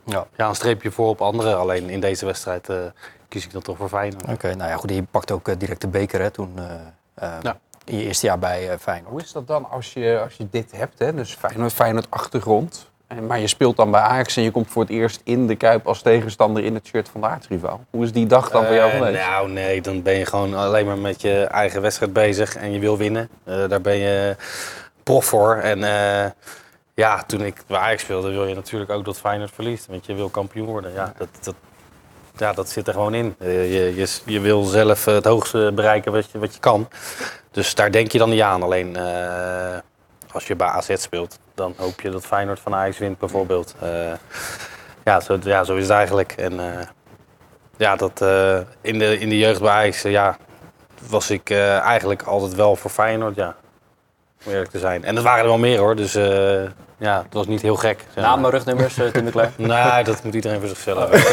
Ja. 0.04 0.26
ja, 0.36 0.48
een 0.48 0.54
streepje 0.54 0.90
voor 0.90 1.08
op 1.08 1.20
anderen. 1.20 1.58
Alleen 1.58 1.90
in 1.90 2.00
deze 2.00 2.26
wedstrijd 2.26 2.68
kies 3.28 3.44
ik 3.44 3.52
dan 3.52 3.62
toch 3.62 3.76
voor 3.76 3.88
Feyenoord. 3.88 4.28
Oké, 4.28 4.54
nou 4.54 4.70
ja, 4.70 4.76
goed, 4.76 4.90
je 4.90 5.02
pakt 5.10 5.30
ook 5.30 5.60
direct 5.60 5.80
de 5.80 5.88
beker 5.88 6.20
hè, 6.20 6.30
toen, 6.30 6.58
Ja. 7.42 7.56
In 7.84 7.96
je 7.98 8.04
eerste 8.04 8.26
jaar 8.26 8.38
bij 8.38 8.70
eh, 8.70 8.78
Feyenoord. 8.78 9.10
Hoe 9.10 9.20
is 9.22 9.32
dat 9.32 9.46
dan 9.46 9.70
als 9.70 9.92
je, 9.92 10.20
als 10.24 10.34
je 10.36 10.46
dit 10.50 10.72
hebt, 10.76 10.98
hè? 10.98 11.14
dus 11.14 11.34
Feyenoord, 11.34 11.72
Feyenoord 11.72 12.06
achtergrond, 12.10 12.90
en- 13.06 13.26
maar 13.26 13.38
je 13.40 13.46
speelt 13.46 13.76
dan 13.76 13.90
bij 13.90 14.00
Ajax 14.00 14.36
en 14.36 14.42
je 14.42 14.50
komt 14.50 14.68
voor 14.70 14.82
het 14.82 14.90
eerst 14.90 15.20
in 15.24 15.46
de 15.46 15.56
Kuip 15.56 15.86
als 15.86 16.02
tegenstander 16.02 16.64
in 16.64 16.74
het 16.74 16.86
shirt 16.86 17.08
van 17.08 17.20
de 17.20 17.26
aardsrivaal. 17.26 17.80
Hoe 17.90 18.04
is 18.04 18.12
die 18.12 18.26
dag 18.26 18.50
dan 18.50 18.64
voor 18.66 18.74
jou 18.74 18.90
Eh, 18.90 18.96
geweest? 18.96 19.26
Nou, 19.26 19.48
nee, 19.50 19.80
dan 19.80 20.02
ben 20.02 20.14
je 20.14 20.26
gewoon 20.26 20.54
alleen 20.54 20.86
maar 20.86 20.98
met 20.98 21.20
je 21.20 21.42
eigen 21.44 21.82
wedstrijd 21.82 22.12
bezig 22.12 22.56
en 22.56 22.72
je 22.72 22.78
wil 22.78 22.96
winnen. 22.98 23.28
Eh, 23.44 23.68
daar 23.68 23.80
ben 23.80 23.96
je 23.96 24.36
prof 25.02 25.24
voor. 25.24 25.54
En 25.56 25.84
eh, 25.84 26.30
ja, 26.94 27.22
toen 27.22 27.40
ik 27.40 27.62
bij 27.66 27.78
Ajax 27.78 28.02
speelde, 28.02 28.30
wil 28.30 28.46
je 28.46 28.54
natuurlijk 28.54 28.90
ook 28.90 29.04
dat 29.04 29.18
Feyenoord 29.18 29.50
verliest. 29.54 29.86
Want 29.86 30.06
je 30.06 30.14
wil 30.14 30.28
kampioen 30.28 30.66
worden. 30.66 30.92
Ja, 30.92 31.12
dat, 31.18 31.28
dat, 31.42 31.54
ja, 32.42 32.52
dat 32.52 32.68
zit 32.68 32.86
er 32.86 32.92
gewoon 32.92 33.14
in. 33.14 33.34
Eh, 33.38 33.72
je, 33.72 33.94
je, 33.94 34.08
je 34.24 34.40
wil 34.40 34.62
zelf 34.62 35.06
eh, 35.06 35.14
het 35.14 35.24
hoogste 35.24 35.72
bereiken 35.74 36.12
wat 36.12 36.30
je, 36.30 36.38
wat 36.38 36.54
je 36.54 36.60
kan. 36.60 36.88
Dus 37.50 37.74
daar 37.74 37.90
denk 37.92 38.12
je 38.12 38.18
dan 38.18 38.30
niet 38.30 38.40
aan. 38.40 38.62
Alleen 38.62 38.96
eh, 38.96 39.78
als 40.32 40.46
je 40.46 40.56
bij 40.56 40.66
AZ 40.66 40.94
speelt, 40.96 41.38
dan 41.54 41.74
hoop 41.76 42.00
je 42.00 42.10
dat 42.10 42.26
Feyenoord 42.26 42.60
van 42.60 42.74
Ajax 42.74 42.98
wint 42.98 43.18
bijvoorbeeld. 43.18 43.74
Ja, 45.04 45.20
zo, 45.20 45.38
ja, 45.42 45.64
zo 45.64 45.74
is 45.74 45.82
het 45.82 45.92
eigenlijk. 45.92 46.32
En, 46.32 46.60
ja, 47.76 47.96
dat, 47.96 48.20
in, 48.80 48.98
de, 48.98 49.18
in 49.18 49.28
de 49.28 49.38
jeugd 49.38 49.60
bij 49.60 49.70
Ajax 49.70 50.02
ja, 50.02 50.36
was 51.08 51.30
ik 51.30 51.50
eigenlijk 51.50 52.22
altijd 52.22 52.54
wel 52.54 52.76
voor 52.76 52.90
Feyenoord, 52.90 53.34
ja. 53.34 53.56
Om 54.44 54.52
eerlijk 54.52 54.70
te 54.70 54.78
zijn. 54.78 55.04
En 55.04 55.14
dat 55.14 55.24
waren 55.24 55.42
er 55.42 55.48
wel 55.48 55.58
meer 55.58 55.78
hoor, 55.78 55.96
dus 55.96 56.14
ja, 57.02 57.22
het 57.24 57.34
was 57.34 57.46
niet 57.46 57.62
heel 57.62 57.76
gek. 57.76 57.98
zeg 57.98 58.14
maar. 58.14 58.24
Namen, 58.24 58.50
rugnummers, 58.50 58.98
eh, 58.98 59.06
Tim 59.06 59.24
de 59.24 59.30
Cler. 59.30 59.50
Nee, 59.56 60.04
dat 60.04 60.22
moet 60.24 60.34
iedereen 60.34 60.58
voor 60.60 60.68
zichzelf 60.68 61.10
weten. 61.10 61.30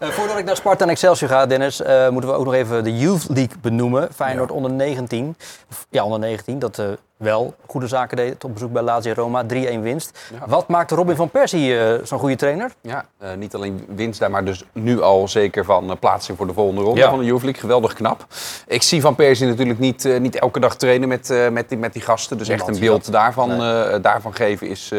Eh, 0.00 0.08
voordat 0.08 0.38
ik 0.38 0.44
naar 0.44 0.56
Sparta 0.56 0.84
en 0.84 0.90
Excelsior 0.90 1.30
ga, 1.30 1.46
Dennis, 1.46 1.82
eh, 1.82 2.08
moeten 2.08 2.30
we 2.30 2.36
ook 2.36 2.44
nog 2.44 2.54
even 2.54 2.84
de 2.84 2.96
Youth 2.98 3.26
League 3.28 3.56
benoemen. 3.60 4.08
Feyenoord 4.14 4.50
onder 4.50 4.70
19. 4.70 5.36
Of, 5.70 5.86
Ja, 5.90 6.04
onder 6.04 6.18
19. 6.18 6.58
Dat 6.58 6.78
eh, 6.78 6.86
wel 7.16 7.54
goede 7.66 7.86
zaken 7.86 8.16
deed 8.16 8.44
op 8.44 8.52
bezoek 8.52 8.72
bij 8.72 8.82
Lazio 8.82 9.12
Roma. 9.12 9.42
3-1 9.44 9.82
winst. 9.82 10.18
Ja. 10.40 10.46
Wat 10.48 10.68
maakt 10.68 10.90
Robin 10.90 11.16
van 11.16 11.30
Persie 11.30 11.78
eh, 11.78 11.94
zo'n 12.04 12.18
goede 12.18 12.36
trainer? 12.36 12.70
Ja, 12.80 13.04
eh, 13.18 13.28
niet 13.38 13.54
alleen 13.54 13.86
winst 13.88 14.20
daar, 14.20 14.30
maar 14.30 14.44
dus 14.44 14.64
nu 14.72 15.00
al 15.02 15.28
zeker 15.28 15.64
van 15.64 15.96
plaatsing 16.00 16.36
voor 16.38 16.46
de 16.46 16.52
volgende 16.52 16.82
ronde 16.82 17.00
Ja. 17.00 17.10
van 17.10 17.18
de 17.18 17.24
Youth 17.24 17.42
League. 17.42 17.60
Geweldig 17.60 17.92
knap. 17.92 18.26
Ik 18.66 18.82
zie 18.82 19.00
Van 19.00 19.14
Persie 19.14 19.46
natuurlijk 19.46 19.78
niet, 19.78 20.04
eh, 20.04 20.20
niet 20.20 20.36
elke 20.38 20.60
dag 20.60 20.76
trainen 20.76 21.08
met, 21.08 21.30
eh, 21.30 21.48
met, 21.48 21.68
die, 21.68 21.78
met 21.78 21.92
die 21.92 22.02
gasten. 22.02 22.38
Dus 22.38 22.48
echt 22.48 22.68
een 22.68 22.78
beeld 22.78 23.12
daarvan, 23.12 23.50
eh, 23.50 23.94
daarvan 24.02 24.34
geven 24.34 24.68
is, 24.68 24.90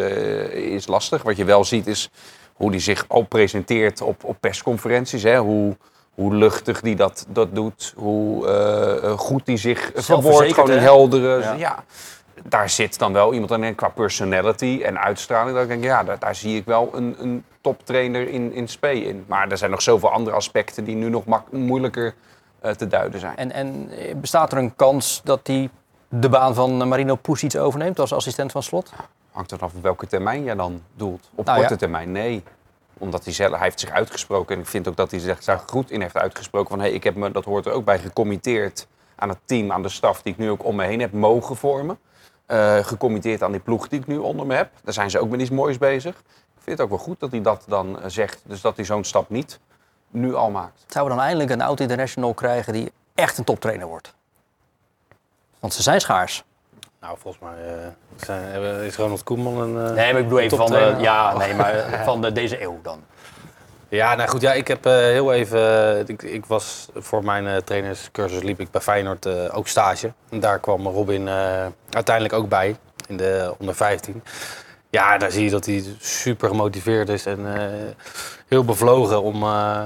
is 0.52 0.88
lastig. 0.88 1.24
Wat 1.24 1.38
je 1.38 1.46
wel 1.46 1.64
ziet 1.64 1.88
is 1.88 2.10
hoe 2.54 2.70
hij 2.70 2.80
zich 2.80 3.06
al 3.08 3.22
presenteert 3.24 4.02
op, 4.02 4.24
op 4.24 4.38
persconferenties. 4.40 5.24
Hè? 5.24 5.38
Hoe, 5.38 5.78
hoe 6.14 6.36
luchtig 6.36 6.82
die 6.82 6.96
dat, 6.96 7.26
dat 7.30 7.56
doet. 7.56 7.94
Hoe 7.96 8.48
eh, 8.48 9.04
eh, 9.04 9.18
goed 9.18 9.42
hij 9.48 9.58
zich 9.58 9.92
verwoordt. 9.96 10.54
Gewoon 10.54 10.70
hè? 10.70 10.78
heldere... 10.78 11.40
Ja. 11.40 11.54
Ja. 11.54 11.84
daar 12.44 12.70
zit 12.70 13.00
dan 13.00 13.14
wel 13.14 13.34
iemand 13.34 13.52
aan 13.52 13.76
qua 13.76 13.90
personality 13.90 14.82
en 14.84 15.00
uitstraling. 15.00 15.54
Dat 15.54 15.64
ik 15.64 15.70
denk, 15.70 15.84
ja, 15.84 16.04
daar, 16.04 16.20
daar 16.20 16.36
zie 16.36 16.58
ik 16.58 16.66
wel 16.66 16.90
een, 16.94 17.16
een 17.20 17.44
toptrainer 17.62 18.30
in, 18.30 18.54
in 18.54 18.68
spe 18.68 19.06
in. 19.06 19.24
Maar 19.28 19.52
er 19.52 19.58
zijn 19.58 19.72
nog 19.72 19.82
zoveel 19.82 20.12
andere 20.12 20.36
aspecten 20.36 20.84
die 20.84 20.96
nu 20.96 21.10
nog 21.10 21.26
mak- 21.26 21.52
moeilijker 21.52 22.16
eh, 22.60 22.72
te 22.72 22.88
duiden 22.88 23.20
zijn. 23.20 23.38
En, 23.38 23.52
en 23.52 23.90
eh, 23.92 24.16
bestaat 24.16 24.52
er 24.52 24.58
een 24.58 24.76
kans 24.76 25.22
dat 25.24 25.40
hij 25.44 25.70
de 26.10 26.30
baan 26.30 26.54
van 26.56 26.82
eh, 26.82 26.88
Marino 26.88 27.16
Pusic 27.16 27.56
overneemt 27.56 28.00
als 28.00 28.14
assistent 28.14 28.52
van 28.52 28.64
Slot? 28.64 28.92
Hangt 29.36 29.52
er 29.52 29.60
af 29.60 29.74
welke 29.82 30.08
termijn 30.08 30.44
jij 30.44 30.56
dan 30.56 30.84
doelt. 30.94 31.30
Op 31.36 31.46
Nou, 31.46 31.58
korte 31.58 31.74
ja. 31.74 31.80
termijn, 31.80 32.12
nee. 32.12 32.44
Omdat 32.98 33.24
hij 33.24 33.34
zelf, 33.34 33.52
hij 33.52 33.64
heeft 33.64 33.80
zich 33.80 33.90
uitgesproken. 33.90 34.56
En 34.56 34.62
ik 34.62 34.68
vind 34.68 34.88
ook 34.88 34.96
dat 34.96 35.12
hij 35.12 35.20
zich 35.20 35.44
daar 35.44 35.60
goed 35.66 35.92
in 35.92 36.02
heeft 36.02 36.18
uitgesproken. 36.18 36.70
Van, 36.70 36.80
hey, 36.80 36.92
ik 36.92 37.04
heb 37.04 37.16
me, 37.16 37.32
dat 37.32 37.46
hoort 37.46 37.66
er 37.66 37.72
ook 37.72 37.86
bij, 37.86 38.00
gecommitteerd 38.00 38.88
aan 39.16 39.30
het 39.30 39.38
team, 39.46 39.72
aan 39.72 39.82
de 39.82 39.90
staf 39.90 40.22
die 40.22 40.34
ik 40.34 40.40
nu 40.40 40.50
ook 40.50 40.64
om 40.64 40.76
me 40.76 40.86
heen 40.86 41.00
heb 41.00 41.12
mogen 41.12 41.56
vormen. 41.56 42.00
Eh 42.46 42.78
gecommitteerd 42.78 43.44
aan 43.44 43.52
die 43.52 43.60
ploeg 43.60 43.88
die 43.88 44.00
ik 44.00 44.08
nu 44.08 44.18
onder 44.18 44.46
me 44.46 44.56
heb. 44.56 44.72
Daar 44.84 44.94
zijn 44.94 45.10
ze 45.10 45.20
ook 45.20 45.30
met 45.30 45.42
iets 45.42 45.50
moois 45.50 45.78
bezig. 45.78 46.16
Ik 46.20 46.62
vind 46.62 46.78
het 46.78 46.82
ook 46.82 46.90
wel 46.90 47.06
goed 47.06 47.20
dat 47.20 47.32
hij 47.32 47.42
dat 47.42 47.64
dan 47.68 48.02
eh, 48.02 48.10
zegt. 48.10 48.42
Dus 48.46 48.62
dat 48.62 48.76
hij 48.76 48.86
zo'n 48.86 49.04
stap 49.04 49.30
niet 49.30 49.60
nu 50.10 50.36
al 50.36 50.52
maakt. 50.52 50.84
Zouden 50.88 51.14
we 51.14 51.20
dan 51.20 51.28
eindelijk 51.30 51.50
een 51.50 51.68
oud-international 51.68 52.34
krijgen 52.34 52.74
die 52.74 52.92
echt 53.16 53.38
een 53.38 53.44
toptrainer 53.44 53.88
wordt? 53.88 54.14
Want 55.60 55.74
ze 55.74 55.82
zijn 55.82 56.02
schaars. 56.02 56.44
Nou, 57.06 57.18
volgens 57.22 57.44
mij 57.44 57.74
eh, 57.76 57.88
zijn, 58.26 58.44
hebben- 58.44 58.84
is 58.84 58.96
Ronald 58.96 59.24
Koeman 59.24 59.58
een... 59.62 59.88
eh, 59.88 59.94
Nee, 59.96 60.12
maar 60.12 60.22
ik 60.22 60.28
bedoel 60.28 60.40
even 60.40 60.58
van 60.58 60.72
de, 60.72 60.96
ja, 60.98 61.38
nee, 61.38 61.54
maar 61.54 61.74
van 62.06 62.22
de, 62.22 62.32
deze 62.32 62.62
eeuw 62.62 62.80
dan. 62.84 63.04
Ja, 63.90 64.16
nou 64.16 64.30
goed, 64.30 64.42
ja, 64.42 64.54
ik 64.54 64.68
heb 64.68 64.86
eh, 64.86 64.92
heel 64.94 65.34
even. 65.34 66.04
ik, 66.08 66.22
ik 66.24 66.46
was 66.46 66.90
voor 66.96 67.24
mijn 67.24 67.48
eh, 67.48 67.56
trainerscursus 67.58 68.42
liep 68.44 68.60
ik 68.60 68.72
bij 68.72 68.82
Feyenoord 68.82 69.26
eh, 69.26 69.58
ook 69.58 69.68
stage. 69.68 70.14
En 70.30 70.40
daar 70.40 70.60
kwam 70.60 70.88
Robin 70.88 71.28
eh, 71.28 71.66
uiteindelijk 71.90 72.36
ook 72.36 72.50
bij 72.50 72.76
in 73.08 73.18
de 73.18 73.54
onder 73.58 73.76
15. 73.76 74.24
Ja, 74.90 75.18
daar 75.18 75.32
zie 75.32 75.44
je 75.44 75.50
dat 75.50 75.66
hij 75.66 75.84
super 76.00 76.50
gemotiveerd 76.50 77.10
is 77.10 77.26
en 77.26 77.56
eh, 77.56 77.64
heel 78.48 78.64
bevlogen 78.66 79.22
om, 79.22 79.44
eh, 79.44 79.84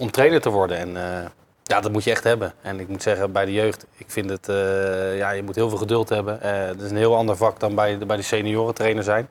om 0.00 0.10
trainer 0.10 0.40
te 0.40 0.50
worden. 0.50 0.76
En 0.76 0.96
eh, 0.96 1.26
ja, 1.66 1.80
dat 1.80 1.92
moet 1.92 2.04
je 2.04 2.10
echt 2.10 2.24
hebben. 2.24 2.52
En 2.62 2.80
ik 2.80 2.88
moet 2.88 3.02
zeggen, 3.02 3.32
bij 3.32 3.44
de 3.44 3.52
jeugd, 3.52 3.86
ik 3.96 4.10
vind 4.10 4.30
het, 4.30 4.48
eh, 4.48 5.16
ja, 5.16 5.30
je 5.30 5.42
moet 5.42 5.54
heel 5.54 5.68
veel 5.68 5.78
geduld 5.78 6.08
hebben. 6.08 6.40
Eh 6.42 6.66
het 6.66 6.80
is 6.80 6.90
een 6.90 6.96
heel 6.96 7.16
ander 7.16 7.36
vak 7.36 7.60
dan 7.60 7.74
bij, 7.74 7.98
de- 7.98 8.06
bij 8.06 8.16
de 8.16 8.22
seniorentrainer 8.22 9.02
zijn. 9.02 9.28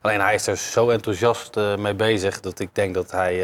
Alleen 0.00 0.20
hij 0.20 0.34
is 0.34 0.46
er 0.46 0.56
zo 0.56 0.88
enthousiast 0.90 1.56
eh, 1.56 1.76
mee 1.76 1.94
bezig 1.94 2.40
dat 2.40 2.58
ik 2.58 2.68
denk 2.72 2.94
dat 2.94 3.10
hij 3.10 3.34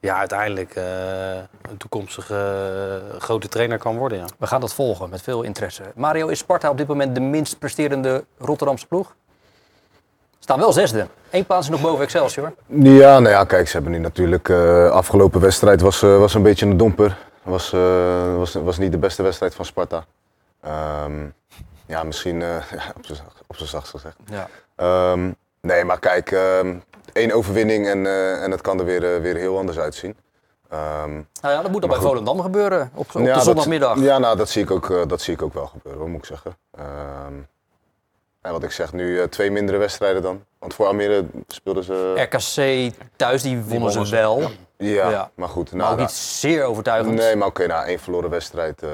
ja, 0.00 0.18
uiteindelijk 0.18 0.74
een 0.76 1.76
toekomstige 1.78 3.00
grote 3.18 3.48
trainer 3.48 3.78
kan 3.78 3.96
worden. 3.96 4.18
Ja. 4.18 4.24
We 4.38 4.46
gaan 4.46 4.60
dat 4.60 4.74
volgen 4.74 5.10
met 5.10 5.22
veel 5.22 5.42
interesse. 5.42 5.82
Mario, 5.94 6.28
is 6.28 6.38
Sparta 6.38 6.70
op 6.70 6.76
dit 6.78 6.86
moment 6.86 7.14
de 7.14 7.20
minst 7.20 7.58
presterende 7.58 8.24
Rotterdamse 8.38 8.86
ploeg? 8.86 9.14
Staan 10.48 10.60
wel 10.60 10.72
zesde. 10.72 11.06
Eén 11.30 11.46
plaats 11.46 11.68
nog 11.68 11.80
boven 11.80 12.04
Excelsior. 12.04 12.52
Ja, 12.66 13.18
nou 13.18 13.28
ja, 13.34 13.44
kijk, 13.44 13.66
ze 13.66 13.72
hebben 13.72 13.92
nu 13.92 13.98
natuurlijk. 13.98 14.48
eh 14.48 14.90
afgelopen 14.90 15.40
wedstrijd 15.40 15.80
was, 15.80 16.02
eh, 16.02 16.18
was 16.18 16.34
een 16.34 16.42
beetje 16.42 16.66
een 16.66 16.76
domper. 16.76 17.16
Was, 17.42 17.72
eh, 17.72 18.36
was, 18.36 18.54
was 18.54 18.78
niet 18.78 18.92
de 18.92 18.98
beste 18.98 19.22
wedstrijd 19.22 19.54
van 19.54 19.64
Sparta. 19.64 20.04
Ehm, 20.62 21.12
ja, 21.86 22.02
misschien 22.02 22.42
op 23.48 23.56
zijn 23.56 23.68
zachtst 23.68 23.90
gezegd. 23.90 24.16
Ja. 24.24 24.48
Ehm, 24.76 25.30
nee, 25.60 25.84
maar 25.84 25.98
kijk, 25.98 26.30
ehm, 26.32 26.74
één 27.12 27.32
overwinning 27.32 27.86
en, 27.86 28.06
en 28.42 28.50
het 28.50 28.60
kan 28.60 28.78
er 28.78 28.84
weer, 28.84 29.20
weer 29.22 29.36
heel 29.36 29.58
anders 29.58 29.78
uitzien. 29.78 30.16
Nou 30.70 31.24
ja, 31.40 31.62
dat 31.62 31.70
moet 31.70 31.80
dan 31.80 31.90
bij 31.90 31.98
goed. 31.98 32.08
Volendam 32.08 32.40
gebeuren 32.40 32.90
op, 32.94 33.06
op 33.14 33.20
ja, 33.20 33.20
de 33.22 33.32
dat- 33.32 33.42
zondagmiddag. 33.44 33.98
ja, 34.00 34.18
nou, 34.18 34.36
dat 34.36 34.48
zie 34.48 34.62
ik 34.62 34.70
ook, 34.70 35.08
dat 35.08 35.20
zie 35.20 35.34
ik 35.34 35.42
ook 35.42 35.54
wel 35.54 35.66
gebeuren, 35.66 36.00
hoor, 36.00 36.10
moet 36.10 36.18
ik 36.18 36.24
zeggen. 36.26 36.56
En 38.48 38.54
wat 38.54 38.62
ik 38.62 38.70
zeg, 38.70 38.92
nu 38.92 39.20
eh, 39.20 39.26
twee 39.26 39.50
mindere 39.50 39.78
wedstrijden 39.78 40.22
dan. 40.22 40.44
Want 40.58 40.74
voor 40.74 40.86
Almere 40.86 41.24
speelden 41.46 41.84
ze... 41.84 42.12
RKC 42.14 42.92
thuis, 43.16 43.42
die 43.42 43.62
wonnen 43.62 43.92
ze 43.92 44.08
wel. 44.10 44.40
ja, 44.76 45.10
ja. 45.10 45.30
maar 45.34 45.48
goed. 45.48 45.70
Maar 45.70 45.78
Nou, 45.78 45.90
ook 45.90 45.96
nou, 45.96 46.08
niet 46.08 46.18
zeer 46.18 46.64
overtuigend. 46.64 47.14
Nee, 47.14 47.36
maar 47.36 47.48
oké, 47.48 47.66
nou, 47.66 47.86
één 47.86 47.98
verloren 47.98 48.30
wedstrijd. 48.30 48.82
eh 48.82 48.90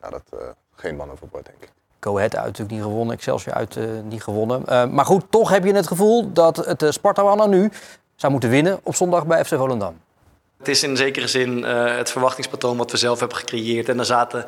nou, 0.00 0.12
dat 0.12 0.40
eh, 0.40 0.48
geen 0.74 0.96
man 0.96 1.10
overboord, 1.10 1.44
denk 1.44 1.62
ik. 1.62 1.68
Go 2.00 2.16
Ahead 2.16 2.36
uit 2.36 2.44
natuurlijk 2.44 2.70
niet 2.70 2.82
gewonnen, 2.82 3.14
Excelsior 3.14 3.54
uit 3.54 3.76
eh, 3.76 3.84
niet 4.04 4.22
gewonnen. 4.22 4.66
Eh, 4.66 4.86
maar 4.86 5.04
goed, 5.04 5.24
toch 5.30 5.48
heb 5.50 5.64
je 5.64 5.74
het 5.74 5.86
gevoel 5.86 6.32
dat 6.32 6.56
het 6.56 6.82
uh, 6.82 6.90
Sparta 6.90 7.22
Anna 7.22 7.46
nu 7.46 7.70
zou 8.16 8.32
moeten 8.32 8.50
winnen 8.50 8.80
op 8.82 8.94
zondag 8.94 9.26
bij 9.26 9.44
FC 9.44 9.54
Volendam. 9.54 10.00
Het 10.58 10.68
is 10.68 10.82
in 10.82 10.96
zekere 10.96 11.26
zin 11.26 11.58
uh, 11.58 11.96
het 11.96 12.10
verwachtingspatroon 12.10 12.76
wat 12.76 12.90
we 12.90 12.96
zelf 12.96 13.18
hebben 13.18 13.38
gecreëerd. 13.38 13.88
En 13.88 13.96
daar 13.96 14.06
zaten, 14.06 14.44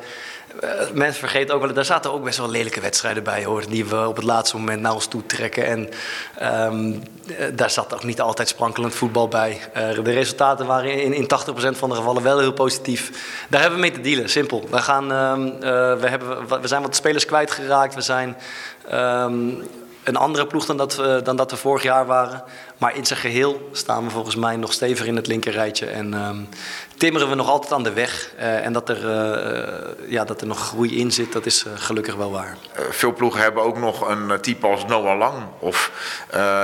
uh, 0.63 0.69
mensen 0.93 1.19
vergeten 1.19 1.55
ook 1.55 1.61
wel, 1.61 1.73
daar 1.73 1.85
zaten 1.85 2.11
ook 2.11 2.23
best 2.23 2.37
wel 2.37 2.49
lelijke 2.49 2.81
wedstrijden 2.81 3.23
bij 3.23 3.45
hoor. 3.45 3.69
Die 3.69 3.85
we 3.85 4.07
op 4.07 4.15
het 4.15 4.25
laatste 4.25 4.57
moment 4.57 4.81
naar 4.81 4.93
ons 4.93 5.07
toe 5.07 5.25
trekken. 5.25 5.65
En 5.65 5.89
um, 6.71 7.03
daar 7.55 7.69
zat 7.69 7.93
ook 7.93 8.03
niet 8.03 8.21
altijd 8.21 8.47
sprankelend 8.47 8.95
voetbal 8.95 9.27
bij. 9.27 9.59
De 9.73 10.11
resultaten 10.11 10.65
waren 10.65 11.01
in, 11.01 11.13
in 11.13 11.23
80% 11.23 11.27
van 11.77 11.89
de 11.89 11.95
gevallen 11.95 12.23
wel 12.23 12.39
heel 12.39 12.53
positief. 12.53 13.11
Daar 13.49 13.61
hebben 13.61 13.79
we 13.79 13.85
mee 13.85 13.95
te 13.95 14.01
dealen, 14.01 14.29
simpel. 14.29 14.67
We, 14.69 14.77
gaan, 14.77 15.11
um, 15.11 15.59
we, 15.99 16.07
hebben, 16.07 16.61
we 16.61 16.67
zijn 16.67 16.81
wat 16.81 16.95
spelers 16.95 17.25
kwijtgeraakt. 17.25 17.95
We 17.95 18.01
zijn. 18.01 18.37
Um, 18.93 19.63
een 20.03 20.15
andere 20.15 20.47
ploeg 20.47 20.65
dan 20.65 20.77
dat, 20.77 20.95
we, 20.95 21.21
dan 21.23 21.35
dat 21.35 21.51
we 21.51 21.57
vorig 21.57 21.83
jaar 21.83 22.05
waren. 22.05 22.43
Maar 22.77 22.95
in 22.95 23.05
zijn 23.05 23.19
geheel 23.19 23.69
staan 23.71 24.03
we 24.03 24.09
volgens 24.09 24.35
mij 24.35 24.55
nog 24.55 24.73
steviger 24.73 25.07
in 25.07 25.15
het 25.15 25.27
linkerrijtje. 25.27 25.85
En 25.85 26.13
um, 26.13 26.49
timmeren 26.97 27.29
we 27.29 27.35
nog 27.35 27.49
altijd 27.49 27.73
aan 27.73 27.83
de 27.83 27.93
weg. 27.93 28.31
Uh, 28.39 28.65
en 28.65 28.73
dat 28.73 28.89
er, 28.89 28.97
uh, 28.97 30.11
ja, 30.11 30.23
dat 30.23 30.41
er 30.41 30.47
nog 30.47 30.59
groei 30.59 30.99
in 30.99 31.11
zit, 31.11 31.31
dat 31.31 31.45
is 31.45 31.65
gelukkig 31.75 32.15
wel 32.15 32.31
waar. 32.31 32.57
veel 32.89 33.13
ploegen 33.13 33.41
hebben 33.41 33.63
ook 33.63 33.77
nog 33.77 34.09
een 34.09 34.41
type 34.41 34.67
als 34.67 34.85
Noah 34.85 35.17
Lang. 35.17 35.43
Of 35.59 35.91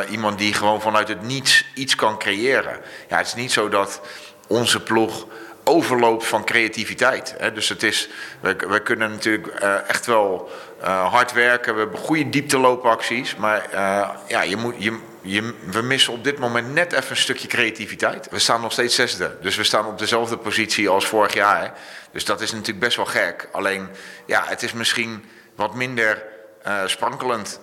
iemand 0.09 0.37
die 0.37 0.53
gewoon 0.53 0.81
vanuit 0.81 1.07
het 1.07 1.21
niets 1.21 1.65
iets 1.73 1.95
kan 1.95 2.17
creëren. 2.17 2.77
Ja, 3.09 3.17
het 3.17 3.27
is 3.27 3.35
niet 3.35 3.51
zo 3.51 3.69
dat 3.69 4.01
onze 4.47 4.79
ploeg 4.79 5.25
overloopt 5.63 6.25
van 6.25 6.45
creativiteit. 6.45 7.35
Hè. 7.37 7.53
Dus 7.53 7.69
het 7.69 7.83
is, 7.83 8.09
we, 8.39 8.79
kunnen 8.83 9.11
natuurlijk 9.11 9.47
echt 9.87 10.05
wel 10.05 10.49
uh, 10.85 11.11
hard 11.11 11.33
werken. 11.33 11.73
We 11.73 11.79
hebben 11.79 11.99
goede 11.99 12.29
diepteloopacties. 12.29 13.35
Maar 13.35 13.67
uh, 13.73 14.09
ja, 14.27 14.41
je 14.41 14.55
moet, 14.55 14.75
je, 14.77 14.99
je, 15.21 15.53
we 15.71 15.81
missen 15.81 16.13
op 16.13 16.23
dit 16.23 16.39
moment 16.39 16.73
net 16.73 16.93
even 16.93 17.09
een 17.09 17.17
stukje 17.17 17.47
creativiteit. 17.47 18.27
We 18.29 18.39
staan 18.39 18.61
nog 18.61 18.71
steeds 18.71 18.95
zesde. 18.95 19.37
Dus 19.41 19.55
we 19.55 19.63
staan 19.63 19.85
op 19.85 19.97
dezelfde 19.97 20.37
positie 20.37 20.89
als 20.89 21.07
vorig 21.07 21.33
jaar. 21.33 21.73
Dus 22.11 22.25
dat 22.25 22.41
is 22.41 22.51
natuurlijk 22.51 22.79
best 22.79 22.97
wel 22.97 23.05
gek. 23.05 23.49
Alleen, 23.51 23.89
ja, 24.25 24.43
het 24.45 24.63
is 24.63 24.73
misschien 24.73 25.25
wat 25.55 25.75
minder 25.75 26.23
uh, 26.67 26.81
sprankelend. 26.85 27.59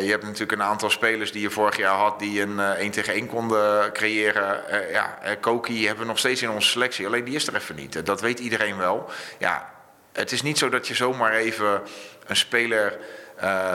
Je 0.00 0.10
hebt 0.10 0.22
natuurlijk 0.22 0.52
een 0.52 0.62
aantal 0.62 0.90
spelers 0.90 1.32
die 1.32 1.42
je 1.42 1.50
vorig 1.50 1.76
jaar 1.76 1.96
had... 1.96 2.18
die 2.18 2.42
een 2.42 2.58
uh, 2.58 2.70
1 2.70 2.90
tegen 2.90 3.12
1 3.12 3.26
konden 3.26 3.92
creëren. 3.92 4.60
ja, 4.92 5.18
Koki 5.40 5.86
hebben 5.86 6.02
we 6.02 6.08
nog 6.08 6.18
steeds 6.18 6.42
in 6.42 6.50
onze 6.50 6.68
selectie. 6.68 7.06
Alleen 7.06 7.24
die 7.24 7.34
is 7.34 7.46
er 7.46 7.54
even 7.54 7.76
niet. 7.76 8.06
Dat 8.06 8.20
weet 8.20 8.38
iedereen 8.38 8.76
wel. 8.76 9.10
Ja, 9.38 9.72
het 10.12 10.32
is 10.32 10.42
niet 10.42 10.58
zo 10.58 10.68
dat 10.68 10.86
je 10.86 10.94
zomaar 10.94 11.32
even 11.32 11.82
een 12.26 12.36
speler 12.36 12.98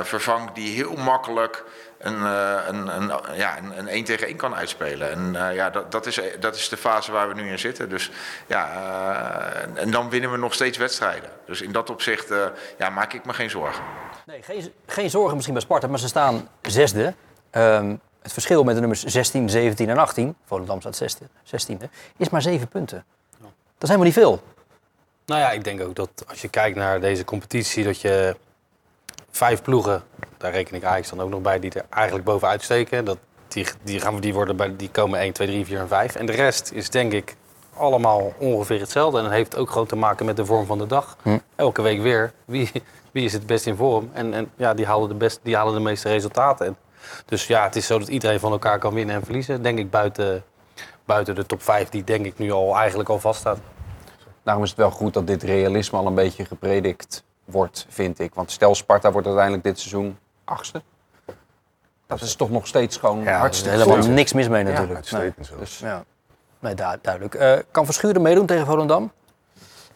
vervangt... 0.03 0.55
die 0.55 0.75
heel 0.75 0.95
makkelijk 0.95 1.63
een, 1.97 2.15
uh, 2.15 2.57
een, 2.67 2.87
een, 2.87 3.11
ja, 3.35 3.57
een, 3.57 3.79
een 3.79 3.87
1 3.87 4.03
tegen 4.03 4.27
1 4.27 4.35
kan 4.35 4.55
uitspelen. 4.55 5.11
En 5.11 5.33
uh, 5.33 5.55
ja, 5.55 5.69
dat, 5.69 5.91
dat, 5.91 6.05
is, 6.05 6.21
dat 6.39 6.55
is 6.55 6.69
de 6.69 6.77
fase 6.77 7.11
waar 7.11 7.27
we 7.27 7.33
nu 7.33 7.49
in 7.49 7.59
zitten. 7.59 7.89
Dus, 7.89 8.11
ja, 8.47 8.71
uh, 9.75 9.81
en 9.81 9.91
dan 9.91 10.09
winnen 10.09 10.31
we 10.31 10.37
nog 10.37 10.53
steeds 10.53 10.77
wedstrijden. 10.77 11.29
Dus 11.45 11.61
in 11.61 11.71
dat 11.71 11.89
opzicht 11.89 12.33
ja, 12.77 12.89
maak 12.89 13.13
ik 13.13 13.25
me 13.25 13.33
geen 13.33 13.49
zorgen. 13.49 13.83
Nee, 14.25 14.43
geen, 14.43 14.73
geen 14.85 15.09
zorgen 15.09 15.33
misschien 15.33 15.53
bij 15.53 15.63
Sparta, 15.63 15.87
maar 15.87 15.99
ze 15.99 16.07
staan 16.07 16.49
zesde. 16.61 17.13
Um, 17.51 18.01
het 18.21 18.33
verschil 18.33 18.63
met 18.63 18.73
de 18.73 18.79
nummers 18.79 19.03
16, 19.03 19.49
17 19.49 19.89
en 19.89 19.97
18, 19.97 20.35
Volendam 20.45 20.81
staat 20.81 21.19
16e, 21.43 21.89
is 22.17 22.29
maar 22.29 22.41
7 22.41 22.67
punten. 22.67 23.05
Dat 23.39 23.89
is 23.89 23.95
helemaal 23.95 24.05
niet 24.05 24.13
veel. 24.13 24.43
Nou 25.27 25.41
ja, 25.41 25.51
ik 25.51 25.63
denk 25.63 25.81
ook 25.81 25.95
dat 25.95 26.09
als 26.27 26.41
je 26.41 26.47
kijkt 26.47 26.77
naar 26.77 26.99
deze 26.99 27.25
competitie, 27.25 27.83
dat 27.83 28.01
je 28.01 28.35
vijf 29.29 29.61
ploegen, 29.61 30.03
daar 30.37 30.51
reken 30.51 30.75
ik 30.75 30.83
Ajax 30.83 31.09
dan 31.09 31.21
ook 31.21 31.29
nog 31.29 31.41
bij, 31.41 31.59
die 31.59 31.71
er 31.71 31.85
eigenlijk 31.89 32.25
bovenuit 32.25 32.63
steken. 32.63 33.05
Dat, 33.05 33.17
die, 33.47 33.65
die, 33.83 33.99
gaan, 33.99 34.19
die, 34.19 34.33
worden 34.33 34.55
bij, 34.55 34.75
die 34.75 34.89
komen 34.89 35.19
1, 35.19 35.33
2, 35.33 35.47
3, 35.47 35.65
4 35.65 35.79
en 35.79 35.87
5. 35.87 36.15
En 36.15 36.25
de 36.25 36.31
rest 36.31 36.71
is 36.71 36.89
denk 36.89 37.13
ik 37.13 37.35
allemaal 37.73 38.33
ongeveer 38.37 38.79
hetzelfde. 38.79 39.17
En 39.17 39.23
dat 39.23 39.33
heeft 39.33 39.55
ook 39.55 39.69
gewoon 39.69 39.87
te 39.87 39.95
maken 39.95 40.25
met 40.25 40.35
de 40.35 40.45
vorm 40.45 40.65
van 40.65 40.77
de 40.77 40.87
dag. 40.87 41.17
Hm. 41.21 41.37
Elke 41.55 41.81
week 41.81 42.01
weer. 42.01 42.31
Wie, 42.45 42.71
wie 43.11 43.25
is 43.25 43.33
het 43.33 43.45
best 43.45 43.65
in 43.65 43.75
vorm? 43.75 44.09
En, 44.13 44.33
en 44.33 44.51
ja, 44.55 44.73
die 44.73 44.85
halen, 44.85 45.09
de 45.09 45.15
best, 45.15 45.39
die 45.43 45.55
halen 45.55 45.73
de 45.73 45.79
meeste 45.79 46.09
resultaten. 46.09 46.65
En 46.65 46.77
dus 47.25 47.47
ja, 47.47 47.63
het 47.63 47.75
is 47.75 47.85
zo 47.85 47.99
dat 47.99 48.07
iedereen 48.07 48.39
van 48.39 48.51
elkaar 48.51 48.79
kan 48.79 48.93
winnen 48.93 49.15
en 49.15 49.23
verliezen. 49.23 49.61
Denk 49.61 49.79
ik 49.79 49.89
buiten, 49.89 50.43
buiten 51.05 51.35
de 51.35 51.45
top 51.45 51.63
5, 51.63 51.89
die 51.89 52.03
denk 52.03 52.25
ik 52.25 52.37
nu 52.37 52.51
al 52.51 52.77
eigenlijk 52.77 53.09
al 53.09 53.19
vaststaat. 53.19 53.57
Daarom 54.47 54.65
is 54.65 54.69
het 54.69 54.79
wel 54.79 54.91
goed 54.91 55.13
dat 55.13 55.27
dit 55.27 55.43
realisme 55.43 55.97
al 55.97 56.05
een 56.05 56.13
beetje 56.13 56.45
gepredikt 56.45 57.23
wordt, 57.45 57.85
vind 57.89 58.19
ik. 58.19 58.33
Want 58.33 58.51
stel 58.51 58.75
Sparta 58.75 59.11
wordt 59.11 59.27
uiteindelijk 59.27 59.63
dit 59.63 59.79
seizoen 59.79 60.17
achtste. 60.43 60.81
Dat 62.05 62.21
is 62.21 62.35
toch 62.35 62.49
nog 62.49 62.67
steeds 62.67 62.97
gewoon 62.97 63.23
ja, 63.23 63.39
hartstikke 63.39 63.77
helemaal 63.77 64.07
niks 64.07 64.33
mis 64.33 64.47
mee 64.47 64.63
natuurlijk. 64.63 65.05
Ja, 65.05 65.17
nee. 65.17 65.33
Dus, 65.59 65.79
ja. 65.79 66.03
nee, 66.59 66.75
duidelijk. 66.75 67.35
Uh, 67.35 67.53
kan 67.71 67.85
Verschuren 67.85 68.21
meedoen 68.21 68.45
tegen 68.45 68.65
Volendam? 68.65 69.11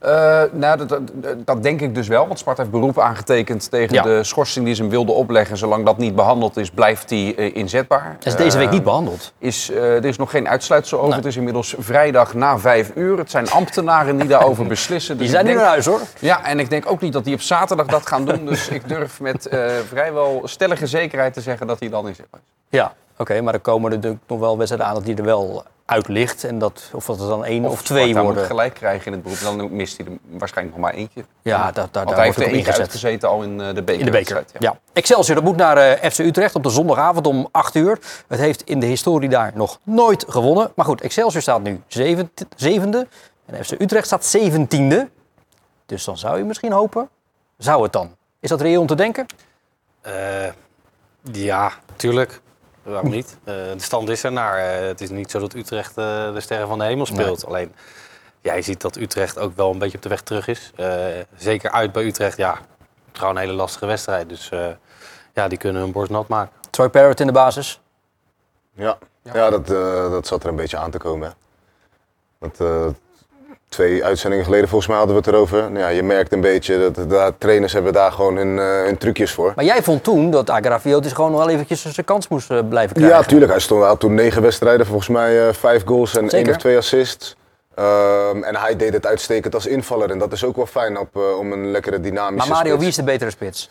Uh, 0.06 0.42
nou, 0.52 0.78
dat, 0.78 1.00
dat, 1.46 1.64
denk 1.64 1.82
ik 1.82 1.96
dus 1.96 2.08
wel. 2.08 2.28
Want 2.28 2.40
Sparta 2.40 2.62
heeft 2.62 2.74
beroep 2.74 3.00
aangetekend 3.00 3.72
tegen 3.72 4.04
de 4.04 4.24
schorsing 4.24 4.66
die 4.66 4.76
ze 4.76 4.82
hem 4.82 4.92
wilde 4.92 5.12
opleggen. 5.12 5.58
Zolang 5.58 5.86
dat 5.86 5.98
niet 5.98 6.16
behandeld 6.16 6.58
is, 6.58 6.70
blijft 6.70 7.10
hij 7.10 7.36
uh, 7.38 7.56
inzetbaar. 7.56 8.16
Dat 8.18 8.26
is 8.26 8.36
deze 8.36 8.58
week 8.58 8.70
niet 8.70 8.84
behandeld? 8.84 9.34
Is, 9.38 9.70
uh, 9.70 9.96
er 9.96 10.06
is 10.06 10.18
nog 10.18 10.32
geen 10.32 10.48
uitsluitsel 10.48 11.00
over. 11.02 11.16
Het 11.16 11.26
is 11.26 11.36
inmiddels 11.36 11.76
vrijdag 11.78 12.34
na 12.34 12.60
vijf 12.60 12.92
uur. 12.96 13.18
Het 13.18 13.32
zijn 13.32 13.50
ambtenaren 13.50 14.18
die 14.18 14.28
daarover 14.28 14.68
beslissen. 14.68 15.18
Dus 15.18 15.26
die 15.26 15.36
zijn 15.36 15.46
nu 15.46 15.54
naar 15.54 15.66
huis 15.66 15.86
hoor. 15.86 16.02
Ja, 16.20 16.46
en 16.46 16.60
ik 16.60 16.70
denk 16.70 16.92
ook 16.92 17.02
niet 17.02 17.14
dat 17.14 17.26
hij 17.26 17.34
op 17.34 17.42
zaterdag 17.42 17.86
dat 17.86 18.08
gaan 18.08 18.26
doen. 18.26 18.46
Dus 18.46 18.68
ik 18.68 18.88
durf 18.88 19.20
met 19.20 19.50
vrijwel 19.88 20.42
stellige 20.46 20.88
zekerheid 20.88 21.34
te 21.34 21.42
zeggen 21.42 21.68
dat 21.68 21.80
hij 21.80 21.90
dan 21.90 22.08
inzetbaar 22.08 22.40
is. 22.44 22.78
Ja, 22.78 22.94
oké. 23.18 23.42
maar 23.42 23.54
er 23.54 23.60
komen 23.60 23.92
er 23.92 23.96
natuurlijk 23.96 24.24
nog 24.28 24.40
wel 24.40 24.58
wedstrijden 24.58 24.88
aan 24.90 24.96
dat 24.96 25.04
hij 25.06 25.16
er 25.16 25.24
wel 25.24 25.64
uit 25.92 26.08
ligt. 26.08 26.44
En 26.44 26.60
dat, 26.60 26.90
of 26.94 27.06
dat 27.06 27.20
er 27.20 27.28
dan 27.28 27.46
één 27.46 27.66
of, 27.66 27.72
of 27.72 27.84
twee 27.84 28.14
worden. 28.14 28.34
moet 28.34 28.46
gelijk 28.46 28.74
krijgen 28.74 29.06
in 29.06 29.12
het 29.12 29.22
beroep. 29.24 29.40
Dan 29.40 29.76
mist 29.76 29.98
hij 29.98 30.06
er 30.06 30.12
waarschijnlijk 30.30 30.78
nog 30.78 30.86
maar 30.86 30.94
eentje. 30.94 31.24
Ja, 31.42 31.72
daar, 31.72 31.88
daar, 31.92 32.06
daar 32.06 32.16
hij 32.16 32.26
heeft 32.26 32.38
er 32.38 32.48
eentje 32.48 32.74
uitgezeten 32.74 33.30
al 33.30 33.44
in 33.44 33.60
uh, 33.60 33.74
de 33.74 33.84
beker. 33.84 34.00
In 34.00 34.06
de 34.06 34.12
beker, 34.12 34.36
ja. 34.36 34.44
ja. 34.60 34.80
Excelsior, 34.94 35.36
dat 35.36 35.44
moet 35.44 35.56
naar 35.56 35.78
uh, 36.04 36.10
FC 36.12 36.20
Utrecht 36.20 36.56
op 36.56 36.64
de 36.64 36.70
zondagavond 36.70 37.28
om 37.28 37.48
8 37.52 37.76
uur. 37.76 38.00
Het 38.28 38.40
heeft 38.40 38.62
in 38.62 38.80
de 38.80 38.86
historie 38.86 39.30
daar 39.30 39.52
nog 39.56 39.80
nooit 39.84 40.26
gewonnen. 40.28 40.72
Maar 40.76 40.86
goed, 40.86 41.02
Excelsior 41.02 41.42
staat 41.42 41.62
nu 41.62 41.82
zevende. 42.56 43.08
En 43.46 43.66
FC 43.66 43.72
Utrecht 43.72 44.06
staat 44.06 44.26
zeventiende. 44.26 45.10
Dus 45.86 46.04
dan 46.04 46.18
zou 46.18 46.38
je 46.38 46.44
misschien 46.44 46.72
hopen. 46.72 47.10
Zou 47.58 47.84
het 47.84 47.94
dan? 47.94 48.16
Is 48.40 48.50
dat 48.50 48.62
reëel 48.62 48.82
om 48.82 48.88
te 48.88 48.96
denken? 48.96 49.26
Uh, 50.08 50.14
ja, 51.32 51.72
tuurlijk. 51.96 52.42
Waarom 52.92 53.10
niet? 53.10 53.38
Uh, 53.40 53.54
de 53.54 53.74
stand 53.78 54.10
is 54.10 54.24
er 54.24 54.32
naar. 54.32 54.58
Uh, 54.58 54.88
het 54.88 55.02
is 55.02 55.10
niet 55.10 55.32
zo 55.32 55.40
dat 55.40 55.54
Utrecht 55.54 55.98
uh, 55.98 56.34
de 56.34 56.40
sterren 56.40 56.68
van 56.68 56.80
de 56.80 56.86
hemel 56.86 57.06
speelt. 57.06 57.38
Nee. 57.38 57.46
Alleen, 57.46 57.74
jij 58.42 58.56
ja, 58.56 58.62
ziet 58.62 58.82
dat 58.82 58.96
Utrecht 58.96 59.40
ook 59.40 59.56
wel 59.56 59.72
een 59.72 59.78
beetje 59.78 59.98
op 59.98 60.04
de 60.04 60.10
weg 60.10 60.22
terug 60.22 60.48
is. 60.48 60.72
zeker 61.36 61.72
uit 61.72 61.92
bij 61.92 62.04
Utrecht, 62.04 62.38
ja, 62.38 62.60
gewoon 63.12 63.36
een 63.36 63.42
hele 63.42 63.54
lastige 63.54 63.86
wedstrijd. 63.86 64.30
Dus 64.30 64.50
ja, 65.34 65.48
die 65.48 65.58
kunnen 65.58 65.82
hun 65.82 65.92
borst 65.92 66.12
nat 66.12 66.28
maken. 66.28 66.54
Troy 66.70 66.90
Parrott 66.90 67.20
in 67.20 67.28
de 67.28 67.34
basis? 67.34 67.82
Ja, 68.74 68.98
ja. 69.22 69.36
ja 69.36 69.50
dat, 69.50 69.68
dat 70.12 70.28
zat 70.28 70.44
er 70.44 70.50
een 70.50 70.56
beetje 70.56 70.78
aan 70.78 70.92
te 70.92 70.98
komen. 70.98 71.34
Dat, 72.40 72.58
twee 73.72 74.04
uitzendingen 74.04 74.46
geleden 74.46 74.68
volgens 74.68 74.90
mij 74.90 74.98
hadden 74.98 75.16
we 75.16 75.22
het 75.22 75.34
erover. 75.34 75.72
Nou 75.72 75.80
ja, 75.80 75.88
je 75.88 76.04
merkt 76.04 76.34
een 76.34 76.42
beetje 76.42 76.80
dat 76.80 77.10
de 77.10 77.34
trainers 77.38 77.74
hebben 77.74 77.94
daar 77.94 78.12
gewoon 78.12 78.36
hun, 78.36 78.58
uh, 78.58 78.84
hun 78.84 78.98
trucjes 78.98 79.32
voor. 79.32 79.54
Maar 79.56 79.66
jij 79.66 79.84
vond 79.84 80.04
toen 80.04 80.32
dat 80.32 80.50
Agrafiotis 80.50 81.12
gewoon 81.12 81.36
wel 81.36 81.50
eventjes 81.50 81.82
zijn 81.82 82.06
kans 82.06 82.28
moest 82.28 82.52
uh, 82.52 82.60
blijven 82.70 82.96
krijgen. 82.96 83.18
Ja, 83.18 83.24
tuurlijk. 83.24 83.52
Hij 83.52 83.60
stond 83.60 83.84
had 83.84 84.00
toen 84.00 84.14
negen 84.14 84.42
wedstrijden, 84.42 84.86
volgens 84.86 85.08
mij 85.08 85.48
uh, 85.48 85.54
vijf 85.54 85.86
goals 85.86 86.16
en 86.16 86.30
Zeker. 86.30 86.38
één 86.38 86.56
of 86.56 86.62
twee 86.62 86.78
assists. 86.78 87.36
Um, 87.80 88.44
en 88.44 88.56
hij 88.56 88.76
deed 88.76 88.94
het 88.94 89.06
uitstekend 89.06 89.54
als 89.54 89.66
invaller. 89.66 90.12
En 90.12 90.18
dat 90.18 90.32
is 90.32 90.44
ook 90.44 90.56
wel 90.56 90.66
fijn 90.66 90.98
op, 90.98 91.16
om 91.16 91.52
een 91.52 91.72
lekkere 91.72 92.00
dynamische 92.00 92.50
Maar 92.50 92.58
Mario, 92.58 92.70
spits. 92.70 92.80
wie 92.80 92.90
is 92.90 92.96
de 92.96 93.04
betere 93.04 93.30
spits? 93.30 93.70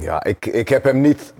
Ja, 0.00 0.24
ik, 0.24 0.46
ik 0.46 0.68
heb 0.68 0.84
hem 0.84 1.00
niet 1.00 1.32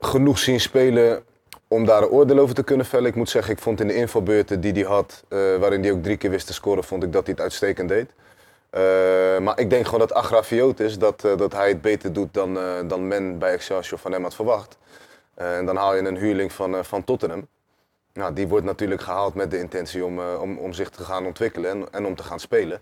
genoeg 0.00 0.38
zien 0.38 0.60
spelen 0.60 1.22
om 1.68 1.84
daar 1.84 2.02
een 2.02 2.08
oordeel 2.08 2.38
over 2.38 2.54
te 2.54 2.64
kunnen 2.64 2.86
vellen. 2.86 3.06
Ik 3.06 3.14
moet 3.14 3.28
zeggen, 3.28 3.52
ik 3.52 3.58
vond 3.58 3.80
in 3.80 3.86
de 3.86 3.94
invalbeurten 3.94 4.60
die 4.60 4.72
hij 4.72 4.82
had, 4.82 5.24
uh, 5.28 5.56
waarin 5.56 5.82
hij 5.82 5.92
ook 5.92 6.02
drie 6.02 6.16
keer 6.16 6.30
wist 6.30 6.46
te 6.46 6.52
scoren, 6.52 6.84
vond 6.84 7.02
ik 7.02 7.12
dat 7.12 7.22
hij 7.22 7.32
het 7.32 7.42
uitstekend 7.42 7.88
deed. 7.88 8.10
Uh, 8.10 8.80
maar 9.38 9.58
ik 9.58 9.70
denk 9.70 9.84
gewoon 9.84 10.00
dat 10.00 10.14
Agrafiotis, 10.14 10.98
dat, 10.98 11.24
uh, 11.24 11.36
dat 11.36 11.52
hij 11.52 11.68
het 11.68 11.80
beter 11.80 12.12
doet 12.12 12.34
dan, 12.34 12.58
dan 12.88 13.08
men 13.08 13.38
bij 13.38 13.52
Excelsior 13.52 13.98
van 13.98 14.12
hem 14.12 14.22
had 14.22 14.34
verwacht. 14.34 14.78
en 15.34 15.66
dan 15.66 15.76
haal 15.76 15.94
je 15.94 16.02
een 16.02 16.16
huurling 16.16 16.52
van, 16.52 16.84
van 16.84 17.04
Tottenham. 17.04 17.46
Nou, 18.12 18.32
die 18.32 18.48
wordt 18.48 18.66
natuurlijk 18.66 19.02
gehaald 19.02 19.34
met 19.34 19.50
de 19.50 19.58
intentie 19.58 20.04
om, 20.04 20.20
om, 20.20 20.58
om 20.58 20.72
zich 20.72 20.90
te 20.90 21.04
gaan 21.04 21.26
ontwikkelen 21.26 21.70
en, 21.70 21.86
en 21.90 22.06
om 22.06 22.16
te 22.16 22.22
gaan 22.22 22.40
spelen. 22.40 22.80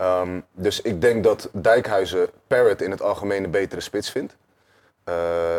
Um, 0.00 0.44
dus 0.52 0.80
ik 0.80 1.00
denk 1.00 1.24
dat 1.24 1.48
Dijkhuizen 1.52 2.28
Parrot 2.46 2.82
in 2.82 2.90
het 2.90 3.02
algemeen 3.02 3.44
een 3.44 3.50
betere 3.50 3.80
spits 3.80 4.10
vindt. 4.10 4.36
Uh, 5.08 5.14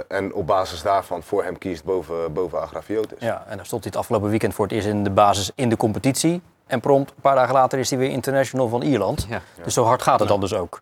en 0.07 0.33
op 0.33 0.47
basis 0.47 0.81
daarvan 0.81 1.23
voor 1.23 1.43
hem 1.43 1.57
kiest 1.57 1.83
boven, 1.83 2.33
boven 2.33 2.61
Agrafiotis. 2.61 3.17
Ja, 3.19 3.45
en 3.47 3.57
dan 3.57 3.65
stond 3.65 3.83
hij 3.83 3.91
het 3.91 4.01
afgelopen 4.01 4.29
weekend 4.29 4.53
voor 4.53 4.65
het 4.65 4.73
eerst 4.73 4.87
in 4.87 5.03
de 5.03 5.09
basis 5.09 5.51
in 5.55 5.69
de 5.69 5.77
competitie. 5.77 6.41
En 6.67 6.79
prompt, 6.79 7.09
een 7.09 7.21
paar 7.21 7.35
dagen 7.35 7.53
later, 7.53 7.79
is 7.79 7.89
hij 7.89 7.99
weer 7.99 8.09
international 8.09 8.67
van 8.67 8.81
Ierland. 8.81 9.25
Ja. 9.29 9.41
Dus 9.63 9.73
zo 9.73 9.83
hard 9.83 10.01
gaat 10.01 10.19
het 10.19 10.27
dan 10.27 10.39
dus 10.39 10.53
ook. 10.53 10.81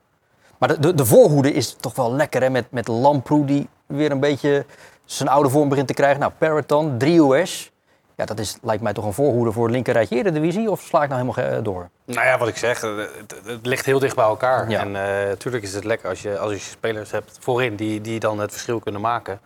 Maar 0.58 0.70
de, 0.70 0.80
de, 0.80 0.94
de 0.94 1.06
voorhoede 1.06 1.54
is 1.54 1.74
toch 1.74 1.96
wel 1.96 2.14
lekker, 2.14 2.42
hè? 2.42 2.50
Met, 2.50 2.72
met 2.72 2.88
Lamproe 2.88 3.46
die 3.46 3.70
weer 3.86 4.12
een 4.12 4.20
beetje 4.20 4.66
zijn 5.06 5.30
oude 5.30 5.50
vorm 5.50 5.70
begint 5.70 5.88
te 5.88 5.94
krijgen. 5.94 6.20
Nou, 6.20 6.32
Parrot 6.38 6.70
dan, 6.70 6.98
3 6.98 7.22
US. 7.22 7.72
Ja, 8.18 8.26
dat 8.26 8.40
is, 8.40 8.58
lijkt 8.62 8.84
mij 8.84 8.94
toch 8.94 9.06
een 9.06 9.14
voorhoede 9.14 9.52
voor 9.52 9.64
het 9.64 9.74
linkerrijtje 9.74 10.16
Eredivisie? 10.16 10.72
Of 10.72 10.82
sla 10.82 11.04
ik 11.04 11.10
nou 11.10 11.32
helemaal 11.34 11.64
door? 11.64 11.90
Nou 12.06 12.26
ja, 12.26 12.38
wat 12.38 12.48
ik 12.48 12.58
zeg, 12.58 12.82
het, 12.82 13.36
het 13.46 13.66
ligt 13.66 13.86
heel 13.86 14.00
dicht 14.00 14.16
bij 14.16 14.26
elkaar. 14.26 14.70
Ja. 14.70 14.80
En 14.80 14.92
natuurlijk 15.28 15.64
uh, 15.64 15.70
is 15.70 15.76
het 15.76 15.84
lekker 15.84 16.10
als 16.10 16.22
je, 16.22 16.38
als 16.38 16.54
je 16.54 16.60
spelers 16.60 17.12
hebt 17.12 17.38
voorin 17.40 17.76
die, 17.76 18.02
die 18.02 18.20
dan 18.20 18.40
het 18.40 18.52
verschil 18.52 18.80
kunnen 18.80 19.02
maken. 19.02 19.40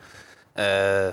Uh, 0.56 1.08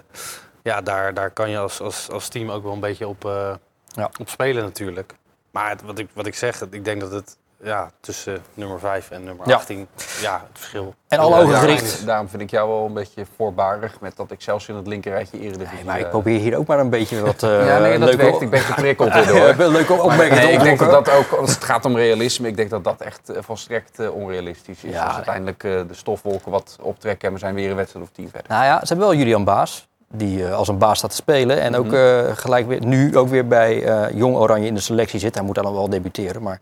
ja, 0.63 0.81
daar, 0.81 1.15
daar 1.15 1.31
kan 1.31 1.51
je 1.51 1.59
als, 1.59 1.81
als, 1.81 2.11
als 2.11 2.29
team 2.29 2.51
ook 2.51 2.63
wel 2.63 2.73
een 2.73 2.81
beetje 2.81 3.09
op, 3.09 3.25
uh, 3.25 3.55
ja. 3.87 4.11
op 4.21 4.29
spelen 4.29 4.63
natuurlijk. 4.63 5.15
Maar 5.51 5.71
het, 5.71 5.83
wat, 5.83 5.99
ik, 5.99 6.09
wat 6.13 6.27
ik 6.27 6.35
zeg, 6.35 6.63
ik 6.71 6.85
denk 6.85 7.01
dat 7.01 7.11
het 7.11 7.37
ja, 7.63 7.91
tussen 8.01 8.43
nummer 8.55 8.81
5 8.81 9.11
en 9.11 9.25
nummer 9.25 9.55
18, 9.55 9.79
ja, 9.79 9.85
ja 10.21 10.43
het 10.49 10.59
verschil. 10.59 10.95
En 11.09 11.19
alle 11.19 11.43
ogen 11.43 11.55
gericht. 11.55 12.07
Daarom 12.07 12.29
vind 12.29 12.43
ik 12.43 12.51
jou 12.51 12.69
wel 12.69 12.87
een 12.87 12.93
beetje 12.93 13.27
voorbarig 13.37 14.01
met 14.01 14.17
dat 14.17 14.31
ik 14.31 14.43
zelfs 14.43 14.69
in 14.69 14.75
het 14.75 14.87
linkerrijtje 14.87 15.41
Eredivisie... 15.41 15.75
Nee, 15.75 15.85
maar 15.85 15.99
ik 15.99 16.11
probeer 16.11 16.39
hier 16.39 16.57
ook 16.57 16.67
maar 16.67 16.79
een 16.79 16.91
beetje 16.91 17.21
wat 17.21 17.43
uh, 17.43 17.67
Ja, 17.67 17.79
nee, 17.79 17.99
dat 17.99 18.15
werkt. 18.15 18.41
Ik 18.41 18.51
ben 18.51 18.61
geprikkeld 18.61 19.13
door. 19.13 19.55
Leuke 19.71 19.93
opmerking. 19.93 20.41
Nee, 20.41 20.53
ik 20.53 20.63
denk 20.63 20.79
dat 20.79 20.91
dat 20.91 21.11
ook, 21.11 21.33
als 21.33 21.55
het 21.55 21.65
gaat 21.65 21.85
om 21.85 21.97
realisme, 21.97 22.49
ik 22.49 22.57
denk 22.57 22.71
dat 22.71 22.85
dat 22.85 23.01
echt 23.01 23.31
uh, 23.31 23.37
volstrekt 23.41 24.01
uh, 24.01 24.15
onrealistisch 24.15 24.85
is. 24.85 24.93
Ja, 24.93 25.05
als 25.05 25.15
uiteindelijk 25.15 25.61
de 25.61 25.87
stofwolken 25.91 26.51
wat 26.51 26.77
optrekken 26.81 27.29
en 27.29 27.35
we 27.35 27.41
zijn 27.41 27.55
weer 27.55 27.71
een 27.71 27.77
wedstrijd 27.77 28.07
of 28.07 28.13
tien 28.13 28.31
verder. 28.31 28.51
Nou 28.51 28.65
ja, 28.65 28.81
ze 28.81 28.87
hebben 28.87 29.07
wel 29.07 29.17
Julian 29.17 29.45
Baas 29.45 29.89
die 30.13 30.39
uh, 30.39 30.55
als 30.55 30.69
een 30.69 30.79
baas 30.79 30.99
staat 30.99 31.11
te 31.11 31.17
spelen. 31.17 31.61
En 31.61 31.77
ook 31.77 31.93
uh, 31.93 32.21
gelijk 32.35 32.67
weer, 32.67 32.85
nu 32.85 33.17
ook 33.17 33.29
weer 33.29 33.47
bij 33.47 33.87
uh, 33.87 34.17
Jong 34.19 34.37
Oranje 34.37 34.67
in 34.67 34.75
de 34.75 34.81
selectie 34.81 35.21
zit. 35.21 35.35
Hij 35.35 35.45
moet 35.45 35.55
dan 35.55 35.73
wel 35.73 35.89
debuteren, 35.89 36.43
maar 36.43 36.61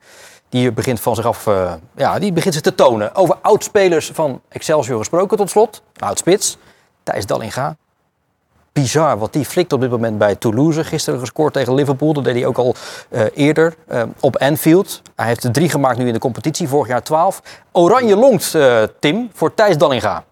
die 0.49 0.73
begint 0.73 1.01
van 1.01 1.15
zich 1.15 1.27
af, 1.27 1.49
ja, 1.97 2.19
die 2.19 2.33
begint 2.33 2.55
zich 2.55 2.63
te 2.63 2.75
tonen. 2.75 3.15
Over 3.15 3.37
oudspelers 3.43 4.11
van 4.15 4.41
Excelsior 4.49 4.99
gesproken 4.99 5.37
tot 5.37 5.51
slot, 5.51 5.83
oudspits. 5.97 6.59
Thijs 7.03 7.27
Dallinga. 7.27 7.77
Bizar 8.73 9.19
wat 9.19 9.33
die 9.33 9.45
flikt 9.45 9.73
op 9.73 9.81
dit 9.81 9.91
moment 9.91 10.19
bij 10.19 10.35
Toulouse. 10.35 10.85
Gisteren 10.85 11.21
gescoord 11.21 11.53
tegen 11.53 11.75
Liverpool. 11.75 12.13
Dat 12.13 12.25
deed 12.25 12.35
hij 12.35 12.47
ook 12.47 12.59
al 12.59 12.75
eh, 13.09 13.25
eerder 13.35 13.75
op 14.21 14.37
Anfield. 14.37 15.03
Hij 15.17 15.27
heeft 15.27 15.45
er 15.45 15.53
drie 15.53 15.69
gemaakt 15.69 15.99
nu 15.99 16.07
in 16.07 16.13
de 16.13 16.19
competitie. 16.19 16.69
Vorig 16.69 16.89
jaar 16.89 17.03
12. 17.03 17.43
Oranje 17.73 18.17
longt, 18.17 18.57
Tim, 19.01 19.31
voor 19.33 19.55
Thijs 19.55 19.79
Dallinga. 19.79 20.25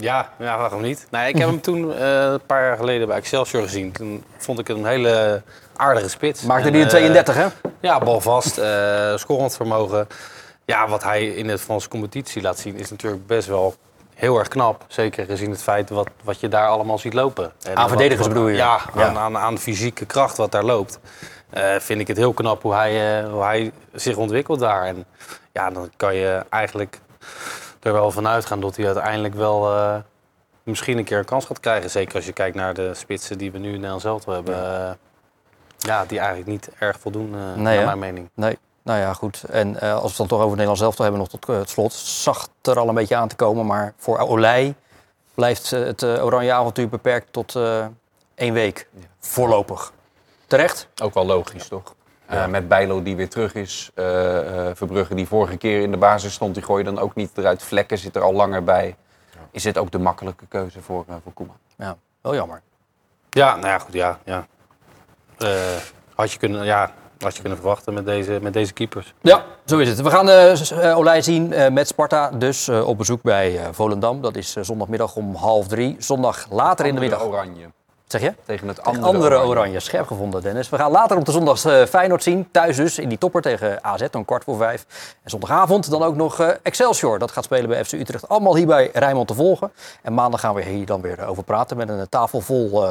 Ja, 0.00 0.30
ja, 0.38 0.58
waarom 0.58 0.82
niet? 0.82 1.06
Nee, 1.10 1.28
ik 1.28 1.38
heb 1.38 1.48
hem 1.48 1.60
toen 1.60 1.88
uh, 1.88 2.22
een 2.22 2.46
paar 2.46 2.62
jaar 2.62 2.76
geleden 2.76 3.08
bij 3.08 3.16
Excelsior 3.16 3.62
gezien. 3.62 3.92
Toen 3.92 4.24
vond 4.36 4.58
ik 4.58 4.66
het 4.66 4.76
een 4.76 4.86
hele 4.86 5.42
aardige 5.76 6.08
spits. 6.08 6.42
Maakte 6.42 6.70
hij 6.70 6.82
een 6.82 6.88
32, 6.88 7.34
hè? 7.34 7.46
Ja, 7.80 7.98
balvast, 7.98 8.58
uh, 8.58 9.16
scorend 9.16 9.56
vermogen. 9.56 10.06
Ja, 10.64 10.88
wat 10.88 11.02
hij 11.02 11.26
in 11.26 11.46
de 11.46 11.58
Franse 11.58 11.88
competitie 11.88 12.42
laat 12.42 12.58
zien 12.58 12.76
is 12.76 12.90
natuurlijk 12.90 13.26
best 13.26 13.48
wel 13.48 13.74
heel 14.14 14.38
erg 14.38 14.48
knap. 14.48 14.84
Zeker 14.88 15.24
gezien 15.24 15.50
het 15.50 15.62
feit 15.62 15.90
wat, 15.90 16.08
wat 16.24 16.40
je 16.40 16.48
daar 16.48 16.68
allemaal 16.68 16.98
ziet 16.98 17.14
lopen. 17.14 17.52
En 17.62 17.76
aan 17.76 17.88
verdedigers 17.88 18.28
bedoel 18.28 18.48
je? 18.48 18.56
Ja, 18.56 18.80
ja. 18.94 19.14
Aan, 19.14 19.36
aan, 19.36 19.58
fysieke 19.58 20.06
kracht 20.06 20.36
wat 20.36 20.52
daar 20.52 20.64
loopt. 20.64 20.98
Uh, 21.54 21.74
vind 21.78 22.00
ik 22.00 22.06
het 22.06 22.16
heel 22.16 22.32
knap 22.32 22.62
hoe 22.62 22.74
hij, 22.74 23.22
uh, 23.22 23.30
hoe 23.30 23.42
hij 23.42 23.72
zich 23.92 24.16
ontwikkelt 24.16 24.58
daar. 24.58 24.84
En 24.84 25.04
ja, 25.52 25.70
dan 25.70 25.90
kan 25.96 26.14
je 26.14 26.44
eigenlijk 26.48 26.98
er 27.80 27.92
wel 27.92 28.10
van 28.10 28.26
uitgaan 28.26 28.60
dat 28.60 28.76
hij 28.76 28.86
uiteindelijk 28.86 29.34
wel 29.34 29.76
uh, 29.76 29.96
misschien 30.62 30.98
een 30.98 31.04
keer 31.04 31.18
een 31.18 31.24
kans 31.24 31.44
gaat 31.44 31.60
krijgen. 31.60 31.90
Zeker 31.90 32.14
als 32.14 32.26
je 32.26 32.32
kijkt 32.32 32.56
naar 32.56 32.74
de 32.74 32.94
spitsen 32.94 33.38
die 33.38 33.52
we 33.52 33.58
nu 33.58 33.66
in 33.66 33.74
Nederland 33.74 34.02
zelf 34.02 34.24
hebben. 34.24 34.56
Ja. 34.56 34.96
ja, 35.78 36.04
die 36.04 36.18
eigenlijk 36.18 36.48
niet 36.48 36.70
erg 36.78 37.00
voldoen, 37.00 37.30
nee, 37.30 37.76
naar 37.76 37.84
mijn 37.84 37.98
mening. 37.98 38.30
Nee. 38.34 38.58
Nou 38.86 39.00
ja, 39.00 39.12
goed. 39.12 39.44
En 39.50 39.76
uh, 39.82 39.92
als 39.92 40.02
we 40.02 40.08
het 40.08 40.16
dan 40.16 40.26
toch 40.26 40.40
over 40.40 40.50
Nederland 40.50 40.78
zelf 40.78 40.98
hebben, 40.98 41.18
nog 41.18 41.28
tot 41.28 41.48
uh, 41.48 41.58
het 41.58 41.70
slot. 41.70 41.92
Zag 41.92 42.48
er 42.62 42.78
al 42.78 42.88
een 42.88 42.94
beetje 42.94 43.16
aan 43.16 43.28
te 43.28 43.36
komen, 43.36 43.66
maar 43.66 43.94
voor 43.96 44.18
Olij 44.18 44.74
blijft 45.34 45.72
uh, 45.72 45.84
het 45.84 46.02
oranje 46.02 46.52
avontuur 46.52 46.88
beperkt 46.88 47.32
tot 47.32 47.58
één 48.34 48.52
week. 48.52 48.88
Ja. 48.92 49.06
Voorlopig. 49.18 49.92
Terecht? 50.46 50.88
Ook 51.02 51.14
wel 51.14 51.26
logisch, 51.26 51.68
toch? 51.68 51.94
Ja. 52.30 52.46
met 52.46 52.68
Bijlo 52.68 53.02
die 53.02 53.16
weer 53.16 53.28
terug 53.28 53.54
is. 53.54 53.90
Verbrugge 54.74 55.14
die 55.14 55.26
vorige 55.26 55.56
keer 55.56 55.80
in 55.80 55.90
de 55.90 55.96
basis 55.96 56.32
stond, 56.32 56.54
die 56.54 56.62
gooi 56.62 56.84
je 56.84 56.90
dan 56.90 56.98
ook 57.02 57.14
niet 57.14 57.30
eruit. 57.34 57.62
Vlekken 57.62 57.98
zit 57.98 58.16
er 58.16 58.22
al 58.22 58.32
langer 58.32 58.64
bij. 58.64 58.96
Ja. 59.32 59.40
Is 59.50 59.62
dit 59.62 59.78
ook 59.78 59.90
de 59.90 59.98
makkelijke 59.98 60.46
keuze 60.46 60.82
voor, 60.82 61.04
voor 61.22 61.32
Koeman? 61.32 61.56
Ja, 61.76 61.96
wel 62.20 62.34
jammer. 62.34 62.60
Ja, 63.30 63.56
nou 63.56 63.66
ja, 63.66 63.78
goed, 63.78 63.92
ja. 63.92 64.18
ja. 64.24 64.46
had 66.14 66.32
je 66.32 66.38
kunnen, 66.38 66.64
ja, 66.64 66.92
had 67.18 67.34
je 67.34 67.40
kunnen 67.40 67.58
verwachten 67.58 67.94
met 67.94 68.04
deze, 68.04 68.38
met 68.42 68.52
deze 68.52 68.72
keepers. 68.72 69.14
Ja, 69.20 69.44
zo 69.64 69.78
is 69.78 69.88
het. 69.88 70.00
We 70.00 70.10
gaan 70.10 70.28
uh, 70.28 70.98
Olij 70.98 71.22
zien 71.22 71.52
uh, 71.52 71.68
met 71.68 71.88
Sparta, 71.88 72.30
dus 72.30 72.68
uh, 72.68 72.88
op 72.88 72.98
bezoek 72.98 73.22
bij 73.22 73.60
Volendam. 73.72 74.20
Dat 74.20 74.36
is 74.36 74.52
zondagmiddag 74.52 75.16
om 75.16 75.34
half 75.34 75.66
drie. 75.66 75.96
Zondag 75.98 76.46
later 76.50 76.86
in 76.86 76.94
de 76.94 77.00
middag. 77.00 77.22
oranje. 77.22 77.66
Zeg 78.18 78.30
je? 78.30 78.34
Tegen 78.44 78.68
het 78.68 78.82
andere, 78.82 79.06
andere, 79.06 79.34
oranje. 79.34 79.48
oranje. 79.48 79.80
Scherp 79.80 80.06
gevonden, 80.06 80.42
Dennis. 80.42 80.68
We 80.68 80.76
gaan 80.76 80.90
later 80.90 81.16
op 81.16 81.24
de 81.24 81.32
zondag 81.32 81.60
Feyenoord 81.88 82.22
zien. 82.22 82.48
Thuis 82.50 82.76
dus 82.76 82.98
in 82.98 83.08
die 83.08 83.18
topper 83.18 83.42
tegen 83.42 83.84
AZ 83.84 84.06
om 84.12 84.24
kwart 84.24 84.44
voor 84.44 84.56
vijf. 84.56 84.86
En 85.22 85.30
zondagavond 85.30 85.90
dan 85.90 86.02
ook 86.02 86.16
nog 86.16 86.40
Excelsior. 86.40 87.18
Dat 87.18 87.30
gaat 87.30 87.44
spelen 87.44 87.68
bij 87.68 87.84
FC 87.84 87.92
Utrecht. 87.92 88.28
Allemaal 88.28 88.56
hier 88.56 88.66
bij 88.66 88.90
Rijnmond 88.92 89.28
te 89.28 89.34
volgen. 89.34 89.72
En 90.02 90.14
maandag 90.14 90.40
gaan 90.40 90.54
we 90.54 90.62
hier 90.62 90.86
dan 90.86 91.00
weer 91.00 91.26
over 91.26 91.44
praten 91.44 91.76
met 91.76 91.88
een 91.88 92.08
tafel 92.08 92.40
vol 92.40 92.84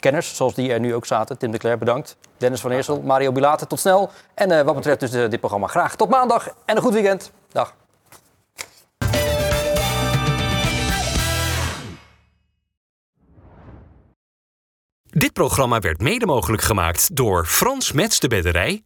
kenners, 0.00 0.36
zoals 0.36 0.54
die 0.54 0.72
er 0.72 0.80
nu 0.80 0.94
ook 0.94 1.06
zaten. 1.06 1.38
Tim 1.38 1.50
de 1.50 1.58
Cler, 1.58 1.78
bedankt. 1.78 2.16
Dennis 2.36 2.60
van 2.60 2.70
Eersel, 2.70 3.00
Mario 3.00 3.32
Bilate, 3.32 3.66
tot 3.66 3.80
snel. 3.80 4.10
En 4.34 4.50
uh, 4.50 4.60
wat 4.60 4.74
betreft 4.74 5.00
dus 5.00 5.14
uh, 5.14 5.30
dit 5.30 5.38
programma 5.40 5.66
graag 5.66 5.96
tot 5.96 6.08
maandag 6.08 6.48
en 6.64 6.76
een 6.76 6.82
goed 6.82 6.92
weekend. 6.92 7.32
Dag. 7.52 7.74
Dit 15.10 15.32
programma 15.32 15.78
werd 15.78 16.00
mede 16.00 16.26
mogelijk 16.26 16.62
gemaakt 16.62 17.16
door 17.16 17.46
Frans 17.46 17.92
Mets 17.92 18.20
de 18.20 18.28
Bedderij, 18.28 18.84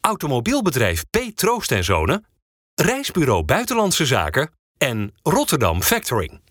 automobielbedrijf 0.00 1.04
P. 1.10 1.18
Troost 1.34 1.72
en 1.72 1.84
Zonen, 1.84 2.26
Reisbureau 2.74 3.44
Buitenlandse 3.44 4.06
Zaken 4.06 4.50
en 4.78 5.14
Rotterdam 5.22 5.82
Factoring. 5.82 6.43